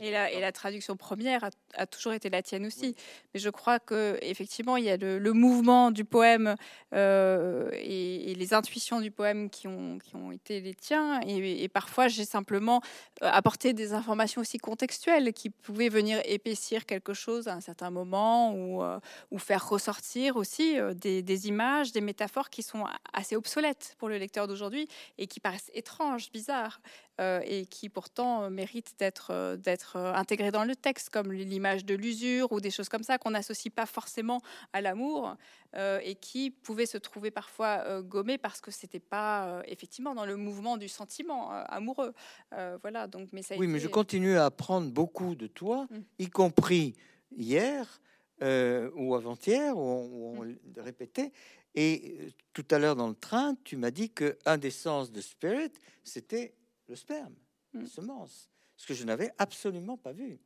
et, 0.02 0.12
la, 0.12 0.52
traduction 0.52 0.96
première 0.96 1.50
a, 1.76 1.86
toujours 1.86 2.14
été 2.14 2.30
la 2.30 2.42
tienne 2.42 2.66
aussi. 2.66 2.96
Mais 3.34 3.40
je 3.40 3.50
crois 3.50 3.80
que 3.80 4.18
effectivement, 4.22 4.78
il 4.78 4.86
y 4.86 4.90
a 4.90 4.98
le, 4.98 5.34
mouvement 5.34 5.92
du 5.92 6.04
poème 6.04 6.56
euh, 6.94 7.70
et, 7.74 8.34
les 8.36 8.54
intuitions 8.54 9.02
du 9.02 9.12
poème 9.12 9.50
qui 9.50 9.68
ont, 9.68 10.00
qui 10.00 10.16
ont 10.16 10.32
été 10.32 10.62
les 10.62 10.74
tiens. 10.74 11.22
Et, 11.22 11.68
parfois, 11.70 12.08
j'ai 12.08 12.26
simplement 12.26 12.82
euh, 13.22 13.30
apporté 13.32 13.74
des 13.74 13.94
informations 13.94 14.42
aussi 14.42 14.58
contextuelles 14.58 15.32
qui 15.34 15.50
pouvaient 15.50 15.90
venir 15.90 16.20
épaissir 16.26 16.86
quelque 16.86 17.14
chose 17.14 17.48
à 17.48 17.54
un 17.54 17.62
certain 17.62 17.92
moment 17.92 18.54
ou, 18.54 18.84
euh, 18.84 19.00
ou 19.30 19.38
faire 19.38 19.68
ressortir 19.68 20.36
aussi 20.36 20.78
des, 20.96 21.22
des, 21.22 21.48
images, 21.48 21.92
des 21.92 22.02
métaphores 22.02 22.50
qui 22.50 22.64
sont 22.64 22.86
assez 23.14 23.36
obsolètes 23.36 23.96
pour 24.00 24.10
le 24.10 24.18
lecteur 24.18 24.48
d'aujourd'hui 24.48 24.88
et 25.18 25.28
qui 25.28 25.40
paraissent 25.40 25.72
étranges, 25.74 26.32
bizarres. 26.32 26.82
Euh, 27.22 27.42
et 27.46 27.66
qui 27.68 27.88
pourtant 27.88 28.44
euh, 28.44 28.50
méritent 28.50 28.96
d'être 28.98 29.30
euh, 29.30 29.56
d'être 29.56 29.96
intégrés 29.96 30.50
dans 30.50 30.64
le 30.64 30.76
texte, 30.76 31.12
comme 31.12 31.32
l'image 31.32 31.86
de 31.86 31.94
l'usure 31.94 32.52
ou 32.52 32.60
des 32.60 32.72
choses 32.72 32.90
comme 32.90 33.04
ça 33.04 33.20
qu'on 33.20 33.32
n'associe 33.32 33.72
pas 33.72 33.86
forcément 33.86 34.42
à 34.74 34.82
l'amour 34.82 35.36
et 36.04 36.16
qui 36.16 36.52
pouvaient 36.52 36.86
se 36.86 36.98
trouver 36.98 37.32
parfois 37.32 38.02
gommés 38.02 38.38
parce 38.38 38.60
que 38.60 38.72
c'était 38.72 39.00
pas 39.00 39.62
effectivement 39.66 40.14
dans 40.14 40.26
le 40.26 40.36
mouvement 40.36 40.76
du 40.76 40.90
sentiment 40.90 41.50
amoureux. 41.50 42.14
voilà. 42.82 43.08
Donc, 43.08 43.30
mais 43.32 43.42
ça. 43.42 43.56
oui, 43.58 43.68
mais 43.68 43.80
je 43.80 43.88
continue 43.88 44.36
à 44.36 44.46
apprendre 44.46 44.92
beaucoup 44.92 45.34
de 45.34 45.48
toi, 45.48 45.88
mmh. 45.90 45.98
y 46.20 46.30
compris 46.30 46.96
hier. 47.38 48.02
ou 48.42 49.16
avant-hier, 49.16 49.78
où 49.78 49.82
on, 49.82 50.44
mmh. 50.44 50.58
répétait. 50.78 51.32
Et 51.74 52.18
tout 52.52 52.66
à 52.70 52.78
l'heure 52.78 52.98
dans 52.98 53.08
le 53.08 53.16
train, 53.16 53.56
tu 53.64 53.78
m'as 53.78 53.92
dit 53.92 54.10
que 54.10 54.38
un 54.46 54.58
des 54.58 54.72
sens 54.72 55.10
de 55.10 55.22
Spirit, 55.22 55.72
c'était 56.04 56.54
le 56.92 56.98
sperme, 56.98 57.36
la 57.74 57.84
mm. 57.84 57.88
semence, 57.88 58.50
ce 58.76 58.86
que 58.86 58.94
je 58.94 59.06
n'avais 59.06 59.32
absolument 59.38 59.98
pas 59.98 60.12
vu. 60.12 60.40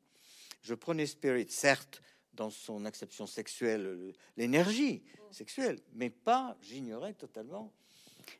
Je 0.62 0.76
prenais 0.76 1.08
Spirit, 1.08 1.50
certes, 1.50 2.02
dans 2.34 2.52
son 2.52 2.86
acception 2.86 3.26
sexuelle, 3.26 4.14
l'énergie 4.38 5.04
sexuelle, 5.32 5.80
mais 5.94 6.12
pas, 6.12 6.56
j'ignorais 6.62 7.14
totalement 7.14 7.74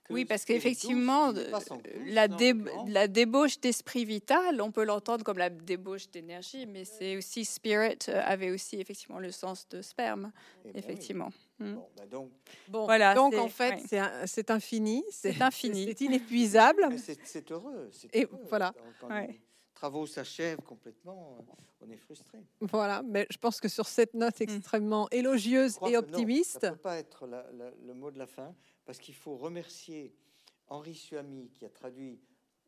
oui, 0.10 0.26
parce 0.26 0.46
qu'effectivement, 0.46 1.34
la, 2.06 2.28
la, 2.88 3.08
débauche 3.08 3.60
d'esprit 3.60 4.06
vital, 4.06 4.62
on 4.62 4.72
peut 4.72 4.84
l'entendre 4.84 5.24
comme 5.24 5.38
la 5.38 5.50
débauche 5.50 6.10
d'énergie, 6.10 6.66
mais 6.66 6.86
c'est 6.86 7.18
aussi 7.18 7.44
spirit 7.44 7.98
euh, 8.10 8.22
avait 8.24 8.52
aussi 8.52 8.80
effectivement 8.80 9.20
le 9.20 9.32
sens 9.32 9.68
de 9.70 9.82
sperme, 9.82 10.32
eh 10.64 10.72
ben 10.72 10.80
effectivement. 10.80 11.30
Hmm. 11.60 11.76
Bon, 11.76 11.88
bah 11.98 12.04
donc, 12.10 12.30
voilà, 12.70 13.14
donc 13.16 13.34
en 13.36 13.50
fait, 13.50 13.80
c'est 14.26 14.52
infini, 14.52 15.04
c'est 15.10 15.42
infini, 15.42 15.86
c'est 15.98 16.02
inépuisable. 16.02 16.96
C'est 17.24 17.52
heureux. 17.52 17.90
Et 18.14 18.24
heureux. 18.24 18.40
voilà. 18.50 18.74
Quand, 19.00 19.10
les 19.10 19.40
travaux 19.76 20.08
s'achèvent 20.08 20.62
complètement, 20.62 21.46
on 21.82 21.90
est 21.90 21.98
frustré. 21.98 22.40
Voilà, 22.62 23.04
mais 23.04 23.28
je 23.30 23.38
pense 23.38 23.62
que 23.62 23.68
sur 23.68 23.86
cette 23.86 24.14
note 24.16 24.40
hmm. 24.40 24.44
extrêmement 24.44 25.10
élogieuse 25.12 25.78
et 25.88 25.96
optimiste, 25.98 26.60
ça 26.62 26.72
ne 26.72 26.76
peut 26.76 26.82
pas 26.82 26.98
être 26.98 27.28
le 27.28 27.94
mot 27.94 28.10
de 28.10 28.18
la 28.18 28.28
fin, 28.28 28.56
parce 28.86 28.98
qu'il 28.98 29.14
faut 29.14 29.36
remercier 29.36 30.16
Henri 30.68 30.96
Suami 30.96 31.50
qui 31.54 31.66
a 31.66 31.70
traduit 31.70 32.20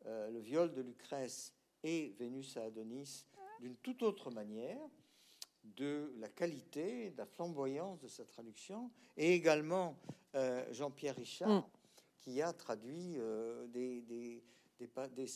euh, 0.06 0.30
le 0.30 0.38
viol 0.38 0.72
de 0.72 0.82
Lucrèce 0.82 1.52
et 1.82 2.14
Vénus 2.18 2.56
à 2.56 2.64
Adonis 2.64 3.24
d'une 3.60 3.76
toute 3.76 4.02
autre 4.02 4.30
manière 4.30 4.78
de 5.64 6.12
la 6.18 6.28
qualité, 6.28 7.10
de 7.10 7.18
la 7.18 7.26
flamboyance 7.26 8.00
de 8.00 8.08
sa 8.08 8.24
traduction, 8.24 8.90
et 9.16 9.34
également 9.34 9.98
euh, 10.34 10.64
Jean-Pierre 10.72 11.16
Richard, 11.16 11.48
mm. 11.48 11.64
qui 12.16 12.40
a 12.40 12.52
traduit 12.52 13.16
euh, 13.18 13.66
des, 13.66 14.02
des, 14.02 14.42
des, 14.78 15.26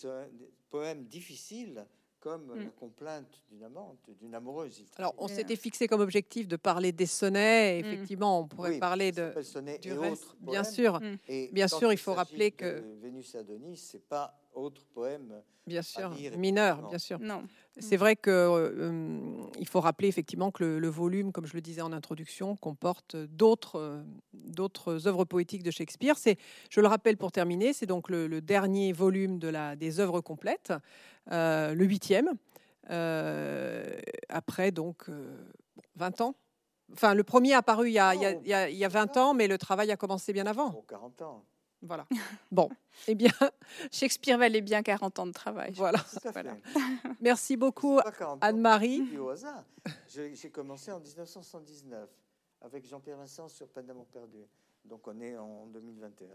poèmes 0.70 1.04
difficiles 1.04 1.84
comme 2.20 2.46
mm. 2.46 2.64
la 2.64 2.70
complainte 2.70 3.42
d'une 3.50 3.64
amante, 3.64 3.98
d'une 4.20 4.34
amoureuse. 4.34 4.84
Alors, 4.96 5.14
on 5.18 5.26
s'était 5.26 5.56
fixé 5.56 5.88
comme 5.88 6.00
objectif 6.00 6.46
de 6.46 6.56
parler 6.56 6.92
des 6.92 7.06
sonnets. 7.06 7.82
Mm. 7.82 7.84
Effectivement, 7.84 8.40
on 8.40 8.46
pourrait 8.46 8.78
parler 8.78 9.10
de 9.12 9.32
sonnets 9.42 9.80
et 9.82 9.92
autres 9.92 10.36
Bien 10.40 10.64
sûr, 10.64 11.00
et 11.28 11.50
bien 11.52 11.68
sûr, 11.68 11.92
il 11.92 11.98
faut 11.98 12.14
rappeler 12.14 12.52
que 12.52 12.82
Vénus 13.00 13.34
et 13.34 13.38
Adonis, 13.38 13.76
c'est 13.76 14.06
pas 14.08 14.41
autre 14.54 14.82
poème. 14.94 15.42
Bien 15.66 15.82
sûr, 15.82 16.10
mineur, 16.36 16.88
bien 16.88 16.98
sûr. 16.98 17.18
Non. 17.20 17.44
C'est 17.78 17.96
vrai 17.96 18.16
que 18.16 18.30
euh, 18.30 19.46
il 19.58 19.68
faut 19.68 19.80
rappeler 19.80 20.08
effectivement 20.08 20.50
que 20.50 20.64
le, 20.64 20.78
le 20.80 20.88
volume, 20.88 21.30
comme 21.32 21.46
je 21.46 21.54
le 21.54 21.60
disais 21.60 21.80
en 21.82 21.92
introduction, 21.92 22.56
comporte 22.56 23.14
d'autres 23.16 23.78
euh, 23.78 24.02
d'autres 24.34 25.06
œuvres 25.06 25.24
poétiques 25.24 25.62
de 25.62 25.70
Shakespeare. 25.70 26.18
C'est, 26.18 26.36
je 26.68 26.80
le 26.80 26.88
rappelle 26.88 27.16
pour 27.16 27.30
terminer, 27.32 27.72
c'est 27.72 27.86
donc 27.86 28.10
le, 28.10 28.26
le 28.26 28.40
dernier 28.40 28.92
volume 28.92 29.38
de 29.38 29.48
la 29.48 29.76
des 29.76 30.00
œuvres 30.00 30.20
complètes, 30.20 30.72
euh, 31.30 31.74
le 31.74 31.84
huitième. 31.84 32.30
euh, 32.90 34.00
après 34.28 34.70
donc 34.72 35.08
euh, 35.08 35.36
20 35.96 36.20
ans. 36.20 36.34
Enfin, 36.92 37.14
le 37.14 37.22
premier 37.24 37.50
est 37.50 37.54
apparu 37.54 37.88
il 37.88 37.92
y, 37.92 37.98
a, 37.98 38.08
a, 38.08 38.14
il 38.14 38.46
y 38.46 38.52
a- 38.52 38.68
il 38.68 38.76
y 38.76 38.84
a 38.84 38.88
20 38.88 39.16
ans, 39.16 39.32
mais 39.32 39.46
le 39.48 39.56
travail 39.56 39.90
a 39.92 39.96
commencé 39.96 40.32
bien 40.32 40.46
avant. 40.46 40.70
Pour 40.72 40.86
40 40.86 41.22
ans. 41.22 41.44
Voilà. 41.82 42.06
Bon, 42.50 42.68
eh 43.08 43.14
bien, 43.14 43.32
Shakespeare 43.90 44.38
valait 44.38 44.60
bien 44.60 44.82
40 44.82 45.18
ans 45.18 45.26
de 45.26 45.32
travail. 45.32 45.72
voilà. 45.74 45.98
Merci 47.20 47.56
beaucoup, 47.56 47.98
C'est 47.98 48.04
pas 48.04 48.12
40 48.12 48.34
ans 48.44 48.46
Anne-Marie. 48.46 49.08
J'ai 50.08 50.50
commencé 50.50 50.92
en 50.92 51.00
1979 51.00 52.08
avec 52.60 52.86
Jean-Pierre 52.86 53.16
Vincent 53.16 53.48
sur 53.48 53.68
Peine 53.68 53.86
d'amour 53.86 54.06
perdu. 54.06 54.38
Donc 54.84 55.06
on 55.08 55.20
est 55.20 55.36
en 55.36 55.66
2021, 55.66 56.28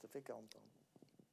ça 0.00 0.08
fait 0.08 0.20
40 0.22 0.42
ans. 0.42 0.58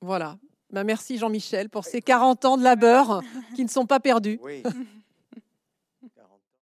Voilà. 0.02 0.38
Ben, 0.72 0.84
merci 0.84 1.18
Jean-Michel 1.18 1.70
pour 1.70 1.84
ces 1.86 2.02
40 2.02 2.46
ans 2.46 2.58
de 2.58 2.64
labeur 2.64 3.22
qui 3.56 3.64
ne 3.64 3.70
sont 3.70 3.86
pas 3.86 4.00
perdus. 4.00 4.40
Oui, 4.42 4.64